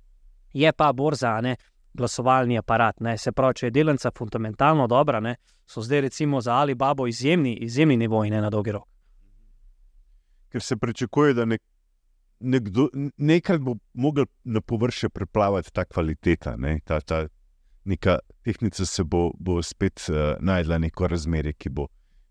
Je 0.53 0.72
pa 0.72 0.93
borza, 0.93 1.41
ne, 1.41 1.57
glasovalni 1.95 2.59
aparat. 2.59 3.01
Ne. 3.01 3.18
Se 3.18 3.33
pravi, 3.33 3.55
če 3.55 3.66
je 3.66 3.70
delnica 3.70 4.11
fundamentalno 4.16 4.87
dobra, 4.91 5.20
ne, 5.20 5.37
so 5.66 5.83
zdaj 5.83 6.01
recimo 6.09 6.41
za 6.41 6.57
Alibabo 6.59 7.07
izjemni, 7.07 7.55
izjemni 7.55 7.97
nivoji 7.97 8.31
na 8.31 8.51
dolgi 8.51 8.72
rok. 8.72 8.89
Ker 10.51 10.62
se 10.62 10.76
pričakuje, 10.76 11.35
da 11.35 11.45
nek, 11.45 11.62
nekdo, 12.41 12.89
nekaj 13.16 13.59
bo 13.59 13.76
mogel 13.95 14.26
na 14.45 14.61
površje 14.61 15.09
preplavati 15.09 15.72
ta 15.72 15.85
kvaliteta, 15.85 16.57
ne, 16.57 16.81
ta, 16.85 17.01
ta 17.01 17.26
neka 17.85 18.18
tehnika 18.43 18.85
se 18.85 19.05
bo, 19.05 19.31
bo 19.39 19.62
spet 19.62 20.09
uh, 20.09 20.35
najdla 20.41 20.78
neko 20.78 21.07
razmerje, 21.07 21.53
ki 21.53 21.70
bo 21.70 21.87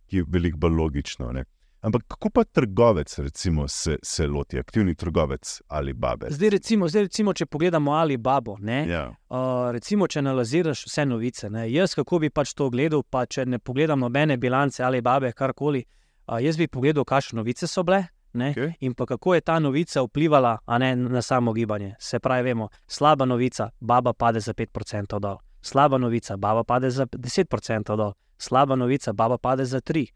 ki 0.09 0.23
veliko 0.27 0.57
bolj 0.57 0.75
logično. 0.75 1.31
Ne. 1.31 1.45
Ampak 1.81 2.03
kako 2.07 2.29
pa 2.29 2.43
trgovec, 2.43 3.19
recimo, 3.19 3.67
se, 3.67 3.97
se 4.03 4.27
loti, 4.27 4.59
aktivni 4.59 4.95
trgovec 4.95 5.61
ali 5.67 5.93
babe? 5.93 6.27
Zdaj, 6.29 6.49
recimo, 6.49 6.87
zdaj 6.87 7.01
recimo, 7.01 7.33
če 7.33 7.45
pogledamo 7.45 7.91
ali 7.91 8.17
babo, 8.17 8.57
ne, 8.59 8.87
Ja. 8.89 9.05
uh, 9.29 9.71
recimo, 9.71 10.07
če 10.07 10.19
analiziraš 10.19 10.85
vse 10.85 11.05
novice, 11.05 11.49
ne, 11.49 11.71
jaz 11.71 11.95
kako 11.95 12.19
bi 12.19 12.29
pač 12.29 12.53
to 12.53 12.69
gledal, 12.69 13.03
pa 13.09 13.25
če 13.25 13.45
ne 13.45 13.59
pogledam 13.59 13.99
nobene 13.99 14.37
bilance 14.37 14.83
ali 14.83 15.01
babe, 15.01 15.31
karkoli, 15.31 15.85
uh, 16.27 16.35
jaz 16.43 16.57
bi 16.57 16.67
pogledal, 16.67 17.05
kakšne 17.05 17.37
novice 17.39 17.67
so 17.67 17.83
bile. 17.83 18.03
Ne, 18.33 18.51
Okej. 18.51 18.73
In 18.85 18.93
pa 18.93 19.05
kako 19.09 19.33
je 19.33 19.41
ta 19.41 19.55
novica 19.59 20.03
vplivala 20.05 20.57
a 20.65 20.77
ne, 20.77 20.95
na 20.95 21.21
samo 21.21 21.53
gibanje. 21.53 21.95
Se 21.99 22.19
pravi, 22.19 22.43
vemo, 22.43 22.67
slaba 22.87 23.25
novica, 23.25 23.69
baba 23.79 24.13
pade 24.13 24.39
za 24.39 24.53
5% 24.53 25.19
dol, 25.19 25.37
slaba 25.61 25.97
novica, 25.97 26.37
baba 26.37 26.63
pade 26.63 26.89
za 26.91 27.05
10% 27.05 27.95
dol, 27.97 28.13
slaba 28.37 28.75
novica, 28.75 29.13
baba 29.13 29.37
pade 29.37 29.65
za 29.65 29.81
3%, 29.81 30.11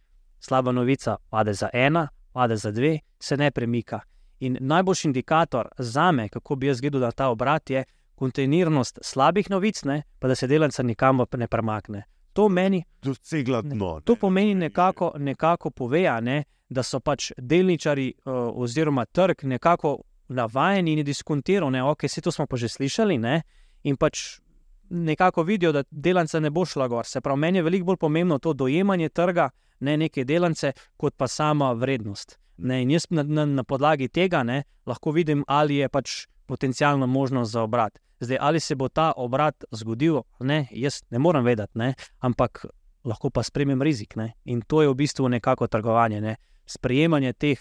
slaba 0.45 0.71
novica 0.71 1.17
pade 1.29 1.53
za 1.53 1.69
1, 1.73 2.07
pade 2.33 2.55
za 2.55 2.71
2, 2.71 2.99
se 3.19 3.37
ne 3.37 3.51
premika. 3.51 3.99
In 4.39 4.57
najboljši 4.59 5.07
indikator 5.07 5.67
za 5.77 6.11
me, 6.11 6.29
kako 6.29 6.55
bi 6.55 6.67
jaz 6.67 6.81
gledal 6.81 7.01
na 7.01 7.11
ta 7.11 7.27
obrat, 7.27 7.69
je 7.69 7.83
kontejnernost 8.15 8.99
slabih 9.01 9.49
novic, 9.49 9.83
ne, 9.83 10.03
pa 10.19 10.27
da 10.27 10.35
se 10.35 10.47
delavca 10.47 10.83
nikamor 10.83 11.27
ne 11.37 11.47
premakne. 11.47 12.03
To 12.33 12.49
meni 12.49 12.83
Dosegla 13.01 13.61
dno. 13.61 14.01
To 14.03 14.15
pomeni 14.15 14.55
nekako, 14.55 15.13
nekako 15.17 15.69
pove, 15.69 16.07
a 16.07 16.19
ne, 16.21 16.43
da 16.69 16.83
so 16.83 16.99
pač 16.99 17.31
delničari 17.37 18.13
uh, 18.25 18.33
oziroma 18.55 19.05
trg 19.05 19.43
nekako 19.43 19.97
navajeni 20.27 20.93
in 20.93 21.05
diskontiral, 21.05 21.71
da 21.71 21.83
okay, 21.85 22.09
vse 22.09 22.21
to 22.21 22.31
smo 22.31 22.47
pa 22.47 22.57
že 22.57 22.69
slišali, 22.69 23.17
ne, 23.17 23.41
in 23.83 23.97
pač 23.97 24.39
nekako 24.89 25.43
vidijo, 25.43 25.71
da 25.71 25.83
delanca 25.91 26.39
ne 26.39 26.49
bo 26.49 26.65
šla 26.65 26.87
gor. 26.87 27.05
Se 27.05 27.21
pravi, 27.21 27.39
meni 27.39 27.57
je 27.57 27.63
veliko 27.63 27.85
bolj 27.85 27.97
pomembno 27.97 28.39
to 28.39 28.53
dojemanje 28.53 29.09
trga, 29.09 29.49
ne 29.83 29.97
neke 29.97 30.25
delance, 30.25 30.71
kot 30.97 31.17
pa 31.17 31.27
sama 31.27 31.73
vrednost. 31.73 32.37
Ne, 32.57 32.81
in 32.83 32.91
jaz 32.93 33.07
na, 33.09 33.23
na, 33.23 33.45
na 33.45 33.63
podlagi 33.63 34.07
tega 34.13 34.43
ne, 34.43 34.63
lahko 34.85 35.11
vidim, 35.11 35.43
ali 35.47 35.81
je 35.81 35.89
pač 35.89 36.23
potencijalno 36.45 37.07
možnost 37.07 37.51
za 37.51 37.63
obrat. 37.63 37.99
Zdaj, 38.23 38.37
ali 38.41 38.59
se 38.59 38.75
bo 38.75 38.87
ta 38.89 39.11
obrat 39.17 39.65
zgodil, 39.71 40.21
ne, 40.39 40.67
jaz 40.71 41.01
ne 41.11 41.19
morem 41.19 41.43
vedeti, 41.43 41.77
ne, 41.81 41.93
ampak 42.19 42.65
lahko 43.03 43.29
pa 43.29 43.43
sprejmem 43.43 43.81
rizik. 43.81 44.15
Ne? 44.15 44.33
In 44.45 44.61
to 44.61 44.81
je 44.81 44.89
v 44.89 44.95
bistvu 44.95 45.29
nekako 45.29 45.67
trgovanje, 45.67 46.21
ne? 46.21 46.35
sprejemanje 46.65 47.33
teh, 47.33 47.59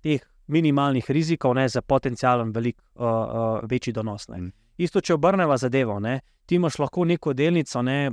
teh 0.00 0.24
minimalnih 0.46 1.10
rizikov 1.10 1.54
ne? 1.54 1.68
za 1.68 1.82
potencijalen 1.82 2.52
velik, 2.52 2.80
uh, 2.94 3.04
uh, 3.04 3.60
večji 3.70 3.92
donos. 3.92 4.28
Ne? 4.28 4.38
Mm. 4.38 4.52
Isto, 4.78 5.00
če 5.00 5.14
obrneva 5.14 5.56
zadevo, 5.56 5.98
ne? 6.00 6.20
ti 6.46 6.56
imaš 6.56 6.78
lahko 6.78 7.04
neko 7.04 7.34
delnico, 7.36 7.82
ne? 7.82 8.10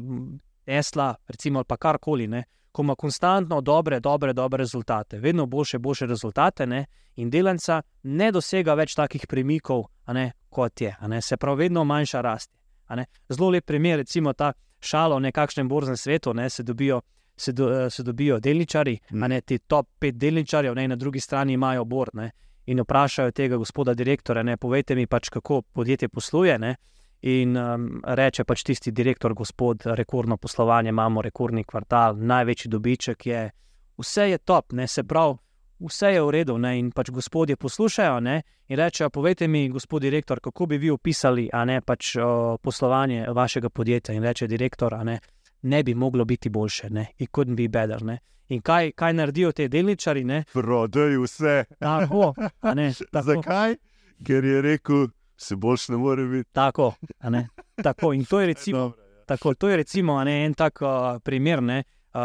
Tesla, 0.66 1.14
recimo, 1.28 1.62
ali 1.62 1.68
pa 1.70 1.78
karkoli, 1.78 2.28
ne? 2.28 2.42
Ko 2.76 2.82
ima 2.84 2.96
konstantno 2.96 3.62
dobre, 3.62 4.00
dobre, 4.00 4.34
dobre 4.34 4.58
rezultate, 4.58 5.20
vedno 5.20 5.46
boljše, 5.46 5.80
boljše 5.80 6.06
rezultate, 6.06 6.68
ne? 6.68 6.86
in 7.16 7.30
delanca 7.32 7.82
ne 8.04 8.32
dosega 8.36 8.74
več 8.76 8.98
takih 9.00 9.24
premikov, 9.32 9.86
ne, 10.12 10.32
kot 10.50 10.82
je, 10.82 10.92
ne? 11.08 11.22
se 11.22 11.38
pravi, 11.38 11.64
vedno 11.64 11.84
manjša 11.88 12.22
rast. 12.22 12.52
Zelo 13.30 13.50
lep 13.50 13.66
primer, 13.66 14.02
recimo 14.04 14.34
ta 14.34 14.52
šalo 14.80 15.16
v 15.16 15.30
nekakšnem 15.30 15.70
borznem 15.72 15.98
svetu, 15.98 16.34
ne, 16.34 16.50
se, 16.50 16.64
dobijo, 16.64 17.00
se, 17.38 17.54
do, 17.56 17.90
se 17.90 18.04
dobijo 18.04 18.40
delničari, 18.40 19.00
Mm. 19.12 19.30
ne 19.30 19.42
ti 19.42 19.58
top 19.60 19.88
pet 20.00 20.18
delničarjev, 20.18 20.76
ne, 20.76 20.88
na 20.88 20.96
drugi 20.96 21.20
strani 21.20 21.54
imajo 21.54 21.86
bord. 21.86 22.12
Ne, 22.14 22.32
in 22.66 22.82
vprašajo 22.82 23.32
tega 23.32 23.58
gospoda 23.58 23.94
direktorja, 23.94 24.44
ne, 24.44 24.58
povejte 24.58 24.96
mi 24.96 25.08
pač, 25.08 25.30
kako 25.30 25.62
podjetje 25.62 26.10
posluje. 26.10 26.60
Ne, 26.60 26.76
in 27.22 27.58
um, 27.58 28.02
reče 28.04 28.44
pač 28.44 28.64
tisti 28.64 28.92
direktor, 28.92 29.34
gospod, 29.34 29.82
rekordno 29.86 30.38
poslovanje, 30.38 30.90
imamo 30.90 31.22
rekordni 31.22 31.64
kvartal, 31.64 32.18
največji 32.18 32.70
dobiček 32.70 33.26
je, 33.26 33.50
vse 33.98 34.30
je 34.30 34.38
top, 34.38 34.72
ne, 34.74 34.88
se 34.88 35.04
pravi. 35.04 35.38
Vse 35.80 36.14
je 36.14 36.22
v 36.24 36.30
redu, 36.32 36.58
ne, 36.58 36.78
in 36.80 36.92
pač 36.96 37.10
gospodje 37.12 37.58
poslušajo 37.60 38.20
ne, 38.24 38.42
in 38.68 38.78
rečejo: 38.80 39.10
Povejte 39.10 39.48
mi, 39.48 39.70
gospod 39.70 40.02
direktor, 40.02 40.40
kako 40.40 40.66
bi 40.66 40.78
vi 40.78 40.90
opisali 40.90 41.50
a 41.54 41.66
ne, 41.66 41.82
pač, 41.82 42.16
o, 42.16 42.58
poslovanje 42.64 43.26
vašega 43.36 43.70
podjetja. 43.70 44.16
In 44.16 44.24
reče 44.24 44.48
direktor: 44.48 44.94
a 44.94 45.04
ne, 45.04 45.20
ne 45.62 45.84
bi 45.84 45.94
moglo 45.94 46.26
biti 46.26 46.50
boljše, 46.50 46.90
ne, 46.90 47.08
it 47.18 47.30
couldn't 47.32 47.56
be 47.56 47.68
better. 47.68 48.04
Ne. 48.04 48.20
In 48.50 48.62
kaj, 48.62 48.92
kaj 48.92 49.14
naredijo 49.14 49.52
te 49.52 49.68
delničari? 49.68 50.24
Prodajo 50.54 51.22
vse. 51.22 51.66
tako, 51.80 52.34
a 52.62 52.74
ne, 52.74 52.94
tako, 53.12 53.26
Zakaj? 53.26 53.76
Ker 54.26 54.46
je 54.46 54.62
rekel, 54.62 55.08
se 55.38 55.56
boljš 55.56 55.90
ne 55.90 55.98
more 55.98 56.26
biti. 56.26 56.50
tako, 56.54 56.94
tako. 57.84 58.14
In 58.14 58.26
to 58.30 58.40
je 58.40 58.48
recimo, 58.48 58.80
Dobro, 58.80 59.04
ja. 59.04 59.26
tako, 59.26 59.54
to 59.54 59.70
je 59.70 59.78
recimo 59.78 60.24
ne, 60.24 60.46
en 60.46 60.54
tak 60.54 60.82
uh, 60.82 61.22
primer 61.24 61.64
ne, 61.64 61.84
uh, 62.14 62.20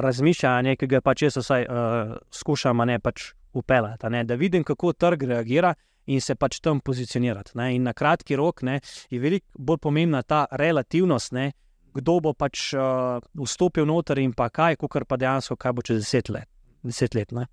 razmišljanja, 0.00 0.76
ki 0.76 0.86
ga 0.86 1.00
pač 1.00 1.22
jaz 1.22 1.36
vsaj 1.36 1.66
uh, 1.68 2.14
skušam 2.30 2.84
ne, 2.86 2.98
pač 2.98 3.32
upeljati, 3.52 4.10
ne, 4.10 4.24
da 4.24 4.34
vidim, 4.34 4.64
kako 4.64 4.92
trg 4.92 5.22
reagira. 5.22 5.74
In 6.06 6.20
se 6.20 6.34
pač 6.36 6.58
tam 6.60 6.82
pozicionirati. 6.84 7.54
Ne? 7.56 7.70
In 7.76 7.86
na 7.88 7.94
kratki 7.96 8.36
rok 8.36 8.60
ne, 8.62 8.74
je 9.08 9.16
veliko 9.16 9.46
bolj 9.56 9.78
pomembna 9.86 10.20
ta 10.22 10.42
relativnost, 10.52 11.32
ne? 11.32 11.52
kdo 11.94 12.18
bo 12.20 12.32
pač 12.34 12.74
uh, 12.74 13.22
vstopil 13.38 13.86
noter 13.86 14.18
in 14.18 14.34
pa 14.34 14.50
kaj, 14.50 14.76
kot 14.82 15.06
pa 15.08 15.16
dejansko, 15.16 15.56
kaj 15.56 15.72
bo 15.72 15.82
čez 15.86 16.02
deset 16.02 16.28
let. 16.28 16.48
Deset 16.82 17.14
let 17.14 17.32
ne? 17.32 17.46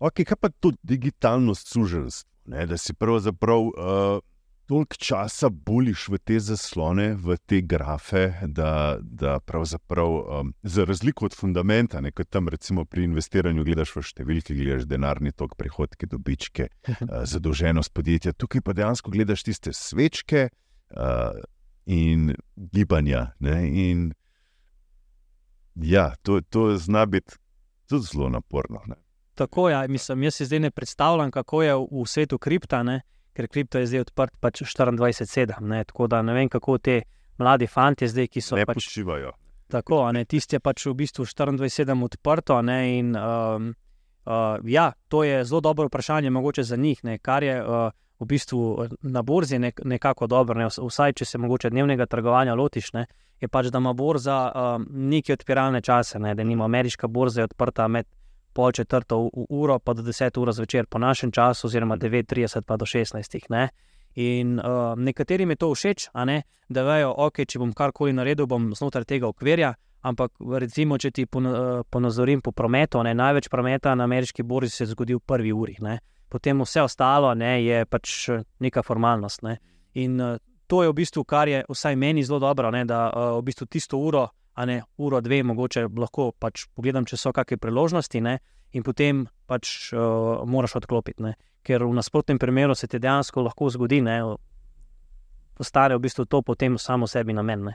Okay, 0.00 0.24
kaj 0.24 0.40
pa 0.40 0.48
to 0.48 0.72
digitalno 0.82 1.54
suženstvo? 1.54 2.29
Ne? 2.44 2.66
Da 2.66 2.78
si 2.78 2.94
pravzaprav 2.94 3.60
uh, 3.60 4.20
toliko 4.70 4.96
časa 5.02 5.48
buliš 5.50 6.06
v 6.08 6.18
te 6.22 6.38
zaslone, 6.38 7.14
v 7.18 7.34
te 7.46 7.58
grafe, 7.60 8.32
da, 8.46 8.98
da 9.02 9.40
pravzaprav 9.42 10.12
um, 10.14 10.52
za 10.62 10.84
razliko 10.86 11.26
od 11.26 11.34
fundamenta, 11.34 12.00
ne, 12.00 12.12
kot 12.14 12.30
tam 12.30 12.48
recimo 12.48 12.84
pri 12.84 13.08
investiranju 13.08 13.64
gledaš 13.66 13.96
v 13.96 14.04
številke, 14.06 14.54
gledaš 14.54 14.86
denarni 14.86 15.34
tok, 15.34 15.56
prihodke, 15.58 16.06
dobičke, 16.06 16.68
uh, 16.86 17.02
zadolženost 17.32 17.90
podjetja, 17.94 18.36
tukaj 18.38 18.62
pa 18.62 18.76
dejansko 18.78 19.10
gledaš 19.10 19.42
tiste 19.50 19.74
svečke 19.74 20.46
uh, 20.50 21.42
in 21.90 22.30
gibanja. 22.54 23.32
Ne? 23.42 23.58
In 23.66 24.08
ja, 25.74 26.12
to, 26.22 26.40
to 26.46 26.76
zna 26.78 27.06
biti 27.10 27.34
tudi 27.90 28.06
zelo 28.06 28.30
naporno. 28.30 28.86
Ne? 28.86 29.02
Tako 29.34 29.68
je, 29.68 29.72
ja, 29.72 29.86
mislim, 29.88 30.22
jaz 30.22 30.34
si 30.34 30.44
zdaj 30.46 30.60
ne 30.60 30.70
predstavljam, 30.70 31.30
kako 31.30 31.62
je 31.62 31.74
v, 31.74 31.86
v 32.02 32.06
svetu 32.06 32.38
kripta, 32.38 32.82
ne? 32.82 33.00
ker 33.32 33.46
kripto 33.48 33.78
je 33.78 33.86
zdaj 33.86 34.00
odprt 34.00 34.34
pač 34.40 34.62
24-7. 34.62 35.60
ne, 35.60 35.84
Tako 35.84 36.06
da 36.06 36.22
ne 36.22 36.34
vem, 36.34 36.48
kako 36.48 36.78
te 36.78 37.02
mladi 37.38 37.66
fanti 37.66 38.08
zdaj, 38.08 38.26
ki 38.28 38.40
so 38.40 38.56
Ne 38.56 38.66
pač 38.66 38.74
počivajo. 38.74 39.32
tako, 39.68 40.12
ne, 40.12 40.24
tisti 40.24 40.56
je 40.56 40.60
pač 40.60 40.86
v 40.86 40.94
bistvu 40.94 41.24
24-7 41.24 42.04
odprto. 42.04 42.62
Ne, 42.62 42.98
in, 42.98 43.16
um, 43.16 43.74
uh, 44.26 44.58
ja, 44.64 44.92
to 45.08 45.24
je 45.24 45.44
zelo 45.44 45.60
dobro 45.60 45.86
vprašanje, 45.86 46.30
mogoče 46.30 46.62
za 46.62 46.76
njih, 46.76 47.04
ne, 47.04 47.18
kar 47.18 47.42
je 47.42 47.62
uh, 47.62 47.90
v 48.20 48.26
bistvu 48.26 48.88
na 49.02 49.22
borzi 49.22 49.58
nek, 49.58 49.80
nekako 49.84 50.26
dobro. 50.26 50.58
Ne, 50.58 50.66
vs- 50.66 50.82
vsaj, 50.84 51.12
če 51.12 51.24
se 51.24 51.38
mogoče 51.38 51.70
dnevnega 51.70 52.06
trgovanja 52.06 52.54
lotiš, 52.54 52.92
ne, 52.92 53.06
je 53.40 53.48
pač, 53.48 53.70
da 53.72 53.78
ima 53.78 53.92
borza 53.92 54.52
um, 54.52 54.86
neke 54.90 55.32
odpiralne 55.32 55.80
čase, 55.80 56.18
ne, 56.18 56.34
da 56.34 56.44
nima 56.44 56.64
ameriška 56.64 57.08
borza 57.08 57.40
je 57.40 57.44
odprta 57.44 57.88
med 57.88 58.06
pol 58.52 58.72
četrto 58.72 59.28
uro, 59.32 59.78
pa 59.78 59.94
do 59.94 60.02
10 60.02 60.40
ur 60.40 60.52
zvečer 60.52 60.86
po 60.86 60.98
našem 60.98 61.32
času, 61.32 61.66
oziroma 61.66 61.96
9:30 61.96 62.66
pa 62.66 62.76
do 62.76 62.84
16. 62.84 63.46
Ne. 63.50 63.68
In 64.14 64.58
uh, 64.58 64.96
nekaterim 64.96 65.50
je 65.50 65.56
to 65.56 65.74
všeč, 65.74 66.08
ne, 66.26 66.42
da 66.68 66.82
vejo, 66.82 67.14
ok, 67.16 67.44
če 67.46 67.58
bom 67.62 67.72
karkoli 67.72 68.12
naredil, 68.12 68.46
bom 68.46 68.72
znotraj 68.74 69.06
tega 69.06 69.30
okvirja. 69.30 69.74
Ampak, 70.00 70.32
recimo, 70.40 70.96
če 70.96 71.10
ti 71.12 71.26
eh, 71.28 71.48
ponazorim 71.90 72.40
po 72.40 72.54
prometu, 72.56 73.02
ne, 73.04 73.12
največ 73.14 73.50
prometa 73.52 73.92
na 73.94 74.06
ameriški 74.08 74.42
borzi 74.42 74.70
se 74.72 74.84
je 74.84 74.92
zgodil 74.94 75.20
v 75.20 75.26
prvi 75.28 75.52
uri, 75.52 75.76
ne. 75.84 75.98
potem 76.30 76.62
vse 76.62 76.82
ostalo 76.82 77.34
ne, 77.34 77.58
je 77.64 77.84
pač 77.84 78.28
eh, 78.30 78.44
neka 78.60 78.82
formalnost. 78.82 79.42
Ne. 79.42 79.58
In 80.00 80.20
uh, 80.20 80.38
to 80.70 80.82
je 80.82 80.88
v 80.88 80.94
bistvu, 81.02 81.24
kar 81.24 81.48
je 81.48 81.64
vsaj 81.68 81.96
meni 81.96 82.24
zelo 82.24 82.38
dobro, 82.38 82.70
ne, 82.70 82.84
da 82.86 83.10
uh, 83.10 83.38
v 83.40 83.44
bistvu 83.50 83.66
tisto 83.66 83.98
uro, 83.98 84.28
a 84.54 84.66
ne 84.66 84.82
uro, 84.98 85.20
dve, 85.20 85.42
mogoče 85.46 85.86
lahko 85.96 86.30
pač 86.38 86.66
pogledam, 86.74 87.06
če 87.06 87.16
so 87.16 87.32
kakšne 87.32 87.60
priložnosti, 87.60 88.20
ne, 88.20 88.38
in 88.72 88.84
potem 88.86 89.24
pač 89.50 89.92
uh, 89.92 90.42
moraš 90.46 90.78
odklopiti. 90.80 91.22
Ne. 91.22 91.34
Ker 91.66 91.84
v 91.84 91.94
nasprotnem 91.94 92.38
primeru 92.38 92.74
se 92.74 92.88
ti 92.88 93.00
dejansko 93.02 93.44
lahko 93.44 93.70
zgodi, 93.70 94.00
da 94.06 94.20
postane 95.58 95.96
v 95.96 96.02
bistvu 96.06 96.24
to 96.24 96.42
potem 96.42 96.78
samo 96.78 97.06
sebi 97.10 97.36
namen. 97.36 97.70
Ne. 97.70 97.74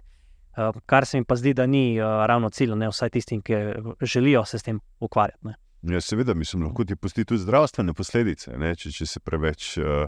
Uh, 0.56 0.72
kar 0.86 1.06
se 1.06 1.20
mi 1.20 1.26
pa 1.28 1.36
zdi, 1.36 1.54
da 1.54 1.66
ni 1.66 2.00
uh, 2.00 2.26
ravno 2.26 2.50
cilj, 2.50 2.76
ne 2.80 2.90
vsaj 2.90 3.12
tistim, 3.18 3.42
ki 3.42 3.54
želijo 4.02 4.46
se 4.46 4.60
s 4.60 4.64
tem 4.64 4.80
ukvarjati. 5.00 5.48
Ne. 5.48 5.56
Ja, 5.86 6.02
seveda, 6.02 6.34
mislim, 6.34 6.64
lahko 6.64 6.86
ti 6.86 6.96
pusti 6.96 7.26
tudi 7.26 7.44
zdravstvene 7.44 7.94
posledice, 7.94 8.56
ne, 8.58 8.72
če, 8.76 8.90
če 8.92 9.06
se 9.06 9.20
preveč 9.20 9.76
uh, 9.78 10.08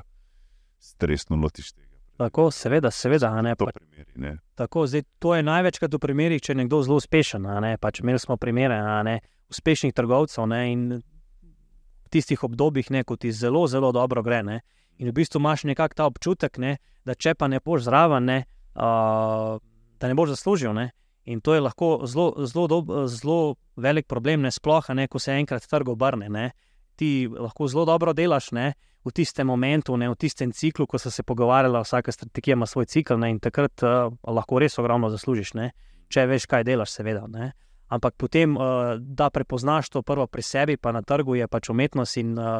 stresno 0.79 1.37
lotiš 1.37 1.75
tega. 1.75 1.86
Tako, 2.17 2.51
seveda, 2.51 2.91
seveda. 2.91 3.29
Ne, 3.41 3.55
pa, 3.55 3.67
primeri, 3.73 4.11
ne. 4.15 4.37
tako, 4.55 4.87
zdaj, 4.89 5.03
to 5.21 5.35
je 5.35 5.43
največkrat 5.45 5.93
v 5.93 5.99
primerih, 6.01 6.41
če 6.41 6.55
je 6.55 6.61
nekdo 6.63 6.81
zelo 6.81 6.97
uspešen. 6.97 7.45
pač 7.81 7.99
imeli 8.01 8.19
smo 8.19 8.37
primere 8.37 8.79
ne, 9.03 9.19
uspešnih 9.49 9.93
trgovcev 9.93 10.47
ne, 10.47 10.61
in 10.71 10.87
v 10.97 12.09
tistih 12.09 12.43
obdobjih, 12.43 12.89
ne, 12.91 13.03
ko 13.03 13.15
ti 13.15 13.31
zelo, 13.31 13.67
zelo 13.67 13.91
dobro 13.91 14.23
gre. 14.23 14.41
Ne, 14.43 14.61
in 14.97 15.09
v 15.09 15.13
bistvu 15.13 15.39
imaš 15.39 15.63
nekako 15.63 15.93
ta 15.93 16.05
občutek, 16.09 16.57
ne, 16.57 16.77
da 17.05 17.13
če 17.13 17.35
pa 17.35 17.47
ne 17.47 17.61
boš 17.61 17.85
zraven, 17.85 18.25
ne, 18.25 18.39
uh, 18.73 19.61
da 20.01 20.07
ne 20.09 20.17
boš 20.17 20.33
zaslužil. 20.33 20.73
Ne, 20.73 20.89
in 21.25 21.41
to 21.41 21.53
je 21.53 21.61
lahko 21.61 22.01
zelo, 22.09 22.33
zelo, 22.49 22.67
dob, 22.67 22.89
zelo 23.05 23.55
velik 23.75 24.07
problem, 24.07 24.41
ne, 24.41 24.51
sploh, 24.51 24.89
ne, 24.97 25.05
ko 25.07 25.21
se 25.21 25.37
enkrat 25.37 25.69
trg 25.69 25.93
obrne. 25.93 26.33
Ne. 26.33 26.49
Ti 26.97 27.29
lahko 27.29 27.69
zelo 27.69 27.85
dobro 27.85 28.17
delaš. 28.17 28.51
Ne, 28.57 28.73
v 29.07 29.13
tistem 29.15 29.47
momentu, 29.47 29.95
ne, 29.97 30.09
v 30.09 30.15
tistem 30.19 30.51
ciklu, 30.51 30.87
ko 30.87 30.99
so 30.99 31.11
se 31.11 31.23
pogovarjali, 31.23 31.79
vsaka 31.83 32.11
strategija 32.11 32.53
ima 32.53 32.65
svoj 32.65 32.85
cikl 32.85 33.17
ne, 33.17 33.31
in 33.31 33.39
takrat 33.39 33.83
uh, 33.83 34.11
lahko 34.23 34.59
res 34.59 34.77
ogromno 34.79 35.09
zaslužiš, 35.09 35.53
ne, 35.53 35.71
če 36.11 36.25
veš, 36.27 36.47
kaj 36.47 36.65
delaš, 36.67 36.97
seveda. 36.99 37.25
Ne. 37.31 37.51
Ampak 37.87 38.17
potem, 38.19 38.57
uh, 38.57 38.97
da 38.99 39.29
prepoznaš 39.29 39.89
to 39.89 40.03
prvo 40.03 40.27
pri 40.27 40.43
sebi, 40.43 40.77
pa 40.77 40.91
na 40.91 41.01
trgu 41.01 41.37
je 41.39 41.47
pač 41.47 41.69
umetnost. 41.71 42.17
In 42.19 42.35
uh, 42.39 42.59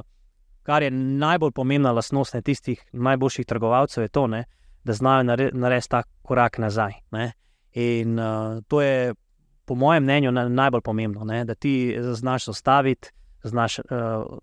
kar 0.64 0.84
je 0.84 0.91
najbolj 0.91 1.52
pomembna 1.56 1.91
lastnost 1.91 2.36
ne, 2.36 2.41
tistih 2.41 2.82
najboljših 2.93 3.45
trgovalcev, 3.45 4.08
je 4.08 4.14
to, 4.16 4.28
ne, 4.28 4.45
da 4.84 4.93
znajo 4.93 5.24
nare, 5.28 5.52
narediti 5.54 5.91
ta 5.91 6.04
korak 6.24 6.58
nazaj. 6.64 7.00
Ne. 7.12 7.32
In 7.76 8.20
uh, 8.20 8.64
to 8.68 8.82
je, 8.82 9.14
po 9.68 9.76
mojem 9.76 10.04
mnenju, 10.04 10.32
na, 10.32 10.48
najbolj 10.50 10.82
pomembno, 10.82 11.28
ne, 11.28 11.43
da 11.45 11.56
ti 11.56 11.98
znaš 12.00 12.48
ostaviti 12.56 13.12
znaš 13.43 13.79
uh, 13.79 13.85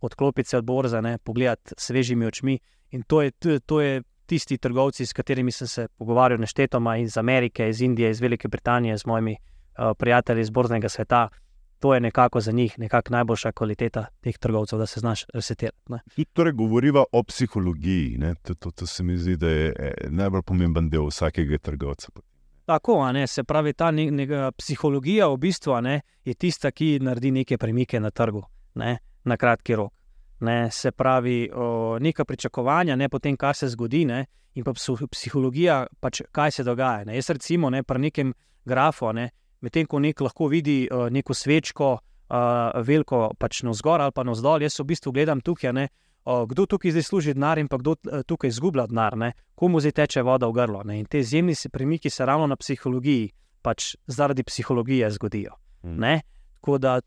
odklopiti 0.00 0.48
se 0.48 0.58
od 0.58 0.64
borza, 0.64 1.00
ne, 1.00 1.18
pogledati 1.18 1.74
svežimi 1.78 2.26
očmi. 2.26 2.58
In 2.90 3.02
to 3.02 3.22
je, 3.22 3.30
to, 3.30 3.58
to 3.58 3.80
je 3.80 4.02
tisti 4.26 4.58
trgovci, 4.58 5.06
s 5.06 5.12
katerimi 5.12 5.50
sem 5.50 5.68
se 5.68 5.88
pogovarjal, 5.98 6.40
neštetoma 6.40 6.96
iz 6.96 7.16
Amerike, 7.18 7.68
iz 7.68 7.80
Indije, 7.80 8.10
iz 8.10 8.20
Velike 8.20 8.48
Britanije, 8.48 8.98
z 8.98 9.06
mojimi 9.06 9.36
uh, 9.36 9.96
prijatelji 9.98 10.40
iz 10.40 10.50
borznega 10.50 10.88
sveta. 10.88 11.28
To 11.78 11.94
je 11.94 12.00
nekako 12.00 12.40
za 12.40 12.52
njih 12.52 12.78
nekako 12.78 13.12
najboljša 13.12 13.52
kvaliteta 13.52 14.06
teh 14.20 14.38
trgovcev, 14.38 14.78
da 14.78 14.86
se 14.86 15.00
znaš 15.00 15.24
resetirati. 15.34 15.78
Tudi 16.14 16.24
torej 16.32 16.52
govoriva 16.52 17.04
o 17.12 17.22
psihologiji. 17.22 18.16
ne. 18.18 18.34
To, 18.34 18.54
to, 18.54 18.70
to 18.70 18.86
se 18.86 19.02
mi 19.02 19.16
zdi, 19.16 19.36
da 19.36 19.48
je 19.48 19.74
eh, 19.78 19.92
najbolj 20.10 20.42
pomemben 20.42 20.90
del 20.90 21.06
vsakega 21.06 21.58
trgovca. 21.58 22.08
Tako, 22.64 23.12
ne, 23.12 23.26
se 23.26 23.44
pravi, 23.44 23.72
ta 23.72 23.90
ne, 23.90 24.10
ne, 24.10 24.26
psihologija 24.56 25.28
v 25.28 25.36
bistvu 25.36 25.80
ne, 25.80 26.00
je 26.24 26.34
tista, 26.34 26.70
ki 26.70 26.98
naredi 27.02 27.30
neke 27.30 27.58
premike 27.58 28.00
na 28.00 28.10
trgu, 28.10 28.42
ne, 28.74 28.98
na 29.24 29.36
kratki 29.36 29.76
rok. 29.76 29.92
Ne, 30.40 30.70
se 30.70 30.90
pravi, 30.92 31.50
o, 31.54 31.98
neka 32.00 32.24
pričakovanja, 32.24 32.96
ne 32.96 33.08
potem, 33.08 33.36
kar 33.36 33.56
se 33.56 33.68
zgodi, 33.68 34.04
ne, 34.04 34.24
in 34.54 34.64
pa 34.64 34.74
psihologija, 35.10 35.84
pač, 36.00 36.22
kaj 36.32 36.50
se 36.50 36.64
dogaja. 36.64 37.04
Ne. 37.08 37.16
Jaz, 37.16 37.30
recimo, 37.30 37.70
ne, 37.70 37.82
pri 37.82 38.02
nekem 38.08 38.34
grafu, 38.64 39.12
ne, 39.12 39.30
medtem 39.60 39.86
ko 39.86 40.00
nek 40.02 40.20
lahko 40.20 40.48
vidi 40.52 40.84
o, 40.92 41.08
neko 41.10 41.34
svečko, 41.34 41.90
o, 41.94 42.42
veliko 42.84 43.28
pač 43.38 43.62
navzgor 43.64 44.04
ali 44.04 44.14
pa 44.14 44.24
navzdol, 44.26 44.66
jaz 44.66 44.80
v 44.80 44.90
bistvu 44.92 45.14
gledam 45.14 45.40
tukaj, 45.40 45.72
ne, 45.72 45.88
o, 46.24 46.46
kdo 46.46 46.66
tukaj 46.66 46.90
zdaj 46.90 47.02
služi 47.02 47.34
denar 47.34 47.58
in 47.58 47.68
pa 47.68 47.78
kdo 47.78 47.96
eh, 48.10 48.22
tukaj 48.26 48.48
izgublja 48.48 48.86
denar, 48.90 49.16
ne, 49.16 49.32
komu 49.54 49.80
zdaj 49.80 49.92
teče 50.00 50.22
voda 50.22 50.48
v 50.48 50.56
grlo. 50.56 50.82
Ne. 50.84 50.98
In 51.00 51.06
te 51.06 51.20
izjemni 51.20 51.54
se 51.54 51.68
premiki 51.68 52.10
se 52.10 52.26
ravno 52.26 52.46
na 52.46 52.56
psihologiji, 52.56 53.30
pač 53.62 53.94
zaradi 54.06 54.44
psihologije 54.44 55.10
zgodijo. 55.10 55.56
Mm. 55.82 55.98
Ne. 56.00 56.20
Tako 56.54 56.78
da 56.78 57.00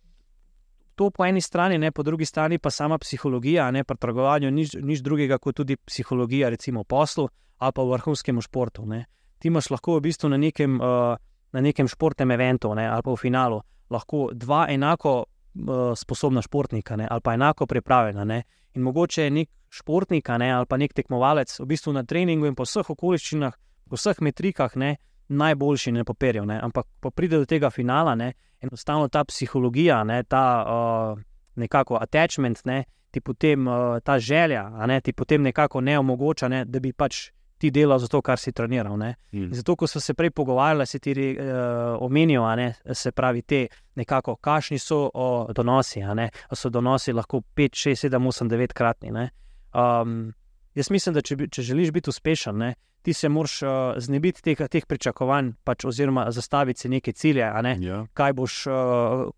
to 0.98 1.12
po 1.14 1.26
eni 1.26 1.42
strani, 1.42 1.78
ne, 1.78 1.92
po 1.92 2.04
drugi 2.04 2.26
strani 2.26 2.58
pa 2.58 2.72
sama 2.74 2.98
psihologija, 2.98 3.70
ne 3.72 3.84
pri 3.86 3.98
trgovanju, 4.02 4.50
nič, 4.52 4.74
nič 4.82 5.04
drugega 5.06 5.38
kot 5.38 5.60
tudi 5.62 5.78
psihologija, 5.78 6.50
recimo 6.50 6.82
v 6.82 6.90
poslu 6.90 7.28
ali 7.58 7.74
pa 7.74 7.84
v 7.84 7.94
vrhunskem 7.94 8.42
športu. 8.42 8.86
Ne. 8.86 9.06
Ti 9.38 9.50
imaš 9.50 9.70
lahko 9.70 9.98
v 9.98 10.08
bistvu 10.10 10.30
na 10.30 10.38
nekem, 10.42 10.80
uh, 10.82 11.14
na 11.54 11.62
nekem 11.62 11.88
športnem 11.88 12.34
eventu 12.34 12.74
ne, 12.74 12.88
ali 12.90 13.06
pa 13.06 13.14
v 13.14 13.22
finalu 13.22 13.62
lahko 13.94 14.32
dva 14.34 14.66
enako 14.74 15.14
uh, 15.22 15.94
sposobna 15.94 16.42
športnika 16.42 16.98
ne, 16.98 17.08
ali 17.10 17.22
pa 17.22 17.34
enako 17.38 17.70
pripravljena. 17.70 18.26
Ne. 18.26 18.44
In 18.74 18.82
mogoče 18.82 19.24
je 19.24 19.36
nek 19.38 19.50
športnik 19.70 20.30
ne, 20.42 20.52
ali 20.54 20.66
pa 20.66 20.82
nek 20.82 20.98
tekmovalec 20.98 21.60
v 21.60 21.66
bistvu 21.66 21.94
na 21.94 22.04
treningu 22.04 22.50
in 22.50 22.58
po 22.58 22.66
vseh 22.66 22.90
okoliščinah, 22.90 23.54
po 23.90 24.02
vseh 24.02 24.22
metrikah 24.22 24.74
ne, 24.76 24.96
najboljši 25.30 25.94
na 25.94 26.06
papirju. 26.06 26.46
Ne. 26.46 26.58
Ampak 26.62 26.90
ko 27.02 27.14
pride 27.14 27.38
do 27.38 27.46
tega 27.46 27.70
finala, 27.70 28.16
ne, 28.16 28.34
enostavno 28.62 29.08
ta 29.08 29.24
psihologija, 29.24 30.04
ne, 30.04 30.24
ta 30.24 30.44
uh, 30.68 31.20
nekako 31.56 31.98
attachment, 32.02 32.66
ne, 32.66 32.84
ti 33.12 33.22
potem 33.22 33.68
uh, 33.68 34.00
ta 34.04 34.20
želja, 34.20 34.70
ne, 34.88 35.02
ti 35.02 35.14
potem 35.14 35.42
nekako 35.42 35.82
ne 35.82 36.00
omogoča, 36.00 36.48
ne, 36.48 36.66
da 36.66 36.80
bi 36.80 36.94
pač 36.94 37.30
ti 37.58 37.72
delal 37.72 38.00
za 38.00 38.08
to, 38.08 38.22
kar 38.22 38.40
si 38.40 38.52
treniral. 38.52 38.98
Ne. 38.98 39.16
Mm. 39.32 39.54
Zato, 39.54 39.76
ko 39.76 39.88
so 39.88 40.00
se 40.00 40.14
prej 40.14 40.32
pogovarjali, 40.32 40.86
se 40.86 41.00
ti 41.00 41.14
uh, 41.14 41.98
omenijo, 42.00 42.44
a 42.44 42.56
ne, 42.56 42.74
se 42.94 43.12
pravi, 43.12 43.42
te 43.42 43.68
nekako, 43.96 44.36
kakšni 44.36 44.80
so 44.80 45.10
o, 45.14 45.48
donosi. 45.54 46.02
so 46.54 46.70
donosi 46.70 47.14
lahko 47.14 47.42
5, 47.56 47.70
6, 47.90 48.10
7, 48.10 48.28
8, 48.28 48.50
9 48.50 48.74
kratni. 48.74 49.12
ne. 49.12 49.30
Um, 49.74 50.34
jaz 50.76 50.92
mislim, 50.92 51.16
da 51.16 51.22
če, 51.22 51.36
če 51.52 51.62
želiš 51.62 51.92
biti 51.92 52.10
uspešen, 52.10 52.58
ne, 52.58 52.76
ti 53.02 53.14
se 53.14 53.30
moraš 53.30 53.62
uh, 53.62 53.70
znebiti 53.98 54.42
teh, 54.42 54.68
teh 54.70 54.86
pričakovanj, 54.86 55.52
pač, 55.64 55.86
oziroma 55.86 56.26
zastaviti 56.32 56.80
si 56.80 56.90
neke 56.90 57.14
cilje, 57.14 57.46
ne, 57.64 57.78
Ja. 57.80 58.06
kaj 58.14 58.34
boš, 58.34 58.68
uh, 58.68 58.74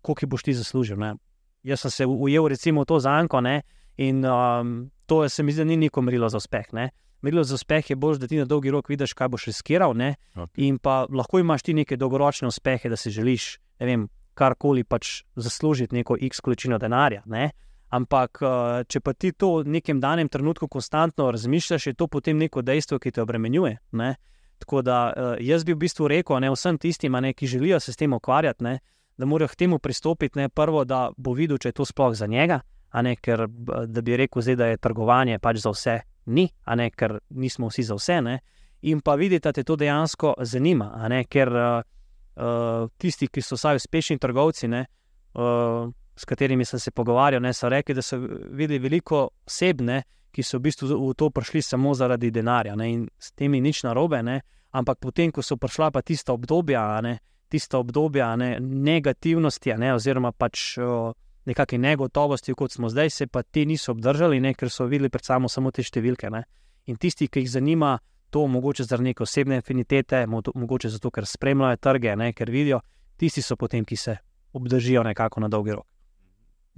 koliko 0.02 0.26
boš 0.26 0.42
ti 0.42 0.54
zaslužil. 0.54 0.96
Ne. 0.98 1.14
Jaz 1.62 1.80
sem 1.80 1.90
se 1.90 2.06
ujel 2.06 2.48
recimo 2.48 2.82
v 2.82 2.86
to 2.86 2.98
zanko 3.00 3.40
ne, 3.40 3.62
in 3.96 4.24
um, 4.24 4.90
to 5.06 5.28
se 5.28 5.42
mi 5.42 5.52
zdi, 5.52 5.60
da 5.60 5.64
ni 5.64 5.76
neko 5.76 6.02
merilo 6.02 6.28
za 6.28 6.36
uspeh. 6.36 6.72
Ne. 6.72 6.90
Merilo 7.22 7.44
za 7.44 7.54
uspeh 7.54 7.90
je 7.90 7.96
bolj, 7.96 8.18
da 8.18 8.26
ti 8.26 8.38
na 8.38 8.44
dolgi 8.44 8.70
rok 8.70 8.88
vidiš, 8.88 9.12
kaj 9.12 9.28
boš 9.28 9.44
riskiral. 9.52 9.92
Ne, 9.96 10.14
Okay. 10.36 10.64
In 10.66 10.78
pa 10.78 11.06
lahko 11.10 11.38
imaš 11.38 11.62
ti 11.62 11.74
neke 11.74 11.96
dolgoročne 11.96 12.48
uspehe, 12.48 12.88
da 12.88 12.96
si 12.96 13.10
želiš, 13.10 13.58
ne 13.80 13.86
vem, 13.86 14.08
karkoli 14.34 14.84
pač 14.84 15.22
zaslužiti 15.36 15.94
neko 15.94 16.16
x 16.20 16.40
količino 16.40 16.78
denarja. 16.78 17.22
Ne? 17.26 17.50
Ampak, 17.90 18.38
eh, 18.42 18.84
če 18.86 19.00
pa 19.02 19.12
ti 19.12 19.32
to 19.32 19.60
v 19.60 19.74
nekem 19.78 20.00
danem 20.00 20.28
trenutku 20.28 20.68
konstantno 20.68 21.30
razmišljaš, 21.30 21.86
je 21.86 21.94
to 21.94 22.06
potem 22.06 22.38
neko 22.38 22.62
dejstvo, 22.62 22.98
ki 22.98 23.10
te 23.10 23.22
obremenjuje. 23.22 23.78
Ne? 23.92 24.14
Tako 24.58 24.82
da 24.82 24.98
eh, 25.10 25.42
jaz 25.42 25.64
bi 25.64 25.74
v 25.74 25.82
bistvu 25.82 26.08
rekel 26.08 26.40
ne, 26.40 26.50
vsem 26.54 26.78
tistim, 26.78 27.12
ne, 27.12 27.32
ki 27.34 27.46
želijo 27.46 27.80
se 27.80 27.92
s 27.92 27.96
tem 27.96 28.12
ukvarjati, 28.12 28.64
ne, 28.64 28.78
da 29.18 29.26
morajo 29.26 29.48
k 29.48 29.56
temu 29.64 29.78
pristopiti. 29.78 30.38
Ne, 30.38 30.48
prvo, 30.48 30.84
da 30.84 31.10
bo 31.16 31.34
videl, 31.34 31.58
če 31.58 31.68
je 31.68 31.78
to 31.80 31.84
sploh 31.84 32.14
za 32.14 32.26
njega, 32.26 32.60
ne 33.02 33.16
ker 33.16 33.46
b- 33.48 33.86
da 33.86 34.02
bi 34.02 34.16
rekel, 34.16 34.42
zdaj, 34.42 34.56
da 34.56 34.66
je 34.70 34.78
trgovanje 34.78 35.38
pač 35.38 35.58
za 35.64 35.74
vse, 35.74 36.00
ni, 36.26 36.46
ne 36.76 36.90
ker 36.90 37.18
nismo 37.30 37.68
vsi 37.68 37.82
za 37.82 37.98
vse. 37.98 38.20
Ne. 38.22 38.38
In 38.82 39.00
pa 39.00 39.14
videti, 39.18 39.42
da 39.44 39.52
te 39.52 39.64
to 39.64 39.76
dejansko 39.76 40.34
zanima, 40.40 40.92
ne 41.08 41.24
ker 41.28 41.50
uh, 41.52 42.88
tisti, 42.96 43.28
ki 43.28 43.42
so 43.42 43.58
vsaj 43.58 43.76
uspešni 43.76 44.18
trgovci, 44.18 44.68
ne, 44.68 44.86
uh, 45.34 45.90
s 46.20 46.24
katerimi 46.28 46.64
sem 46.64 46.78
se 46.78 46.90
pogovarjal, 46.90 47.40
ne, 47.42 47.52
so 47.56 47.68
rekli, 47.68 47.94
da 47.96 48.02
so 48.04 48.18
videli 48.20 48.78
veliko 48.78 49.22
oseb, 49.48 49.80
ne, 49.80 50.02
ki 50.30 50.44
so 50.44 50.58
v 50.58 50.68
bistvu 50.68 50.92
v 50.92 51.14
to 51.16 51.30
prišli 51.32 51.62
samo 51.64 51.94
zaradi 51.96 52.30
denarja 52.30 52.76
ne, 52.76 52.88
in 52.92 53.06
s 53.18 53.32
tem 53.32 53.56
ni 53.56 53.62
nič 53.64 53.82
narobe, 53.86 54.20
ne, 54.22 54.40
ampak 54.76 55.00
potem, 55.00 55.32
ko 55.32 55.42
so 55.42 55.56
prišla 55.56 55.90
pa 55.90 56.02
tista 56.04 56.36
obdobja, 56.36 56.84
ne, 57.02 57.16
tista 57.50 57.80
obdobja 57.80 58.34
ne, 58.36 58.50
negativnosti, 58.60 59.74
ne, 59.80 59.94
oziroma 59.96 60.32
pač 60.36 60.76
uh, 60.78 61.10
nekakšne 61.48 61.80
negotovosti, 61.88 62.54
kot 62.54 62.76
smo 62.76 62.92
zdaj, 62.92 63.10
se 63.10 63.26
pa 63.26 63.42
ti 63.42 63.64
niso 63.66 63.96
obdržali, 63.96 64.40
ne, 64.40 64.54
ker 64.54 64.70
so 64.70 64.86
videli 64.86 65.10
pred 65.10 65.24
sabo 65.24 65.48
samo 65.48 65.72
te 65.72 65.82
številke. 65.82 66.30
Ne. 66.30 66.44
In 66.86 67.00
tisti, 67.00 67.26
ki 67.26 67.42
jih 67.42 67.54
zanima 67.56 67.96
to, 68.30 68.44
mogoče 68.46 68.84
zaradi 68.86 69.10
neke 69.10 69.24
osebne 69.24 69.58
afinitete, 69.58 70.26
mo- 70.30 70.44
mogoče 70.54 70.92
zato, 70.92 71.10
ker 71.10 71.26
spremljajo 71.26 71.80
trge, 71.82 72.14
ne, 72.16 72.30
ker 72.36 72.52
vidijo, 72.52 72.84
tisti 73.18 73.42
so 73.42 73.56
potem, 73.56 73.88
ki 73.88 73.96
se 73.96 74.20
obdržijo 74.52 75.02
nekako 75.02 75.40
na 75.40 75.48
dolgi 75.48 75.74
rok. 75.74 75.88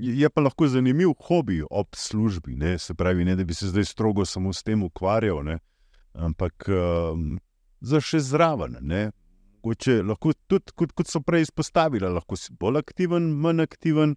Je 0.02 0.30
pa 0.30 0.40
lahko 0.40 0.66
zanimiv 0.66 1.12
hobi 1.28 1.60
ob 1.70 1.94
službi, 1.94 2.56
ne? 2.56 2.78
se 2.78 2.94
pravi, 2.94 3.24
ne 3.24 3.36
da 3.36 3.44
bi 3.44 3.54
se 3.54 3.68
zdaj 3.68 3.84
strogo 3.84 4.24
samo 4.24 4.52
s 4.52 4.62
tem 4.62 4.82
ukvarjal, 4.82 5.44
ne? 5.44 5.58
ampak 6.12 6.66
um, 6.68 7.38
za 7.80 8.00
še 8.02 8.18
zraven. 8.18 8.80
Ne? 8.80 9.12
Mogoče 9.62 10.00
lahko 10.02 10.32
tudi, 10.50 10.74
kot, 10.74 10.90
kot 10.98 11.06
so 11.06 11.22
prej 11.22 11.46
izpostavili, 11.46 12.08
lahko 12.10 12.34
si 12.36 12.50
bolj 12.50 12.80
aktiven, 12.82 13.30
manj 13.44 13.62
aktiven, 13.62 14.16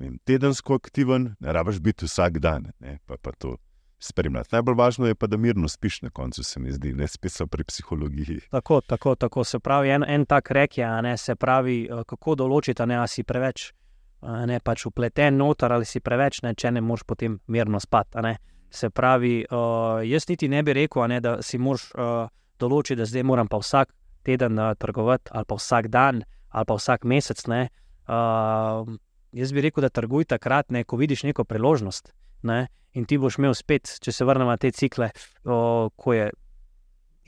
vem, 0.00 0.16
tedensko 0.24 0.78
aktiven, 0.80 1.34
ne 1.44 1.52
rabiš 1.52 1.82
biti 1.84 2.08
vsak 2.08 2.40
dan, 2.40 2.70
ne? 2.80 2.96
pa, 3.04 3.20
pa 3.20 3.36
to 3.36 3.58
spremljati. 4.00 4.54
Najbolj 4.56 4.78
važno 4.80 5.10
je 5.10 5.18
pa, 5.18 5.28
da 5.28 5.36
mirno 5.36 5.68
spiš 5.68 6.06
na 6.06 6.10
koncu, 6.10 6.40
se 6.44 6.60
mi 6.60 6.72
zdi, 6.72 6.94
ne 6.96 7.04
spet 7.08 7.36
so 7.36 7.44
pri 7.46 7.68
psihologiji. 7.68 8.46
Tako, 8.50 8.80
tako, 8.80 9.12
tako 9.14 9.44
se 9.44 9.60
pravi, 9.60 9.92
en, 9.92 10.08
en 10.08 10.24
tak 10.24 10.48
rek 10.56 10.78
je, 10.80 10.86
a 10.88 11.02
ne, 11.04 11.18
se 11.20 11.36
pravi, 11.36 11.82
eh, 11.84 12.06
kako 12.08 12.38
določiti, 12.46 12.80
a 12.80 12.88
ne, 12.88 12.96
ali 13.02 13.12
si 13.12 13.28
preveč 13.28 13.74
a 13.74 13.87
ne, 14.22 14.60
pač 14.64 14.86
upleten 14.86 15.38
noter 15.38 15.72
ali 15.72 15.86
si 15.88 16.00
preveč, 16.00 16.42
ne, 16.42 16.54
če 16.54 16.72
ne 16.74 16.82
moreš 16.84 17.06
potem 17.06 17.38
mirno 17.46 17.80
spati. 17.80 18.34
Se 18.70 18.90
pravi, 18.90 19.46
uh, 19.48 20.04
jaz 20.04 20.28
niti 20.28 20.48
ne 20.48 20.62
bi 20.62 20.74
rekel, 20.76 21.06
ne, 21.08 21.20
da 21.24 21.38
si 21.42 21.58
moraš 21.58 21.86
uh, 21.94 22.28
določiti, 22.60 22.98
da 23.00 23.06
zdaj 23.08 23.24
moram 23.24 23.48
pa 23.48 23.60
vsak 23.62 23.94
teden 24.26 24.58
uh, 24.60 24.74
trgovati, 24.76 25.30
ali 25.32 25.48
pa 25.48 25.56
vsak 25.56 25.88
dan, 25.88 26.24
ali 26.50 26.68
pa 26.68 26.76
vsak 26.76 27.06
mesec. 27.08 27.46
Ne. 27.48 27.68
Uh, 28.08 28.84
jaz 29.32 29.54
bi 29.56 29.64
rekel, 29.64 29.86
da 29.86 29.92
trguj 29.92 30.28
takrat, 30.34 30.68
ne, 30.74 30.84
ko 30.84 31.00
vidiš 31.00 31.24
neko 31.30 31.48
priložnost. 31.48 32.12
Ne, 32.48 32.66
in 32.94 33.06
ti 33.06 33.18
boš 33.18 33.38
imel 33.40 33.54
spet, 33.56 33.88
če 34.02 34.12
se 34.14 34.26
vrnemo 34.26 34.52
na 34.52 34.60
te 34.60 34.70
cikle, 34.74 35.10
o, 35.44 35.88
ko 35.96 36.14
je 36.14 36.28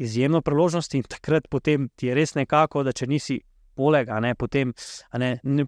izjemno 0.01 0.41
priložnost 0.43 0.95
in 0.95 1.03
takrat 1.03 1.49
potem 1.51 1.89
ti 1.97 2.09
je 2.09 2.15
res 2.17 2.35
nekako, 2.39 2.85
da 2.87 2.95
če 2.97 3.09
nisi 3.11 3.41
poleg, 3.77 4.09
a 4.09 4.21
ne 4.23 4.35
potem, 4.39 4.73
a 5.11 5.21
ne, 5.21 5.35
ne 5.43 5.67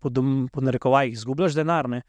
po, 0.00 0.10
po, 0.10 0.22
po 0.52 0.60
narekovajih, 0.60 1.12
izgubljaš 1.12 1.54
denar. 1.54 1.88
Ne. 1.88 2.02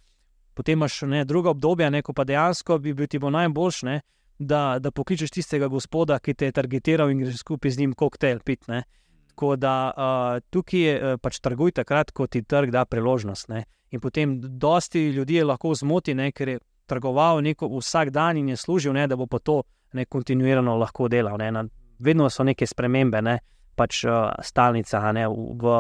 Potem 0.54 0.80
imaš 0.80 1.02
ne, 1.02 1.26
druga 1.26 1.50
obdobja, 1.50 1.90
ne, 1.90 2.02
ko 2.02 2.14
pa 2.14 2.24
dejansko 2.26 2.80
bi 2.82 2.94
bil 2.98 3.08
ti 3.08 3.20
bo 3.20 3.30
najboljš, 3.30 3.82
ne, 3.86 4.00
da, 4.40 4.78
da 4.80 4.92
pokličeš 4.92 5.32
tistega 5.32 5.68
gospoda, 5.68 6.20
ki 6.20 6.34
te 6.34 6.50
je 6.50 6.56
targetiral 6.58 7.12
in 7.12 7.22
greš 7.22 7.44
skupaj 7.44 7.72
z 7.72 7.84
njim 7.84 7.94
koktejl 7.94 8.40
pit. 8.46 8.68
Ne. 8.68 8.84
Tako 9.30 9.56
da 9.56 9.74
uh, 9.94 10.40
tukaj 10.50 10.82
je 10.82 11.18
pač 11.22 11.40
trguj 11.46 11.76
takrat, 11.78 12.12
ko 12.12 12.28
ti 12.28 12.42
trg 12.42 12.72
da 12.74 12.86
priložnost. 12.86 13.50
Ne. 13.54 13.66
In 13.94 14.02
potem 14.02 14.40
dosti 14.42 15.10
ljudi 15.14 15.44
lahko 15.44 15.76
zmoti, 15.76 16.16
ne, 16.18 16.32
ker 16.32 16.50
je 16.50 16.60
trgoval 16.90 17.42
neko, 17.46 17.70
vsak 17.78 18.10
dan 18.10 18.38
in 18.38 18.50
je 18.50 18.58
služil, 18.58 18.94
ne, 18.94 19.08
da 19.08 19.16
bo 19.16 19.28
pa 19.28 19.40
to 19.40 19.62
ne, 19.94 20.06
kontinuirano 20.06 20.78
lahko 20.78 21.08
delal. 21.08 21.38
Ne. 21.38 21.52
Na, 21.52 21.64
vedno 22.00 22.30
so 22.30 22.44
neke 22.44 22.66
spremembe, 22.68 23.22
ne, 23.22 23.38
pač 23.76 24.04
uh, 24.06 24.34
stalnica, 24.44 25.06
ne, 25.14 25.28
v, 25.30 25.54
v, 25.62 25.78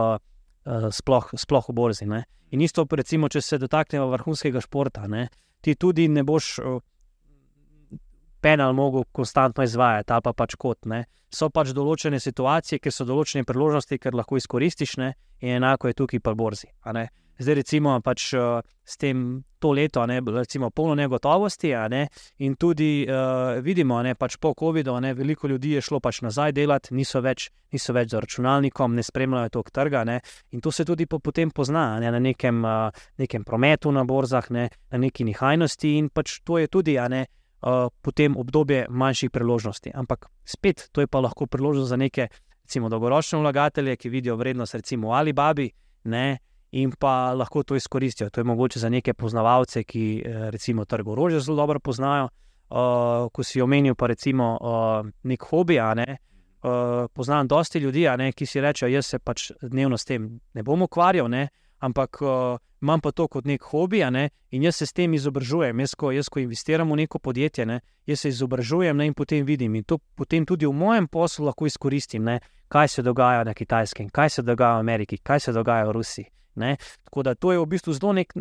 sploh, 0.91 1.31
sploh 1.35 1.69
v 1.69 1.75
borzi. 1.75 2.07
Ne. 2.09 2.23
In 2.51 2.61
isto, 2.61 2.85
recimo, 2.89 3.29
če 3.29 3.41
se 3.41 3.59
dotaknemo 3.59 4.07
vrhunskega 4.13 4.61
športa, 4.63 5.07
ne, 5.07 5.27
ti 5.61 5.75
tudi 5.75 6.07
ne 6.07 6.23
boš. 6.27 6.53
Uh, 6.59 6.79
penal 8.41 8.73
mogel 8.73 9.03
konstantno 9.11 9.63
izvajati, 9.63 10.13
ali 10.13 10.21
pa 10.23 10.33
pač 10.33 10.55
kot. 10.55 10.85
Ne. 10.85 11.05
So 11.33 11.49
pač 11.49 11.73
določene 11.75 12.19
situacije, 12.21 12.79
ker 12.79 12.93
so 12.93 13.05
določene 13.07 13.43
priložnosti, 13.47 13.97
ker 13.99 14.15
lahko 14.15 14.37
izkoristiš, 14.37 14.97
ne, 15.01 15.13
in 15.41 15.57
enako 15.57 15.91
je 15.91 15.97
tukaj 15.97 16.23
pa 16.23 16.35
borzi. 16.37 16.69
Zdaj, 17.39 17.55
recimo, 17.55 17.93
pač 18.01 18.31
uh, 18.33 18.63
s 18.83 18.97
tem 18.97 19.43
to 19.59 19.71
leto, 19.71 20.05
ne, 20.09 20.21
recimo, 20.25 20.69
polno 20.69 20.95
negotovosti, 20.95 21.69
ne, 21.89 22.07
in 22.41 22.55
tudi 22.55 23.05
uh, 23.05 23.59
vidimo, 23.61 23.99
da 24.03 24.15
pač 24.15 24.37
po 24.41 24.53
COVID-u 24.57 24.97
veliko 25.15 25.47
ljudi 25.47 25.75
je 25.77 25.81
šlo 25.81 25.99
pač 25.99 26.21
nazaj 26.21 26.51
delati, 26.51 26.93
niso 26.93 27.21
več, 27.21 27.49
niso 27.71 27.93
več 27.93 28.09
za 28.11 28.19
računalnikom, 28.19 28.95
ne 28.95 29.03
spremljajo 29.03 29.49
tog 29.49 29.71
trga. 29.71 30.03
Ne, 30.03 30.19
in 30.51 30.61
to 30.61 30.71
se 30.71 30.85
tudi 30.85 31.05
po, 31.05 31.19
potem 31.19 31.51
pozna 31.51 31.99
ne, 31.99 32.11
na 32.11 32.19
nekem, 32.19 32.63
uh, 32.65 32.89
nekem 33.17 33.43
prometu 33.43 33.91
na 33.91 34.03
borzah, 34.03 34.49
ne, 34.49 34.69
na 34.91 34.97
neki 34.97 35.23
nihajnosti, 35.23 35.97
in 35.97 36.09
pač 36.09 36.41
to 36.43 36.57
je 36.57 36.67
tudi. 36.67 36.97
Ne, 36.97 37.25
uh, 37.61 37.89
potem 38.01 38.37
obdobje 38.37 38.87
manjših 38.89 39.31
priložnosti. 39.31 39.91
Ampak 39.93 40.27
spet, 40.45 40.89
to 40.91 41.01
je 41.01 41.07
pa 41.07 41.19
lahko 41.19 41.45
priložnost 41.45 41.89
za 41.89 41.97
neke, 41.97 42.29
recimo, 42.63 42.89
dolgoročne 42.89 43.39
vlagatelje, 43.39 43.95
ki 43.95 44.09
vidijo 44.09 44.35
vrednost, 44.35 44.75
recimo, 44.75 45.13
ali 45.13 45.33
babi, 45.33 45.69
ne, 46.03 46.39
in 46.71 46.91
pa 46.91 47.33
lahko 47.33 47.63
to 47.63 47.75
izkoristijo. 47.75 48.29
To 48.29 48.39
je 48.39 48.43
mogoče 48.43 48.79
za 48.79 48.89
neke 48.89 49.13
poznavalce, 49.13 49.83
ki 49.83 50.23
eh, 50.25 50.49
recimo 50.51 50.85
trg 50.85 51.07
orožja 51.07 51.39
zelo 51.39 51.57
dobro 51.57 51.79
poznajo. 51.79 52.29
Uh, 52.69 53.29
ko 53.31 53.43
si 53.43 53.61
omenil, 53.61 53.95
pa 53.95 54.07
recimo 54.07 54.57
uh, 54.59 55.07
nek 55.23 55.43
hobi, 55.49 55.77
ne, 55.95 56.17
uh, 56.63 57.07
poznam 57.13 57.47
dosti 57.47 57.79
ljudi, 57.79 58.03
ne, 58.17 58.31
ki 58.31 58.45
si 58.45 58.61
rečejo, 58.61 58.89
jaz 58.91 59.05
se 59.05 59.19
pač 59.19 59.51
dnevno 59.61 59.97
s 59.97 60.03
tem 60.05 60.25
ne 60.53 60.63
bom 60.63 60.81
ukvarjal, 60.81 61.29
ne, 61.31 61.47
ampak 61.79 62.19
uh, 62.21 62.57
imam 62.81 63.01
pa 63.01 63.11
to 63.11 63.27
kot 63.27 63.45
nek 63.45 63.63
hobi, 63.63 64.03
ne? 64.11 64.29
in 64.51 64.63
jaz 64.63 64.75
se 64.75 64.85
s 64.85 64.93
tem 64.93 65.13
izobražujem. 65.13 65.79
Jaz, 65.79 65.95
ko, 65.95 66.11
jaz, 66.11 66.29
ko 66.29 66.39
investiram 66.39 66.91
v 66.91 67.01
neko 67.03 67.19
podjetje, 67.19 67.65
ne? 67.65 67.79
jaz 68.05 68.19
se 68.19 68.29
izobražujem 68.29 68.97
ne? 68.97 69.07
in 69.07 69.13
potem 69.13 69.45
vidim. 69.45 69.75
In 69.75 69.83
to 69.83 69.97
potem 69.97 70.45
tudi 70.45 70.65
v 70.65 70.73
mojem 70.73 71.07
poslu 71.07 71.45
lahko 71.45 71.65
izkoristim, 71.65 72.23
ne? 72.23 72.39
kaj 72.67 72.87
se 72.87 73.01
dogaja 73.01 73.43
na 73.43 73.53
Kitajskem, 73.53 74.09
kaj 74.09 74.29
se 74.29 74.41
dogaja 74.41 74.75
v 74.75 74.79
Ameriki, 74.79 75.17
kaj 75.17 75.39
se 75.39 75.53
dogaja 75.53 75.87
v 75.87 75.91
Rusiji. 75.91 76.25
Ne? 76.57 76.75
Tako 77.03 77.23
da 77.23 77.35
to 77.35 77.51
je 77.51 77.59
v 77.59 77.65
bistvu 77.69 77.93
zelo 77.93 78.13
nek, 78.17 78.33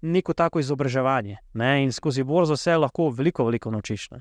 neko 0.00 0.32
tako 0.32 0.60
izobraževanje. 0.60 1.36
Ne? 1.54 1.82
In 1.84 1.92
skozi 1.92 2.24
borzo 2.24 2.56
se 2.56 2.76
lahko 2.76 3.10
veliko, 3.10 3.44
veliko 3.44 3.70
naučiš. 3.70 4.10
Ne? 4.10 4.20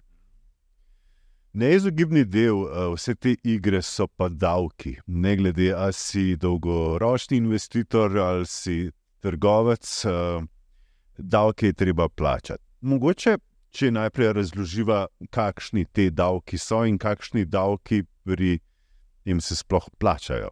Neizogibni 1.54 2.26
del 2.26 2.64
uh, 2.64 2.88
vse 2.96 3.14
te 3.16 3.36
igre 3.44 3.82
so 3.86 4.08
pa 4.08 4.30
davki. 4.30 4.96
Ne 5.08 5.36
glede, 5.38 5.70
ali 5.74 5.94
si 5.94 6.36
dolgoročni 6.36 7.38
investitor 7.38 8.18
ali 8.18 8.46
si 8.46 8.90
trgovec, 9.22 10.06
uh, 10.06 10.44
davke 11.18 11.70
je 11.70 11.74
treba 11.74 12.10
plačati. 12.10 12.64
Mogoče, 12.82 13.38
če 13.72 13.92
najprej 13.92 14.34
razloživa, 14.34 15.06
kakšni 15.30 15.86
te 15.86 16.10
davki 16.10 16.58
so 16.58 16.84
in 16.90 16.98
kakšni 16.98 17.46
davki 17.46 18.04
pri 18.26 18.58
jim 19.24 19.42
se 19.42 19.56
sploh 19.56 19.88
plačajo. 20.00 20.50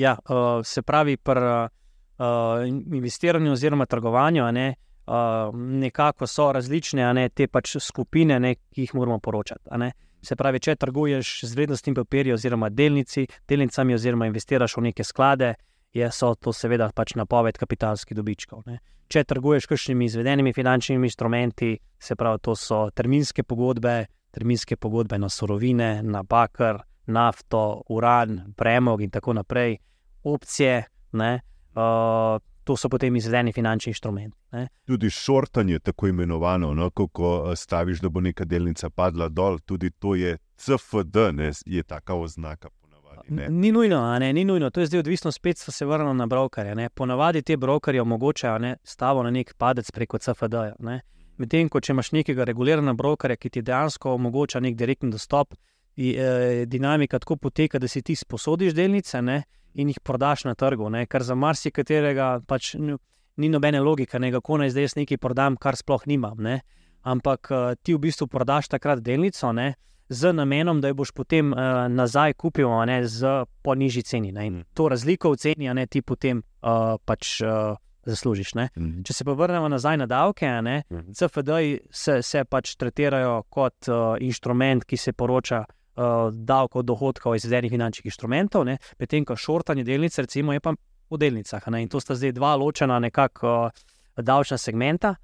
Ja, 0.00 0.14
uh, 0.16 0.62
se 0.64 0.82
pravi, 0.82 1.18
pri 1.20 1.40
uh, 1.44 2.64
investiranju 2.96 3.52
oziroma 3.52 3.84
trgovanju. 3.86 4.46
Ne, 4.52 4.68
uh, 4.70 4.90
uh, 5.10 5.54
nekako 5.54 6.26
so 6.26 6.52
različne, 6.52 7.14
ne, 7.14 7.28
te 7.28 7.48
pač 7.48 7.76
skupine, 7.80 8.38
ne, 8.40 8.54
ki 8.54 8.86
jih 8.86 8.94
moramo 8.94 9.18
poročati. 9.18 9.90
Se 10.22 10.36
pravi, 10.36 10.60
če 10.60 10.76
trguješ 10.76 11.32
z 11.48 11.56
vrednostnimi 11.56 11.96
papirji, 11.96 12.34
oziroma 12.36 12.68
delnici, 12.68 13.26
delnicami, 13.48 13.96
oziroma 13.96 14.28
investiraš 14.28 14.76
v 14.76 14.90
neke 14.90 15.04
sklade, 15.04 15.54
je 15.96 16.08
to 16.40 16.52
seveda 16.52 16.90
pač 16.94 17.16
napoved 17.16 17.58
kapitalskih 17.58 18.16
dobičkov. 18.16 18.62
Ne. 18.66 18.78
Če 19.10 19.24
trguješ 19.24 19.66
kakšnimi 19.66 20.06
izvedenimi 20.06 20.52
finančnimi 20.54 21.08
instrumenti, 21.08 21.72
se 21.98 22.14
pravi, 22.14 22.38
to 22.42 22.54
so 22.54 22.90
terminske 22.94 23.42
pogodbe, 23.42 24.04
terminske 24.30 24.76
pogodbe 24.76 25.18
na 25.18 25.28
sorovine, 25.28 26.02
na 26.02 26.22
bakar, 26.22 26.84
nafto, 27.10 27.82
uran, 27.88 28.52
premog 28.56 29.02
in 29.02 29.10
tako 29.10 29.34
naprej, 29.40 29.80
opcije. 30.24 30.84
Ne, 31.12 31.40
uh, 31.74 32.40
to 32.64 32.76
so 32.76 32.88
potem 32.88 33.16
izvedeni 33.16 33.52
finančni 33.52 33.90
instrumenti. 33.90 34.36
Ne. 34.52 34.68
Tudi 34.86 35.10
šortanje, 35.10 35.78
tako 35.78 36.08
imenovano, 36.08 36.74
no, 36.74 36.90
ko, 36.90 37.52
staviš, 37.56 38.00
da 38.00 38.08
bo 38.08 38.20
neka 38.20 38.44
delnica 38.44 38.90
padla 38.90 39.28
dol, 39.28 39.58
tudi 39.58 39.90
to 39.90 40.14
je 40.14 40.36
CFD, 40.56 41.16
ne, 41.32 41.50
je 41.66 41.82
taka 41.82 42.14
oznaka. 42.14 42.68
Ni 43.28 43.72
nujno, 43.72 44.18
ni 44.18 44.44
nujno, 44.44 44.70
to 44.70 44.80
je 44.80 44.86
zdaj 44.86 44.98
odvisno, 44.98 45.32
spet 45.32 45.58
se 45.58 45.86
vrnemo 45.86 46.12
na 46.12 46.26
brokerje. 46.26 46.88
Ponavadi 46.94 47.42
te 47.42 47.56
brokerje 47.56 48.02
omogočajo 48.02 48.74
stavo 48.84 49.22
na 49.22 49.30
nek 49.30 49.54
padec 49.58 49.90
preko 49.90 50.18
CFD. 50.18 50.54
-ja, 50.54 51.00
Medtem 51.36 51.68
ko 51.68 51.80
če 51.80 51.92
imaš 51.92 52.12
nekega 52.12 52.44
reguliranega 52.44 52.92
brokerja, 52.92 53.36
ki 53.36 53.50
ti 53.50 53.62
dejansko 53.62 54.12
omogoča 54.14 54.60
nek 54.60 54.74
direktni 54.76 55.10
dostop, 55.10 55.54
e, 55.96 56.64
dinamika 56.66 57.18
tako 57.18 57.36
poteka, 57.36 57.78
da 57.78 57.88
si 57.88 58.02
ti 58.02 58.16
sposodiš 58.16 58.74
delnice. 58.74 59.22
Ne, 59.22 59.42
in 59.74 59.88
jih 59.88 60.00
prodaš 60.00 60.44
na 60.44 60.54
trgu, 60.54 60.90
ne? 60.90 61.06
kar 61.06 61.22
za 61.22 61.34
marsikaterega 61.34 62.40
pač 62.46 62.74
ni 63.36 63.48
nobene 63.48 63.80
logike, 63.80 64.18
ne? 64.18 64.32
kako 64.32 64.60
naj 64.62 64.70
zdaj 64.74 64.88
jaz 64.88 64.96
nekaj 64.96 65.18
prodam, 65.18 65.56
kar 65.56 65.76
sploh 65.76 66.06
nimam. 66.06 66.40
Ne? 66.42 66.60
Ampak 67.02 67.50
uh, 67.50 67.72
ti 67.82 67.94
v 67.94 68.02
bistvu 68.06 68.28
prodaš 68.28 68.68
takrat 68.68 69.02
delnico 69.04 69.52
ne? 69.52 69.74
z 70.10 70.32
namenom, 70.34 70.80
da 70.82 70.90
jo 70.90 70.98
boš 70.98 71.12
potem 71.14 71.52
uh, 71.54 71.86
nazaj 71.88 72.34
kupil 72.34 72.72
ne? 72.86 73.04
z 73.06 73.44
po 73.62 73.74
nižji 73.74 74.02
ceni. 74.02 74.32
Ne? 74.32 74.46
In 74.46 74.58
mm. 74.58 74.66
to 74.74 74.88
razliko 74.88 75.32
v 75.32 75.40
ceni, 75.40 75.70
ne 75.74 75.86
ti 75.86 76.02
potem 76.02 76.42
uh, 76.62 76.98
pač. 77.04 77.38
Uh, 77.42 77.76
Zaslužiš. 78.00 78.54
Mm 78.54 78.60
-hmm. 78.74 79.02
Če 79.04 79.12
se 79.12 79.24
pa 79.24 79.32
vrnemo 79.32 79.68
nazaj 79.68 79.96
na 79.96 80.06
davke, 80.06 80.46
ne, 80.62 80.82
-hmm. 80.90 81.14
CFD-ji 81.14 81.80
se, 81.90 82.22
se 82.22 82.44
pač 82.44 82.74
tretirajo 82.76 83.42
kot 83.42 83.88
uh, 83.88 84.16
inštrument, 84.20 84.84
ki 84.84 84.96
se 84.96 85.12
poroča 85.12 85.58
uh, 85.58 85.79
uh, 85.96 86.30
davek 86.32 86.76
od 86.76 86.86
dohodkov 86.86 87.36
izvedenih 87.36 87.70
finančnih 87.70 88.06
inštrumentov, 88.06 88.66
medtem 88.98 89.24
ko 89.24 89.36
šortanje 89.36 89.84
delnic, 89.84 90.18
recimo, 90.18 90.52
je 90.52 90.60
pa 90.60 90.74
v 91.10 91.18
delnicah. 91.18 91.68
Ne? 91.68 91.82
In 91.82 91.88
to 91.88 92.00
sta 92.00 92.14
zdaj 92.14 92.32
dva 92.32 92.54
ločena, 92.56 92.98
nekako 92.98 93.70
uh, 93.70 93.70
davčna 94.16 94.58
segmenta. 94.58 95.14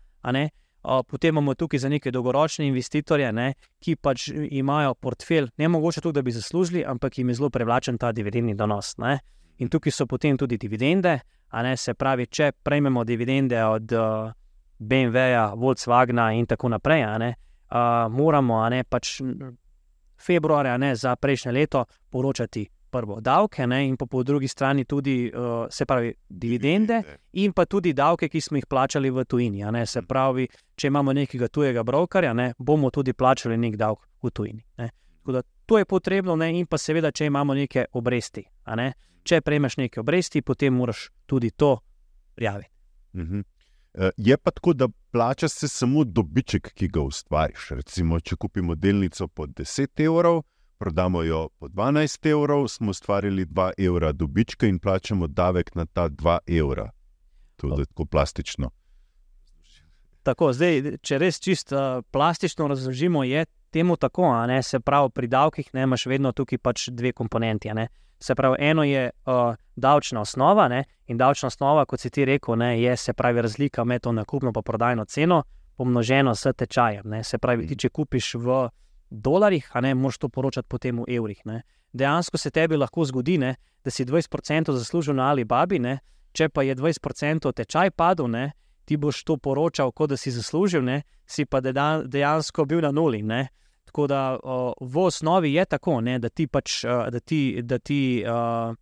Uh, 0.87 1.03
potem 1.07 1.35
imamo 1.35 1.55
tukaj 1.55 1.79
za 1.79 1.89
neke 1.89 2.11
dolgoročne 2.11 2.67
investitorje, 2.67 3.33
ne, 3.33 3.55
ki 3.83 3.97
pač 3.97 4.29
imajo 4.31 4.95
portfelj, 4.95 5.49
ne 5.59 5.69
mogoče 5.69 6.01
tudi, 6.01 6.15
da 6.15 6.23
bi 6.23 6.31
zaslužili, 6.31 6.85
ampak 6.87 7.19
jim 7.19 7.29
je 7.29 7.35
zelo 7.35 7.51
privlačen 7.51 7.99
ta 7.99 8.13
dividendni 8.13 8.55
donos. 8.55 8.95
Ne. 8.99 9.19
In 9.59 9.69
tukaj 9.69 9.93
so 9.93 10.07
potem 10.07 10.39
tudi 10.39 10.59
dividende. 10.59 11.19
Ne, 11.53 11.77
se 11.77 11.95
pravi, 11.95 12.27
če 12.27 12.53
prejmemo 12.63 13.05
dividende 13.05 13.65
od 13.65 13.93
uh, 13.93 14.33
BMW-ja, 14.79 15.55
Volkswagna 15.57 16.33
in 16.37 16.47
tako 16.47 16.69
naprej, 16.69 17.07
ne, 17.19 17.35
uh, 17.71 18.13
moramo 18.13 18.61
ne, 18.69 18.83
pač 18.85 19.21
februarja 20.19 20.77
ne, 20.77 20.95
za 20.97 21.17
prejšnje 21.17 21.53
leto 21.53 21.85
poročati 22.11 22.67
prvo 22.91 23.21
davke, 23.21 23.67
ne, 23.67 23.87
in 23.87 23.97
po, 23.97 24.23
drugi 24.23 24.49
strani 24.49 24.85
tudi 24.85 25.33
uh, 25.35 25.67
se 25.71 25.85
pravi 25.87 26.15
dividende, 26.29 27.03
in 27.33 27.53
pa 27.53 27.65
tudi 27.67 27.93
davke, 27.93 28.29
ki 28.29 28.41
smo 28.41 28.57
jih 28.57 28.67
plačali 28.67 29.11
v 29.11 29.25
tujini. 29.25 29.65
Ne, 29.73 29.87
se 29.87 30.01
mhm. 30.01 30.07
pravi, 30.07 30.49
če 30.77 30.87
imamo 30.87 31.13
nekega 31.13 31.49
tujega 31.49 31.83
brokerja, 31.85 32.33
ne, 32.33 32.53
bomo 32.59 32.91
tudi 32.91 33.13
plačali 33.13 33.57
nek 33.57 33.77
davek 33.77 34.07
v 34.23 34.31
tujini. 34.31 34.65
Ne. 34.79 34.91
Da, 35.27 35.43
to 35.67 35.79
je 35.79 35.85
potrebno, 35.85 36.37
ne, 36.37 36.53
in 36.59 36.67
pa 36.67 36.79
seveda, 36.79 37.11
če 37.11 37.27
imamo 37.27 37.55
neke 37.55 37.89
obresti. 37.93 38.45
Ne. 38.77 38.93
Če 39.27 39.41
prejmeš 39.43 39.77
neke 39.77 40.01
obresti, 40.01 40.43
potem 40.43 40.75
moraš 40.75 41.09
tudi 41.27 41.51
to 41.51 41.77
prijaviti. 42.35 42.71
Mhm. 43.17 43.41
Eh, 43.97 44.11
je 44.17 44.37
pa 44.37 44.51
tako, 44.51 44.73
da 44.73 44.89
plača 45.11 45.49
se 45.49 45.69
samo 45.69 46.05
dobiček, 46.05 46.73
ki 46.73 46.89
ga 46.89 47.01
ustvariš. 47.01 47.71
Recimo, 47.71 48.21
če 48.21 48.37
kupimo 48.37 48.75
delnico 48.75 49.29
po 49.29 49.47
10 49.47 50.05
evrov, 50.05 50.43
prodamo 50.79 51.23
jo 51.23 51.49
po 51.59 51.69
12 51.69 52.29
evrov, 52.31 52.69
smo 52.69 52.91
ustvarili 52.91 53.47
2 53.47 53.71
evra 53.79 54.13
dobička 54.13 54.67
in 54.67 54.79
plačamo 54.79 55.27
davek 55.27 55.75
na 55.75 55.87
ta 55.87 56.09
2 56.09 56.39
evra. 56.47 56.91
To 57.57 57.81
je 57.81 57.87
tako 57.87 58.05
plastično. 58.05 58.71
Tako, 60.23 60.53
zdaj, 60.53 60.99
če 61.01 61.19
res 61.19 61.41
čisto 61.41 62.03
plastično 62.11 62.69
razložimo, 62.69 63.25
je 63.25 63.47
temu 63.77 63.97
tako, 64.01 64.31
ne 64.49 64.63
se 64.63 64.81
pravi, 64.81 65.11
pri 65.13 65.29
davkih 65.29 65.75
ne 65.75 65.83
imaš 65.85 66.07
vedno 66.07 66.33
tukaj 66.33 66.59
pač 66.59 66.89
dve 66.89 67.13
komponenti. 67.13 67.75
ne. 67.75 67.89
Se 68.21 68.35
pravi, 68.35 68.57
eno 68.59 68.85
je 68.85 69.11
uh, 69.11 69.55
davčna 69.77 70.21
osnova 70.21 70.69
ne, 70.69 70.85
in 71.07 71.19
davčna 71.19 71.47
osnova, 71.47 71.85
kot 71.85 72.01
si 72.01 72.11
ti 72.11 72.25
rekel, 72.25 72.57
ne, 72.57 72.81
je 72.81 72.97
se 72.97 73.13
pravi 73.13 73.43
razlika 73.43 73.85
med 73.85 74.03
to 74.03 74.13
nakupno 74.13 74.49
in 74.49 74.63
prodajno 74.63 75.05
ceno, 75.05 75.43
pomnoženo 75.77 76.35
s 76.35 76.53
tečajem. 76.57 77.05
Ne. 77.05 77.25
Se 77.25 77.39
pravi, 77.39 77.67
ti, 77.67 77.77
če 77.77 77.89
kupiš 77.89 78.35
v 78.35 78.69
dolarjih, 79.11 79.69
a 79.73 79.81
ne 79.81 79.95
moš 79.95 80.19
to 80.19 80.29
poročati 80.29 80.69
potem 80.69 80.99
v 80.99 81.05
evrih. 81.17 81.43
Ne. 81.45 81.63
Dejansko 81.93 82.39
se 82.39 82.51
tebi 82.51 82.77
lahko 82.77 83.05
zgodi, 83.05 83.39
ne, 83.39 83.55
da 83.85 83.91
si 83.91 84.05
20% 84.05 84.73
zaslužil 84.73 85.15
na 85.15 85.31
Alibabi, 85.31 85.79
ne, 85.79 85.99
če 86.33 86.49
pa 86.49 86.65
je 86.65 86.75
20% 86.77 87.53
tečaj 87.53 87.91
padel, 87.91 88.31
ne, 88.33 88.53
ti 88.85 88.97
boš 88.97 89.25
to 89.25 89.37
poročal, 89.37 89.93
kot 89.93 90.11
da 90.11 90.17
si 90.17 90.31
zaslužil, 90.31 90.85
ne, 90.85 91.03
si 91.27 91.45
pa 91.45 91.61
dejansko 91.61 92.65
bil 92.65 92.81
na 92.81 92.91
nuli. 92.91 93.23
Ne. 93.23 93.49
Tako 93.87 94.07
da 94.11 94.39
o, 94.43 94.75
v 94.81 94.99
osnovi 94.99 95.55
je 95.55 95.65
tako, 95.65 96.01
ne, 96.01 96.19
da 96.19 96.29
ti 96.29 96.47
pač, 96.47 96.83
uh, 96.85 97.07
da 97.11 97.21
ti, 97.21 97.63
da 97.63 97.79
ti 97.79 98.25
uh, 98.27 98.75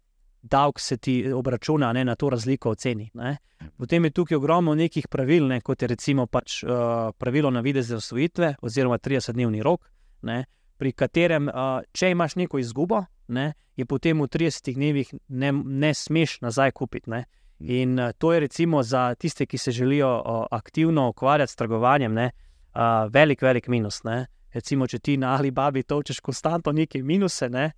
davek 0.42 0.80
se 0.80 0.96
ti 0.96 1.32
obračuna 1.32 1.92
ne, 1.92 2.04
na 2.04 2.14
to 2.14 2.30
razliko 2.30 2.70
v 2.70 2.76
ceni. 2.76 3.10
Ne. 3.14 3.36
Potem 3.76 4.04
je 4.04 4.10
tukaj 4.10 4.36
ogromno 4.36 4.74
nekih 4.74 5.08
pravil, 5.08 5.46
ne, 5.48 5.60
kot 5.60 5.82
je 5.82 5.88
recimo 5.88 6.26
pač, 6.26 6.62
uh, 6.64 7.12
pravilo 7.18 7.50
na 7.50 7.60
vide 7.60 7.82
za 7.82 7.96
osvojitve, 7.96 8.54
oziroma 8.62 8.98
30-dnevni 8.98 9.62
rok, 9.62 9.88
ne, 10.22 10.44
pri 10.76 10.92
katerem, 10.92 11.48
uh, 11.48 11.80
če 11.92 12.10
imaš 12.12 12.36
neko 12.36 12.58
izgubo, 12.58 13.04
ne, 13.28 13.52
je 13.76 13.86
potem 13.86 14.20
v 14.20 14.28
30 14.28 14.74
dnevih 14.74 15.14
ne, 15.28 15.52
ne 15.52 15.94
smeš 15.94 16.40
nazaj 16.44 16.74
kupiti. 16.76 17.10
Ne. 17.10 17.24
In 17.60 17.98
uh, 17.98 18.12
to 18.18 18.32
je 18.32 18.40
recimo 18.40 18.82
za 18.82 19.14
tiste, 19.14 19.46
ki 19.46 19.58
se 19.58 19.72
želijo 19.72 20.10
uh, 20.18 20.44
aktivno 20.50 21.08
ukvarjati 21.08 21.52
s 21.52 21.56
trgovanjem, 21.56 22.14
ne, 22.14 22.30
uh, 22.74 23.10
velik, 23.10 23.42
velik 23.42 23.68
minus. 23.68 24.02
Ne. 24.04 24.26
Recimo, 24.54 24.86
če 24.86 24.98
ti 24.98 25.16
na 25.18 25.34
Alibabi 25.34 25.82
točeš 25.82 26.20
konstantno 26.22 26.72
neke 26.72 27.02
minuse, 27.02 27.48
ne, 27.50 27.72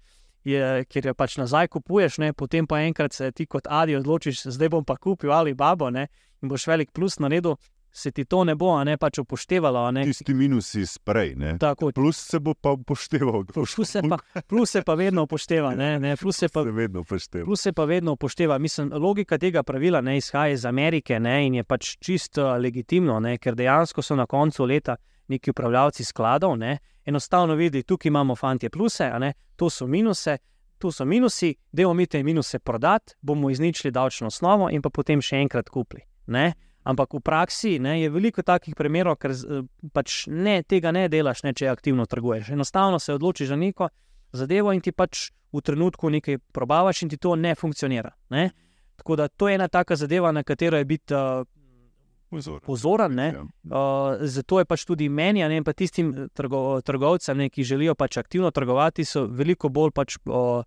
je, 0.46 0.84
ker 0.90 1.10
jo 1.10 1.14
pač 1.16 1.38
nazaj 1.40 1.70
kupuješ, 1.72 2.20
ne, 2.22 2.32
potem 2.36 2.66
pa 2.68 2.82
enkrat 2.86 3.16
se 3.16 3.30
ti 3.32 3.46
kot 3.50 3.66
Adi 3.70 3.96
odločiš, 3.98 4.46
zdaj 4.54 4.74
bom 4.76 4.84
pa 4.84 4.98
kupil 5.00 5.32
Alibabo 5.32 5.90
ne, 5.90 6.06
in 6.42 6.52
boš 6.52 6.68
velik 6.70 6.92
plus 6.92 7.18
naredil. 7.18 7.56
Se 7.96 8.10
ti 8.12 8.26
to 8.28 8.42
ne 8.44 8.52
bo, 8.60 8.74
a 8.76 8.82
ne 8.84 8.98
pač 9.00 9.22
upoštevalo. 9.22 9.86
Ne? 9.96 10.02
Tisti 10.04 10.34
minusi 10.36 10.82
sprej, 10.84 11.30
ne? 11.40 11.54
Tako, 11.56 11.94
plus 11.96 12.18
se 12.28 12.36
bo 12.44 12.52
pa 12.52 12.74
upošteval. 12.76 13.46
plus 13.54 13.72
se 13.88 14.02
pa, 14.04 14.18
plus 14.44 14.74
se 14.76 14.82
pa 14.84 14.94
vedno 15.00 15.24
upošteva. 15.24 15.70
Ne? 15.74 15.94
Ne? 15.98 16.10
Plus 16.20 16.36
se 16.36 16.50
pa 16.52 16.66
se 16.66 16.74
vedno 16.76 17.06
upošteva. 17.06 17.46
Plus 17.48 17.64
se 17.64 17.72
pa 17.72 17.86
vedno 17.88 18.12
upošteva. 18.12 18.58
Mislim, 18.58 18.90
logika 18.92 19.38
tega 19.38 19.62
pravila 19.62 20.02
ne 20.04 20.18
izhaja 20.20 20.52
iz 20.52 20.66
Amerike 20.68 21.16
ne, 21.20 21.38
in 21.46 21.54
je 21.54 21.64
pač 21.64 21.94
čisto 21.96 22.50
legitimno, 22.60 23.16
ne, 23.20 23.38
ker 23.40 23.56
dejansko 23.56 24.04
so 24.04 24.16
na 24.16 24.26
koncu 24.26 24.68
leta 24.68 24.98
neki 25.28 25.50
upravljavci 25.50 26.04
skladov 26.04 26.56
ne, 26.58 26.78
enostavno 27.04 27.54
videli, 27.54 27.82
tukaj 27.82 28.08
imamo 28.08 28.36
fantje 28.36 28.70
pluse, 28.70 29.10
ne, 29.18 29.32
to 29.56 29.70
so 29.70 29.86
minuse. 29.86 30.38
Tu 30.78 30.90
so 30.92 31.04
minusi, 31.04 31.54
da 31.72 31.82
bomo 31.82 31.94
mi 31.94 32.06
te 32.06 32.22
minuse 32.22 32.58
prodati, 32.58 33.14
bomo 33.20 33.50
izničili 33.50 33.90
davčno 33.90 34.26
osnovo 34.26 34.68
in 34.70 34.82
pa 34.82 34.90
potem 34.90 35.22
še 35.24 35.38
enkrat 35.40 35.70
kupili. 35.72 36.02
Ne? 36.26 36.52
Ampak 36.84 37.14
v 37.16 37.20
praksi 37.24 37.78
ne, 37.78 37.94
je 38.02 38.10
veliko 38.12 38.42
takih 38.42 38.76
primerov, 38.76 39.16
ker 39.16 39.32
z- 39.32 39.62
pač 39.92 40.26
ne, 40.28 40.60
tega 40.62 40.92
ne 40.92 41.08
delaš, 41.08 41.42
ne, 41.42 41.54
če 41.56 41.70
aktivno 41.72 42.04
trguješ. 42.06 42.50
Enostavno 42.52 42.98
se 42.98 43.14
odločiš 43.14 43.48
za 43.48 43.56
neko 43.56 43.88
zadevo 44.32 44.72
in 44.72 44.84
ti 44.84 44.92
pač 44.92 45.30
v 45.52 45.64
trenutku 45.64 46.10
nekaj 46.10 46.38
probavaš, 46.52 47.02
in 47.02 47.08
ti 47.08 47.16
to 47.16 47.36
ne 47.36 47.54
funkcionira. 47.54 48.12
Ne? 48.30 48.50
Tako 48.96 49.16
da 49.16 49.28
to 49.28 49.48
je 49.48 49.54
ena 49.54 49.68
taka 49.68 49.96
zadeva, 49.96 50.32
na 50.32 50.42
katero 50.42 50.76
je 50.76 50.84
biti 50.84 51.14
uh, 51.14 51.46
Pozor. 52.30 52.60
pozoren. 52.60 53.14
Ne? 53.14 53.26
Ja. 53.34 53.42
Uh, 53.42 54.16
zato 54.20 54.58
je 54.58 54.64
pač 54.64 54.84
tudi 54.84 55.08
meni, 55.08 55.44
ne 55.48 55.62
pa 55.64 55.72
tistim 55.72 56.10
eh, 56.10 56.28
trgo, 56.34 56.80
trgovcem, 56.82 57.38
ne, 57.38 57.50
ki 57.50 57.64
želijo 57.64 57.94
pač 57.94 58.18
aktivno 58.18 58.50
trgovati, 58.50 59.04
so 59.04 59.26
veliko 59.30 59.70
bolj 59.70 59.92
pač, 59.94 60.16
uh, 60.26 60.64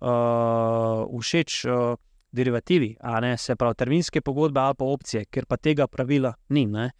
uh, 0.00 1.20
všeč 1.20 1.64
uh, 1.66 1.94
derivativi, 2.32 2.94
ne 3.20 3.36
se 3.36 3.56
pravi 3.56 3.74
terminske 3.74 4.20
pogodbe 4.20 4.60
ali 4.60 4.78
pa 4.78 4.84
opcije, 4.84 5.24
ker 5.30 5.46
pa 5.46 5.56
tega 5.56 5.86
pravila 5.86 6.32
ni. 6.48 6.66
Ne. 6.66 6.90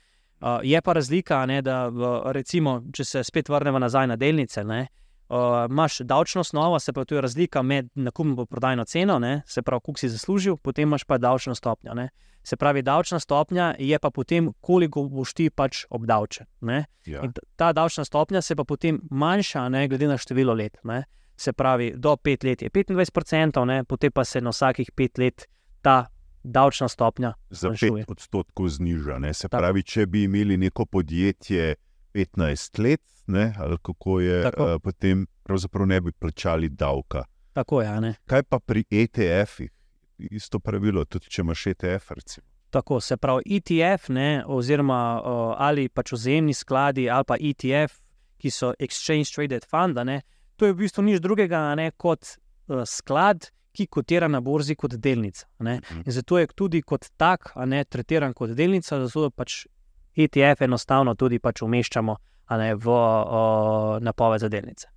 Uh, 0.42 0.58
je 0.66 0.82
pa 0.82 0.92
razlika, 0.92 1.46
ne, 1.46 1.62
da 1.62 1.86
v, 1.88 2.18
recimo, 2.34 2.80
če 2.92 3.04
se 3.04 3.24
spet 3.24 3.48
vrnemo 3.48 3.78
nazaj 3.78 4.10
na 4.10 4.16
delnice. 4.16 4.64
Ne, 4.64 4.86
Uh, 4.86 5.01
imaš 5.70 5.98
davčno 5.98 6.40
osnovo, 6.40 6.78
se 6.78 6.92
pravi, 6.92 7.06
to 7.06 7.14
je 7.14 7.20
razlika 7.20 7.62
med 7.62 7.88
nakupno 7.94 8.32
in 8.38 8.46
prodajno 8.46 8.84
ceno, 8.84 9.18
ne, 9.18 9.42
se 9.46 9.62
pravi, 9.62 9.80
koliko 9.84 9.98
si 9.98 10.08
zaslužil, 10.08 10.56
potem 10.56 10.88
imaš 10.88 11.04
pa 11.04 11.18
davčno 11.18 11.54
stopnjo. 11.54 11.94
Ne. 11.94 12.08
Se 12.44 12.56
pravi, 12.56 12.82
davčna 12.82 13.20
stopnja 13.20 13.74
je 13.78 13.98
pa 13.98 14.10
potem, 14.10 14.52
koliko 14.60 15.04
boš 15.08 15.34
ti 15.34 15.50
pač 15.50 15.84
obdavčen. 15.90 16.46
Ja. 17.06 17.22
In 17.22 17.32
ta 17.56 17.72
davčna 17.72 18.04
stopnja 18.04 18.42
se 18.42 18.56
pa 18.56 18.64
potem 18.64 19.00
manjša, 19.10 19.68
ne, 19.68 19.88
glede 19.88 20.06
na 20.06 20.18
število 20.18 20.54
let. 20.54 20.76
Ne. 20.84 21.04
Se 21.36 21.52
pravi, 21.52 21.92
do 21.96 22.16
5 22.16 22.44
let 22.44 22.62
je 22.62 22.70
25%, 22.70 23.64
ne, 23.64 23.84
potem 23.84 24.12
pa 24.12 24.24
se 24.24 24.40
na 24.40 24.50
vsakih 24.50 24.90
5 24.96 25.18
let 25.18 25.46
ta 25.82 26.06
davčna 26.42 26.88
stopnja 26.88 27.34
Za 27.50 27.68
zmanjšuje. 27.68 28.04
5 28.04 28.10
odstotkov 28.10 28.68
zniža. 28.68 29.18
Ne? 29.18 29.34
Se 29.34 29.48
Tako. 29.48 29.60
pravi, 29.60 29.82
če 29.82 30.06
bi 30.06 30.24
imeli 30.24 30.56
neko 30.56 30.86
podjetje 30.86 31.74
15 32.14 32.78
let, 32.82 33.00
ne? 33.26 33.52
ali 33.58 33.76
kako 33.82 34.20
je, 34.20 34.42
Tako. 34.42 34.64
uh, 34.64 34.80
potem 34.82 35.26
pravzaprav 35.42 35.86
ne 35.86 36.00
bi 36.00 36.12
plačali 36.12 36.68
davka. 36.68 37.24
Tako 37.52 37.82
je, 37.82 38.00
ne. 38.00 38.14
Kaj 38.26 38.42
pa 38.42 38.58
pri 38.58 38.84
ETF-ih? 38.90 39.70
Isto 40.30 40.58
pravilo, 40.58 41.04
tudi 41.04 41.30
če 41.30 41.42
imaš 41.42 41.66
ETF, 41.66 42.10
recimo. 42.10 42.46
Tako 42.70 43.00
se 43.00 43.16
pravi, 43.16 43.42
ETF, 43.56 44.08
ne, 44.08 44.44
oziroma 44.46 45.00
uh, 45.20 45.54
ali 45.58 45.88
pač 45.88 46.12
vzemni 46.12 46.54
skladi, 46.54 47.10
ali 47.10 47.24
pa 47.28 47.36
ETF, 47.40 47.98
ki 48.40 48.50
so 48.50 48.72
Exchange 48.80 49.34
Traded 49.34 49.66
Fund, 49.68 49.98
ne, 50.06 50.22
to 50.56 50.66
je 50.66 50.72
v 50.72 50.84
bistvu 50.84 51.04
nič 51.04 51.20
drugega 51.20 51.60
ne, 51.76 51.90
kot 51.96 52.36
uh, 52.70 52.84
sklad, 52.88 53.50
ki 53.72 53.86
kotira 53.88 54.28
na 54.28 54.40
borzi 54.40 54.76
kot 54.76 54.94
delnica. 55.00 55.46
ne. 55.58 55.80
Mhm. 55.80 56.02
In 56.06 56.12
zato 56.12 56.38
je 56.38 56.46
tudi 56.54 56.82
kot 56.82 57.08
tak, 57.16 57.52
a 57.54 57.66
ne 57.66 57.84
tretiran 57.84 58.34
kot 58.34 58.50
delnica, 58.56 59.00
zato 59.06 59.30
pač 59.30 59.66
ETF 60.16 60.62
enostavno 60.62 61.14
tudi 61.14 61.38
pač 61.38 61.62
umeščamo 61.62 62.16
a 62.52 62.56
ne, 62.58 62.74
v 62.74 62.86
uh, 62.88 64.00
napoved 64.00 64.40
za 64.40 64.48
delnice. 64.48 64.88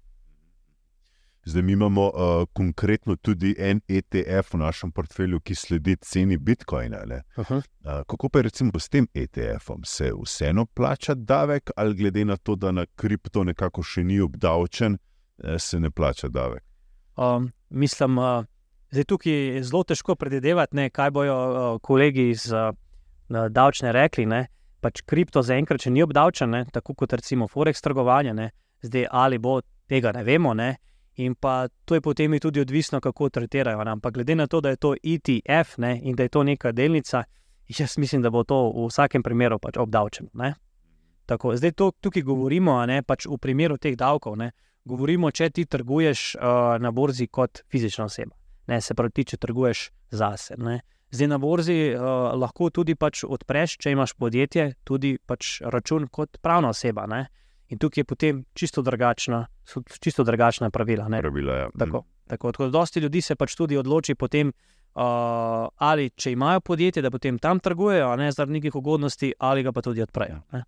Zdaj 1.45 1.61
mi 1.61 1.71
imamo 1.71 2.05
uh, 2.05 2.47
konkretno 2.53 3.15
tudi 3.15 3.55
en 3.57 3.81
ETF 3.87 4.53
v 4.53 4.57
našem 4.57 4.91
portfelju, 4.91 5.39
ki 5.39 5.55
sledi 5.55 5.95
ceni 6.01 6.37
Bitcoina. 6.37 6.97
Uh 7.37 7.45
-huh. 7.45 7.55
Uh, 7.57 7.63
kako 8.07 8.29
pa 8.29 8.39
je 8.39 8.43
recimo 8.43 8.71
s 8.79 8.89
tem 8.89 9.07
ETF-om? 9.13 9.83
Se 9.83 10.11
vseeno 10.23 10.65
plača 10.65 11.13
davek, 11.13 11.71
ali 11.75 11.95
glede 11.95 12.25
na 12.25 12.37
to, 12.37 12.55
da 12.55 12.71
na 12.71 12.85
kripto 12.95 13.43
nekako 13.43 13.83
še 13.83 14.03
ni 14.03 14.19
obdavčen, 14.19 14.97
eh, 15.43 15.59
se 15.59 15.79
ne 15.79 15.91
plača 15.91 16.27
davek? 16.27 16.63
Um, 17.17 17.51
mislim, 17.69 18.17
uh, 18.17 18.45
da 18.91 18.99
je 18.99 19.03
tukaj 19.03 19.61
zelo 19.61 19.83
težko 19.83 20.15
predvidevati, 20.15 20.75
ne, 20.75 20.89
kaj 20.89 21.11
bojo 21.11 21.35
uh, 21.73 21.81
kolegi 21.81 22.29
iz 22.29 22.51
uh, 22.51 22.75
davčne 23.49 23.91
rekli. 23.91 24.25
Ne. 24.25 24.47
Pač 24.85 25.01
kripto 25.09 25.41
zaenkrat 25.41 25.81
še 25.81 25.89
ni 25.89 26.03
obdavčen, 26.05 26.51
ne, 26.53 26.65
tako 26.69 26.93
kot 26.93 27.15
recimo 27.17 27.47
Forex 27.49 27.81
trgovanje, 27.81 28.35
ne. 28.37 28.51
zdaj 28.85 29.07
ali 29.09 29.39
bo 29.41 29.61
tega 29.89 30.11
ne 30.13 30.21
vemo. 30.23 30.53
Ne. 30.53 30.75
In 31.15 31.33
pa 31.35 31.67
to 31.85 31.95
je 31.95 32.01
potem 32.01 32.35
tudi 32.39 32.61
odvisno, 32.61 32.99
kako 33.01 33.29
tretirajo. 33.29 33.83
Ne. 33.83 33.91
Ampak 33.91 34.13
glede 34.13 34.35
na 34.35 34.47
to, 34.47 34.61
da 34.61 34.69
je 34.69 34.77
to 34.77 34.93
ETF 35.03 35.77
ne, 35.77 35.95
in 36.03 36.15
da 36.15 36.23
je 36.23 36.29
to 36.29 36.43
neka 36.43 36.71
delnica, 36.71 37.23
jaz 37.67 37.97
mislim, 37.97 38.21
da 38.21 38.29
bo 38.29 38.43
to 38.43 38.69
v 38.75 38.85
vsakem 38.91 39.23
primeru 39.23 39.59
pač 39.59 39.77
obdavčeno. 39.81 40.29
Ne. 40.33 40.53
Tako, 41.25 41.55
zdaj 41.55 41.71
to 41.71 41.91
tukaj 42.01 42.21
govorimo, 42.21 42.77
ne 42.85 43.01
pač 43.01 43.25
v 43.25 43.37
primeru 43.41 43.77
teh 43.81 43.95
davkov. 43.97 44.37
Ne, 44.37 44.51
govorimo, 44.85 45.31
če 45.31 45.49
ti 45.49 45.65
trguješ 45.65 46.35
uh, 46.35 46.75
na 46.77 46.91
borzi 46.91 47.27
kot 47.27 47.63
fizična 47.71 48.05
oseba. 48.05 48.35
Ne, 48.67 48.81
se 48.81 48.93
pravi, 48.93 49.25
če 49.25 49.41
trguješ 49.41 49.89
zase. 50.13 50.59
Ne. 50.61 50.81
Zdaj 51.15 51.29
na 51.31 51.37
borzi 51.39 51.77
uh, 51.93 52.33
lahko 52.35 52.69
tudi 52.75 52.95
pač 52.99 53.23
odpreš, 53.23 53.77
če 53.79 53.93
imaš 53.95 54.15
podjetje, 54.19 54.73
tudi 54.83 55.15
pač 55.17 55.61
račun 55.63 56.09
kot 56.11 56.41
pravna 56.43 56.73
oseba. 56.75 57.05
Ne. 57.07 57.25
In 57.71 57.79
tukaj 57.81 58.03
je 58.03 58.07
potem 58.09 58.43
čisto 58.53 58.83
drugačna, 58.85 59.45
so 59.65 59.81
čisto 60.03 60.25
drugačna 60.27 60.69
pravila. 60.69 61.07
Ne. 61.09 61.21
Pravila, 61.23 61.57
ja. 61.63 61.69
Tako, 61.79 62.03
tako, 62.27 62.51
tako 62.51 62.67
da 62.67 62.77
dosti 62.77 62.99
ljudi 62.99 63.21
se 63.21 63.35
pač 63.39 63.55
tudi 63.55 63.79
odloči 63.79 64.17
potem, 64.19 64.51
uh, 64.51 65.65
ali 65.87 66.11
če 66.11 66.35
imajo 66.35 66.61
podjetje, 66.61 67.05
da 67.05 67.11
potem 67.11 67.39
tam 67.39 67.63
trgujejo, 67.63 68.11
a 68.11 68.19
ne 68.19 68.31
zaradi 68.31 68.59
nekih 68.59 68.75
ugodnosti, 68.75 69.33
ali 69.39 69.63
ga 69.63 69.71
pa 69.71 69.81
tudi 69.85 70.03
odprejo. 70.03 70.43
Ne. 70.51 70.65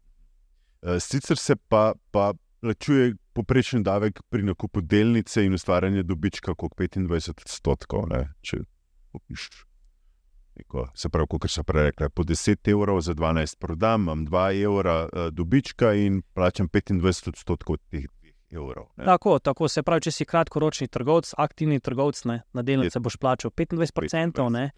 Eh, 0.82 1.00
Sicer 1.00 1.38
se 1.38 1.56
pa, 1.56 1.91
pa 2.12 2.32
plačuje 2.62 3.16
poprečen 3.34 3.84
davek 3.84 4.24
pri 4.30 4.43
nakupu 4.43 4.82
delnice 4.82 5.45
in 5.45 5.54
ustvarjanju 5.54 6.04
dobička, 6.04 6.56
kot 6.56 6.74
25 6.78 7.36
odstotkov. 7.36 8.08
Ne, 8.10 8.30
če 8.41 8.64
kupiš 9.12 9.50
neko, 10.58 10.88
se 10.95 11.10
pravi, 11.10 11.28
kot 11.28 11.49
so 11.49 11.64
prej 11.64 11.89
rekli, 11.91 12.10
po 12.10 12.24
10 12.24 12.72
evrov 12.72 13.01
za 13.01 13.14
12 13.16 13.58
prodam, 13.60 14.01
imam 14.01 14.26
2 14.28 14.64
evra 14.64 14.97
eh, 15.05 15.30
dobička 15.32 15.93
in 15.93 16.22
plačam 16.34 16.70
25 16.70 17.30
odstotkov 17.30 17.78
teh 17.89 18.05
2 18.49 18.58
evrov. 18.58 18.89
ne. 18.97 19.05
Tako, 19.05 19.39
tako 19.39 19.68
se 19.68 19.84
pravi, 19.84 20.01
če 20.01 20.12
si 20.12 20.26
kratkoročni 20.26 20.88
trgovec, 20.88 21.34
aktivni 21.38 21.80
trgovec, 21.80 22.24
ne, 22.26 22.41
na 22.53 22.62
delnice 22.62 22.99
boš 22.99 23.18
plačal 23.18 23.51
25%, 23.51 24.49
ne, 24.49 24.72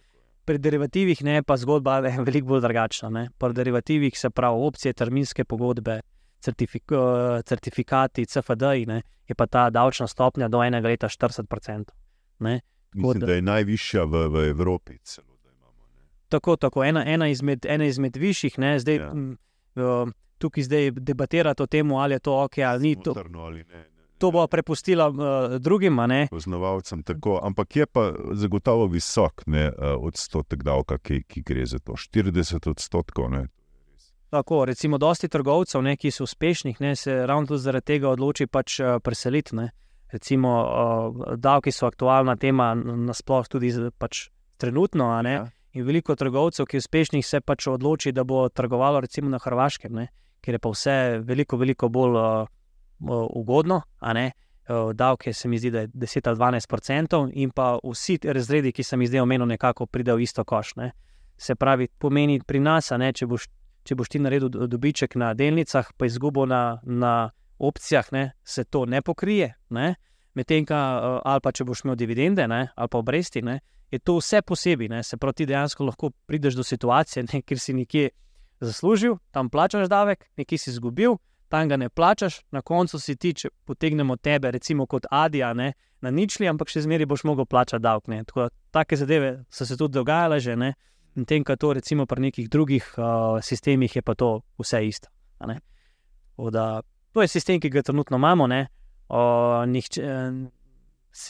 pri 0.49 0.57
derivativih 0.57 1.21
ne, 1.23 1.43
pa 1.43 1.57
zgodba 1.57 1.99
je 2.07 2.15
veliko 2.27 2.55
bolj 2.55 2.63
drugačna. 2.65 3.09
Ne. 3.09 3.27
Pri 3.37 3.53
derivativih 3.53 4.17
se 4.17 4.29
pravi 4.29 4.65
opcije, 4.67 4.93
terminske 4.93 5.45
pogodbe, 5.45 6.01
certifik 6.41 6.91
uh, 6.91 7.41
certifikati, 7.45 8.25
CFD, 8.25 8.73
ne, 8.87 9.01
je 9.27 9.35
pa 9.35 9.45
ta 9.45 9.69
davčna 9.69 10.07
stopnja 10.07 10.47
do 10.47 10.63
enega 10.63 10.87
leta 10.87 11.07
40%. 11.07 11.91
Ne. 12.39 12.59
Mislim, 12.95 13.25
da- 13.27 13.33
je 13.33 13.41
najvišja 13.41 14.03
v, 14.03 14.27
v 14.33 14.49
Evropi. 14.49 14.97
Celo. 15.03 15.28
Tako, 16.29 16.55
tako 16.55 16.83
ena, 16.83 17.03
ena, 17.05 17.27
izmed, 17.27 17.65
ena 17.65 17.85
izmed 17.85 18.17
višjih, 18.17 18.59
ne, 18.59 18.79
zdaj, 18.79 18.95
Ja. 18.95 19.11
ja. 19.75 20.01
uh, 20.01 20.09
tukaj 20.37 20.63
zdaj 20.63 20.91
debatirati 20.91 21.63
o 21.63 21.67
tem, 21.67 21.91
ali 21.91 22.13
je 22.13 22.19
to 22.19 22.43
ok 22.43 22.57
ali 22.57 22.83
ni. 22.83 22.95
To, 23.03 23.13
Smotrno 23.13 23.39
ali 23.39 23.63
ne, 23.63 23.77
ne, 23.77 23.85
to 24.17 24.31
bo 24.31 24.47
prepustila 24.47 25.07
uh, 25.09 25.15
drugim, 25.59 25.95
ne. 25.95 26.27
poznavalcem 26.31 27.03
tako, 27.03 27.39
ampak 27.43 27.75
je 27.75 27.85
pa 27.85 28.11
zagotovo 28.33 28.87
visok 28.87 29.43
ne, 29.47 29.65
eh, 29.65 29.95
odstotek 29.99 30.63
davka, 30.63 30.97
ki, 30.97 31.23
ki 31.23 31.41
gre 31.41 31.65
za 31.65 31.79
to. 31.79 31.93
40 31.93 32.69
odstotkov. 32.69 33.31
Ne. 33.31 33.47
Tako, 34.29 34.65
recimo, 34.65 34.97
dosti 34.97 35.27
trgovcev, 35.27 35.81
ne, 35.81 35.97
ki 35.97 36.11
so 36.11 36.23
uspešni, 36.23 36.75
ne, 36.79 36.95
se 36.95 37.25
ravno 37.25 37.47
tudi 37.47 37.61
zaradi 37.61 37.85
tega 37.85 38.09
odloči 38.09 38.47
pač 38.47 38.79
uh, 38.79 38.99
preseliti. 39.03 39.55
Ne. 39.55 39.69
Recimo, 40.11 40.51
uh, 40.63 41.35
davki 41.37 41.71
so 41.71 41.87
aktualna 41.87 42.35
tema, 42.35 42.73
nasplošno 42.75 43.59
tudi 43.59 43.71
pač 43.97 44.27
trenutno. 44.57 45.21
ne. 45.21 45.33
Ja. 45.33 45.47
In 45.79 45.85
veliko 45.87 46.15
trgovcev, 46.15 46.65
ki 46.67 46.77
uspešnih, 46.81 47.23
se 47.23 47.39
pač 47.39 47.69
odloči, 47.71 48.11
da 48.11 48.25
bo 48.27 48.49
trgovalo 48.49 48.99
recimo 48.99 49.29
na 49.31 49.37
Hrvaškem, 49.39 49.93
ne, 49.95 50.09
ker 50.43 50.57
je 50.57 50.59
pa 50.59 50.71
vse 50.73 50.95
veliko, 51.23 51.55
veliko 51.57 51.87
bolj 51.87 52.17
uh, 52.19 52.49
ugodno. 53.39 53.81
davke 54.93 55.33
se 55.33 55.47
mi 55.47 55.57
zdi, 55.57 55.71
da 55.71 55.79
je 55.79 55.87
10 55.87 56.27
ali 56.27 56.37
12 56.37 56.73
odstotkov, 56.73 57.29
in 57.33 57.51
pa 57.51 57.79
vsi 57.83 58.17
ti 58.17 58.33
razredi, 58.33 58.71
ki 58.71 58.83
sem 58.83 59.01
jih 59.01 59.09
zdaj 59.09 59.21
omenil, 59.21 59.47
nekako 59.47 59.85
pridejo 59.85 60.17
v 60.17 60.21
isto 60.21 60.43
koš. 60.43 60.75
Ne. 60.75 60.91
Se 61.37 61.55
pravi, 61.55 61.87
pomeni 61.87 62.41
pri 62.45 62.59
nas, 62.59 62.91
ne, 62.91 63.13
če 63.13 63.25
boš, 63.25 63.47
če 63.83 63.95
boš 63.95 64.09
ti 64.09 64.19
naredil 64.19 64.49
do- 64.49 64.67
dobiček 64.67 65.15
na 65.15 65.33
delnicah, 65.33 65.93
pa 65.97 66.05
izgubo 66.05 66.45
na, 66.45 66.81
na 66.83 67.31
opcijah, 67.57 68.11
ne, 68.11 68.31
se 68.43 68.63
to 68.63 68.85
ne 68.85 69.01
pokrije. 69.01 69.53
Ne. 69.69 69.95
Medtem, 70.35 70.65
ka, 70.65 71.21
ali 71.23 71.41
pa 71.41 71.51
če 71.51 71.63
boš 71.63 71.85
imel 71.85 71.95
dividende 71.95 72.47
ne, 72.47 72.67
ali 72.75 72.89
pa 72.91 72.97
obresti, 72.97 73.41
ne, 73.41 73.61
je 73.91 73.99
to 73.99 74.17
vse 74.17 74.41
posebej. 74.41 74.89
Ne, 74.89 75.03
se 75.03 75.17
pravi, 75.17 75.33
ti 75.33 75.45
dejansko 75.45 75.85
lahko 75.85 76.11
prideš 76.25 76.55
do 76.55 76.63
situacije, 76.63 77.25
ne, 77.33 77.41
kjer 77.41 77.59
si 77.59 77.73
nekje 77.73 78.09
zaslužil, 78.59 79.17
tam 79.31 79.49
plačaš 79.49 79.87
davek, 79.89 80.25
nekje 80.37 80.57
si 80.57 80.69
izgubil, 80.69 81.17
tam 81.49 81.69
ga 81.69 81.77
ne 81.77 81.89
plačaš, 81.89 82.41
na 82.51 82.61
koncu 82.61 82.99
si 82.99 83.15
ti, 83.15 83.33
če 83.33 83.49
potegnemo 83.65 84.17
tebe, 84.17 84.51
recimo 84.51 84.85
kot 84.85 85.07
Adija, 85.11 85.53
ne, 85.53 85.73
na 86.01 86.11
ničli, 86.11 86.47
ampak 86.47 86.69
še 86.69 86.83
zmeraj 86.85 87.09
boš 87.09 87.23
mogel 87.23 87.45
plačati 87.45 87.83
davek. 87.83 88.07
ne. 88.07 88.23
Tako 88.23 88.47
da 88.47 88.49
Take 88.71 88.95
zadeve 88.95 89.43
so 89.49 89.65
se 89.65 89.77
tudi 89.77 89.93
dogajale 89.93 90.39
že. 90.39 90.55
Ne, 90.55 90.73
in 91.15 91.25
tem, 91.25 91.43
kar 91.43 91.57
to 91.57 91.73
recimo 91.73 92.05
pri 92.05 92.21
nekih 92.29 92.49
drugih 92.49 92.93
uh, 92.97 93.41
sistemih 93.41 93.95
je 93.95 94.01
pa 94.01 94.15
to 94.15 94.41
vse 94.59 94.85
isto. 94.87 95.09
Da, 96.51 96.81
to 97.11 97.21
je 97.21 97.27
sistem, 97.27 97.59
ki 97.59 97.69
ga 97.69 97.81
trenutno 97.81 98.17
imamo. 98.17 98.47
ne. 98.47 98.67
O, 99.09 99.65
nihče, 99.65 100.03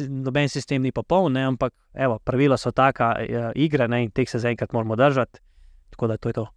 noben 0.10 0.50
sistem 0.50 0.82
ni 0.82 0.92
popoln, 0.92 1.34
ne, 1.34 1.46
ampak 1.48 1.74
evo, 1.94 2.20
pravila 2.26 2.58
so 2.58 2.72
taka 2.72 3.14
uh, 3.16 3.52
igre 3.56 3.88
ne, 3.88 4.04
in 4.06 4.12
teh 4.12 4.30
se 4.30 4.40
zaenkrat 4.40 4.74
moramo 4.74 4.96
držati. 5.00 5.40
Tako 5.90 6.08
da 6.08 6.18
to 6.18 6.30
je 6.30 6.34
to. 6.34 6.48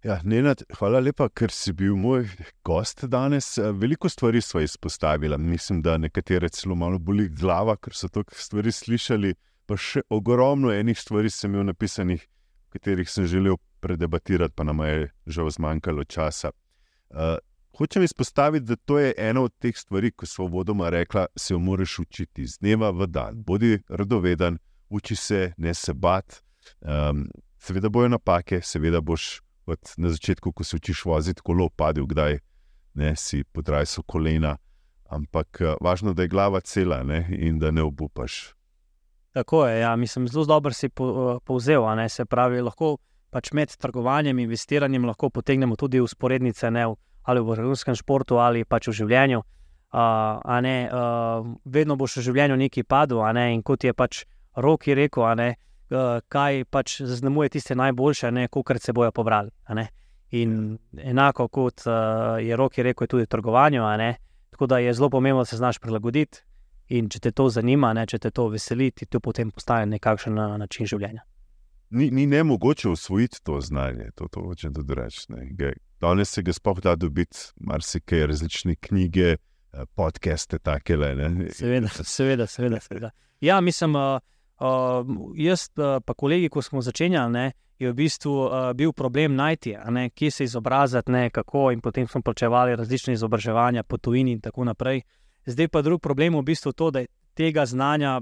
Ja, 0.00 0.16
Nenad, 0.24 0.62
hvala 0.78 1.00
lepa, 1.04 1.26
ker 1.28 1.52
si 1.52 1.74
bil 1.76 1.92
moj 2.00 2.24
gost 2.64 3.04
danes. 3.12 3.58
Eh, 3.58 3.72
Veliko 3.76 4.08
stvari 4.08 4.40
smo 4.40 4.60
izpostavili. 4.64 5.38
Mislim, 5.38 5.82
da 5.82 5.98
nekatere 5.98 6.48
celo 6.48 6.74
malo 6.74 6.98
boli 6.98 7.28
glava, 7.28 7.76
ker 7.76 7.92
so 7.94 8.08
to 8.08 8.24
stvari 8.32 8.72
slišali. 8.72 9.34
Pa 9.68 9.76
še 9.76 10.00
ogromno 10.08 10.72
enih 10.72 10.98
stvari 10.98 11.30
sem 11.30 11.52
imel 11.52 11.68
napisanih, 11.68 12.24
o 12.24 12.72
katerih 12.72 13.10
sem 13.10 13.28
želel 13.28 13.58
predebatirati, 13.84 14.54
pa 14.56 14.64
nam 14.64 14.80
je 14.88 15.10
žal 15.26 15.50
zmanjkalo 15.52 16.04
časa. 16.08 16.50
Uh, 17.10 17.36
hočem 17.76 18.02
izpostaviti, 18.02 18.66
da 18.66 18.76
to 18.76 18.98
je 18.98 19.14
ena 19.18 19.42
od 19.42 19.52
teh 19.58 19.76
stvari, 19.76 20.10
ko 20.10 20.26
smo 20.26 20.46
vodoma 20.46 20.88
rekla, 20.88 21.26
se 21.36 21.54
jo 21.54 21.58
moraš 21.58 21.98
učiti 21.98 22.42
iz 22.42 22.58
dneva 22.58 22.90
v 22.90 23.06
dan. 23.06 23.42
Bodi 23.42 23.78
radoveden, 23.88 24.58
uči 24.88 25.16
se, 25.16 25.52
ne 25.56 25.74
se 25.74 25.94
bat. 25.94 26.42
Um, 26.80 27.28
seveda 27.58 27.88
bojo 27.88 28.08
napake, 28.08 28.60
seveda 28.62 29.00
boš 29.00 29.40
kot 29.64 29.92
na 29.96 30.10
začetku, 30.10 30.52
ko 30.52 30.64
se 30.64 30.76
učiš 30.76 31.04
voziti 31.04 31.42
kolo, 31.44 31.68
padel, 31.68 32.06
kdaj 32.06 32.38
ne, 32.94 33.16
si 33.16 33.44
podrajal 33.44 34.02
kolena. 34.06 34.56
Ampak 35.10 35.60
eh, 35.60 35.74
važno, 35.82 36.12
da 36.14 36.22
je 36.22 36.28
glava 36.28 36.60
cela 36.60 37.02
ne, 37.02 37.26
in 37.30 37.58
da 37.58 37.70
ne 37.70 37.82
obupaš. 37.82 38.54
Tako 39.34 39.66
je, 39.66 39.80
ja, 39.80 39.96
mislim, 39.96 40.28
zelo 40.28 40.44
dobro 40.44 40.72
si 40.72 40.88
po, 40.88 41.04
uh, 41.04 41.42
povzel. 41.44 41.82
se 42.08 42.24
pravi, 42.24 42.60
lahko 42.60 42.98
pač 43.30 43.52
med 43.52 43.76
trgovanjem 43.76 44.38
in 44.38 44.44
investiranjem 44.44 45.04
lahko 45.04 45.30
potegnemo 45.30 45.76
tudi 45.76 46.00
usporednice 46.00 46.70
ne, 46.70 46.86
v- 46.86 46.96
ali 47.22 47.40
v 47.40 47.54
vrhunskem 47.54 47.94
športu 47.94 48.38
ali 48.38 48.64
pač 48.64 48.88
v 48.88 48.92
življenju. 48.92 49.42
Uh, 49.90 50.60
ne, 50.62 50.86
uh, 50.86 51.46
vedno 51.64 51.96
boš 51.96 52.20
v 52.20 52.28
življenju 52.28 52.56
nekaj 52.56 52.84
padel, 52.86 53.24
ne, 53.34 53.48
in 53.54 53.62
kot 53.62 53.84
je 53.84 53.92
pač 53.92 54.24
roki 54.56 54.94
rekel, 54.94 55.26
ne, 55.34 55.56
uh, 55.90 56.20
kaj 56.30 56.64
pač 56.70 57.00
zaznamuje 57.02 57.56
tiste 57.56 57.74
najboljše, 57.74 58.30
ne, 58.30 58.48
kolikor 58.48 58.78
se 58.78 58.92
bojo 58.92 59.10
pobrali. 59.12 59.50
ne. 59.74 59.88
In 60.30 60.78
enako 60.94 61.48
kot 61.48 61.82
uh, 61.86 62.38
je 62.38 62.56
roki 62.56 62.82
rekel, 62.82 63.04
je 63.04 63.08
tudi 63.08 63.26
ne. 63.98 64.16
Tako 64.50 64.66
da 64.66 64.78
je 64.78 64.94
zelo 64.94 65.10
pomembno, 65.10 65.40
da 65.40 65.44
se 65.44 65.56
znaš 65.56 65.78
prilagoditi. 65.78 66.38
In 66.88 67.08
če 67.08 67.18
te 67.18 67.30
to 67.30 67.48
zanima, 67.48 67.92
ne, 67.92 68.06
če 68.06 68.18
te 68.18 68.30
to 68.30 68.48
veseli, 68.48 68.90
ti 68.90 69.06
to 69.06 69.20
potem 69.20 69.50
postane 69.50 69.86
nekakšen 69.86 70.34
na- 70.34 70.56
način 70.56 70.86
življenja. 70.86 71.22
Ni, 71.90 72.10
ni 72.10 72.26
ne 72.26 72.44
mogoče 72.44 72.88
usvojiti 72.88 73.42
to 73.42 73.60
znanje, 73.60 74.10
to, 74.14 74.28
to 74.28 74.40
hočem 74.40 74.74
tudi 74.74 74.94
reči. 74.94 75.26
Danes 76.00 76.30
se 76.32 76.42
ga 76.42 76.52
sploh 76.52 76.80
da 76.80 76.96
dobiti, 76.96 77.38
marsikaj, 77.60 78.26
različne 78.26 78.74
knjige, 78.80 79.36
eh, 79.36 79.86
podcaste, 79.94 80.58
take 80.58 80.96
le. 80.96 81.14
Ne. 81.14 81.50
Seveda, 81.52 81.88
seveda, 82.16 82.46
seveda. 82.46 82.80
seveda. 82.80 83.10
Ja, 83.40 83.60
mislim, 83.60 83.96
uh, 83.96 84.20
uh, 84.60 85.06
jaz 85.36 85.68
uh, 85.76 86.00
pa 86.04 86.14
kolegi, 86.14 86.48
ko 86.48 86.62
smo 86.62 86.82
začenjali, 86.82 87.32
ne, 87.32 87.52
je 87.78 87.90
v 87.90 87.96
bistvu 87.96 88.32
uh, 88.32 88.72
bil 88.76 88.92
problem 88.92 89.34
najti, 89.34 89.76
ne, 89.88 90.10
kje 90.10 90.30
se 90.30 90.44
izobraziti, 90.44 91.12
ne, 91.12 91.30
kako, 91.30 91.70
in 91.72 91.80
potem 91.80 92.08
smo 92.08 92.22
plačevali 92.22 92.76
različne 92.76 93.14
izobraževanja 93.16 93.82
po 93.82 93.98
tujini 93.98 94.32
in 94.32 94.40
tako 94.40 94.64
naprej. 94.64 95.02
Zdaj 95.46 95.68
pa 95.68 95.82
drug 95.82 96.00
problem 96.00 96.36
v 96.36 96.42
bistvu 96.42 96.72
to, 96.72 96.90
da 96.90 97.00
je 97.00 97.06
tega 97.34 97.66
znanja 97.66 98.20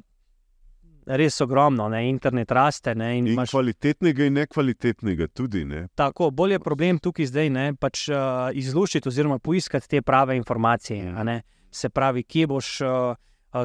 res 1.09 1.41
ogromno, 1.41 1.89
ne, 1.89 2.03
internet 2.05 2.51
raste. 2.51 2.95
Ne, 2.95 3.19
in 3.19 3.27
In 3.27 3.33
imaš- 3.33 3.51
kvalitetnega 3.51 4.25
in 4.25 4.33
nekvalitetnega 4.35 5.29
tudi. 5.29 5.65
Ne. 5.65 5.89
Tako, 5.95 6.31
bolj 6.31 6.53
je 6.53 6.59
problem 6.59 6.99
tukaj 6.99 7.27
zdaj, 7.27 7.51
ne, 7.51 7.75
pač 7.75 8.09
uh, 8.09 8.17
izluščiti 8.53 9.09
oziroma 9.09 9.39
poiskati 9.39 9.89
te 9.89 10.03
prave 10.03 10.37
informacije. 10.37 11.13
ne. 11.25 11.43
Se 11.71 11.89
pravi, 11.89 12.23
kje 12.23 12.47
boš, 12.47 12.81
uh, 12.81 13.17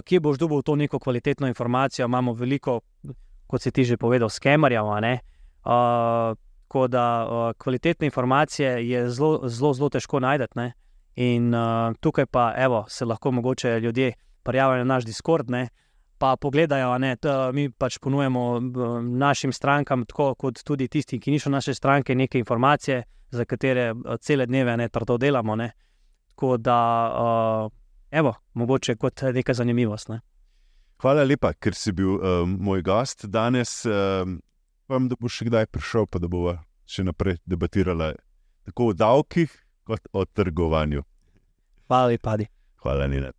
kje 0.02 0.20
boš 0.20 0.38
dobil 0.38 0.62
to 0.62 0.76
neko 0.76 1.00
kvalitetno 1.00 1.48
informacijo. 1.48 2.06
Imamo 2.06 2.34
veliko, 2.34 2.80
kot 3.48 3.62
si 3.62 3.72
ti 3.72 3.84
že 3.84 3.98
povedal, 3.98 4.30
skemerjev. 4.30 4.86
Uh, 4.86 6.38
Tako 6.64 6.88
da 6.88 7.06
uh, 7.22 7.54
kvalitetne 7.54 8.06
informacije 8.06 8.90
je 8.90 9.10
zelo, 9.10 9.48
zelo, 9.48 9.74
zelo 9.74 9.90
težko 9.90 10.20
najti. 10.20 10.48
ne. 10.56 10.74
In 11.16 11.54
uh, 11.54 11.94
tukaj 12.00 12.26
pa 12.26 12.54
evo, 12.58 12.86
se 12.90 13.06
lahko 13.06 13.32
mogoče 13.32 13.80
ljudje 13.80 14.14
prijavijo 14.44 14.78
na 14.78 14.94
naš 14.96 15.06
Discord, 15.06 15.50
ne, 15.50 15.68
pa 16.18 16.36
pogledajo, 16.38 16.98
ne, 16.98 17.16
t, 17.16 17.32
mi 17.54 17.70
pač 17.70 17.98
ponujemo 18.00 18.44
uh, 18.58 18.98
našim 19.04 19.54
strankam, 19.54 20.06
tako 20.06 20.34
kot 20.40 20.62
tudi 20.64 20.88
tistim, 20.88 21.20
ki 21.20 21.32
niso 21.32 21.50
naše 21.50 21.74
stranke, 21.74 22.16
neke 22.16 22.40
informacije, 22.40 23.04
za 23.32 23.46
katere 23.46 23.92
uh, 23.92 24.18
cele 24.22 24.46
dneve 24.46 24.78
ne 24.78 24.90
trdo 24.90 25.18
delamo. 25.18 25.56
Ne. 25.56 25.72
Tako 26.34 26.58
da, 26.58 26.80
uh, 27.14 27.72
evo, 28.12 28.36
mogoče 28.54 28.96
kot 28.96 29.22
neka 29.34 29.54
zanimivost. 29.54 30.10
Ne. 30.10 30.22
Hvala 31.04 31.26
lepa, 31.28 31.54
ker 31.60 31.76
si 31.76 31.92
bil 31.92 32.16
um, 32.16 32.58
moj 32.64 32.82
gost 32.82 33.26
danes. 33.28 33.84
Um, 33.86 34.40
Upam, 34.84 35.08
da 35.08 35.16
boš 35.20 35.40
še 35.40 35.46
kdaj 35.48 35.66
prišel, 35.72 36.06
pa 36.12 36.20
da 36.20 36.28
bomo 36.28 36.58
še 36.86 37.06
naprej 37.08 37.40
debatirali 37.50 38.12
tako 38.68 38.92
o 38.92 38.96
davkih, 38.96 39.52
kot 39.88 40.12
o 40.14 40.26
trgovanju. 40.26 41.04
Hvala 41.88 42.12
lepa, 42.12 42.36
Adi. 42.38 42.48
Hvala, 42.84 43.08
Nina. 43.08 43.32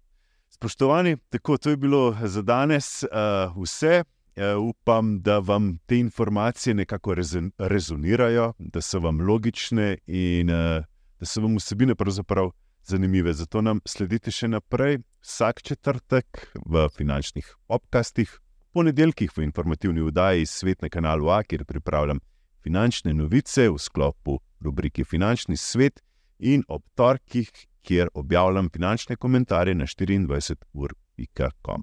Spoštovani, 0.55 1.17
tako 1.31 1.57
to 1.59 1.71
je 1.71 1.77
bilo 1.77 2.17
za 2.23 2.43
danes 2.43 3.03
uh, 3.03 3.63
vse. 3.63 4.05
Uh, 4.37 4.69
upam, 4.69 5.23
da 5.23 5.39
vam 5.39 5.79
te 5.87 5.99
informacije 5.99 6.75
nekako 6.75 7.15
rezon, 7.15 7.51
rezonirajo, 7.59 8.53
da 8.59 8.81
so 8.81 8.99
vam 8.99 9.21
logične 9.21 9.99
in 10.07 10.51
uh, 10.51 10.85
da 11.21 11.27
so 11.27 11.41
vam 11.41 11.57
vsebine 11.57 11.95
pravzaprav 11.95 12.51
zanimive. 12.85 13.33
Zato 13.33 13.63
nam 13.63 13.81
sledite 13.85 14.31
še 14.31 14.49
naprej 14.49 14.99
vsak 15.23 15.63
četrtek 15.63 16.47
v 16.67 16.87
finančnih 16.97 17.51
obkastih, 17.69 18.39
ponedeljkih 18.73 19.35
v 19.37 19.43
informativni 19.43 20.07
vdaji 20.07 20.47
Svet 20.47 20.83
na 20.83 20.89
kanalu 20.89 21.31
A, 21.31 21.43
kjer 21.43 21.65
pripravljam 21.65 22.21
finančne 22.63 23.15
novice 23.15 23.69
v 23.71 23.79
sklopu 23.79 24.39
rubrike 24.61 25.05
Finančni 25.05 25.57
svet 25.57 26.01
in 26.39 26.63
ob 26.69 26.83
torkih, 26.95 27.51
kjer 27.85 28.09
objavljam 28.15 28.71
finančne 28.73 29.17
komentarje 29.17 29.75
na 29.75 29.85
24ur.com. 29.87 31.83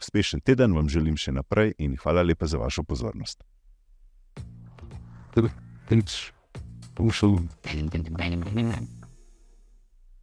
Uspešen 0.00 0.40
teden 0.40 0.74
vam 0.74 0.88
želim 0.88 1.16
še 1.16 1.32
naprej 1.32 1.74
in 1.78 1.96
hvala 2.02 2.22
lepa 2.22 2.46
za 2.46 2.58
vašo 2.58 2.82
pozornost. 2.82 3.44
Thanks. 5.88 6.32
Also. 6.96 7.38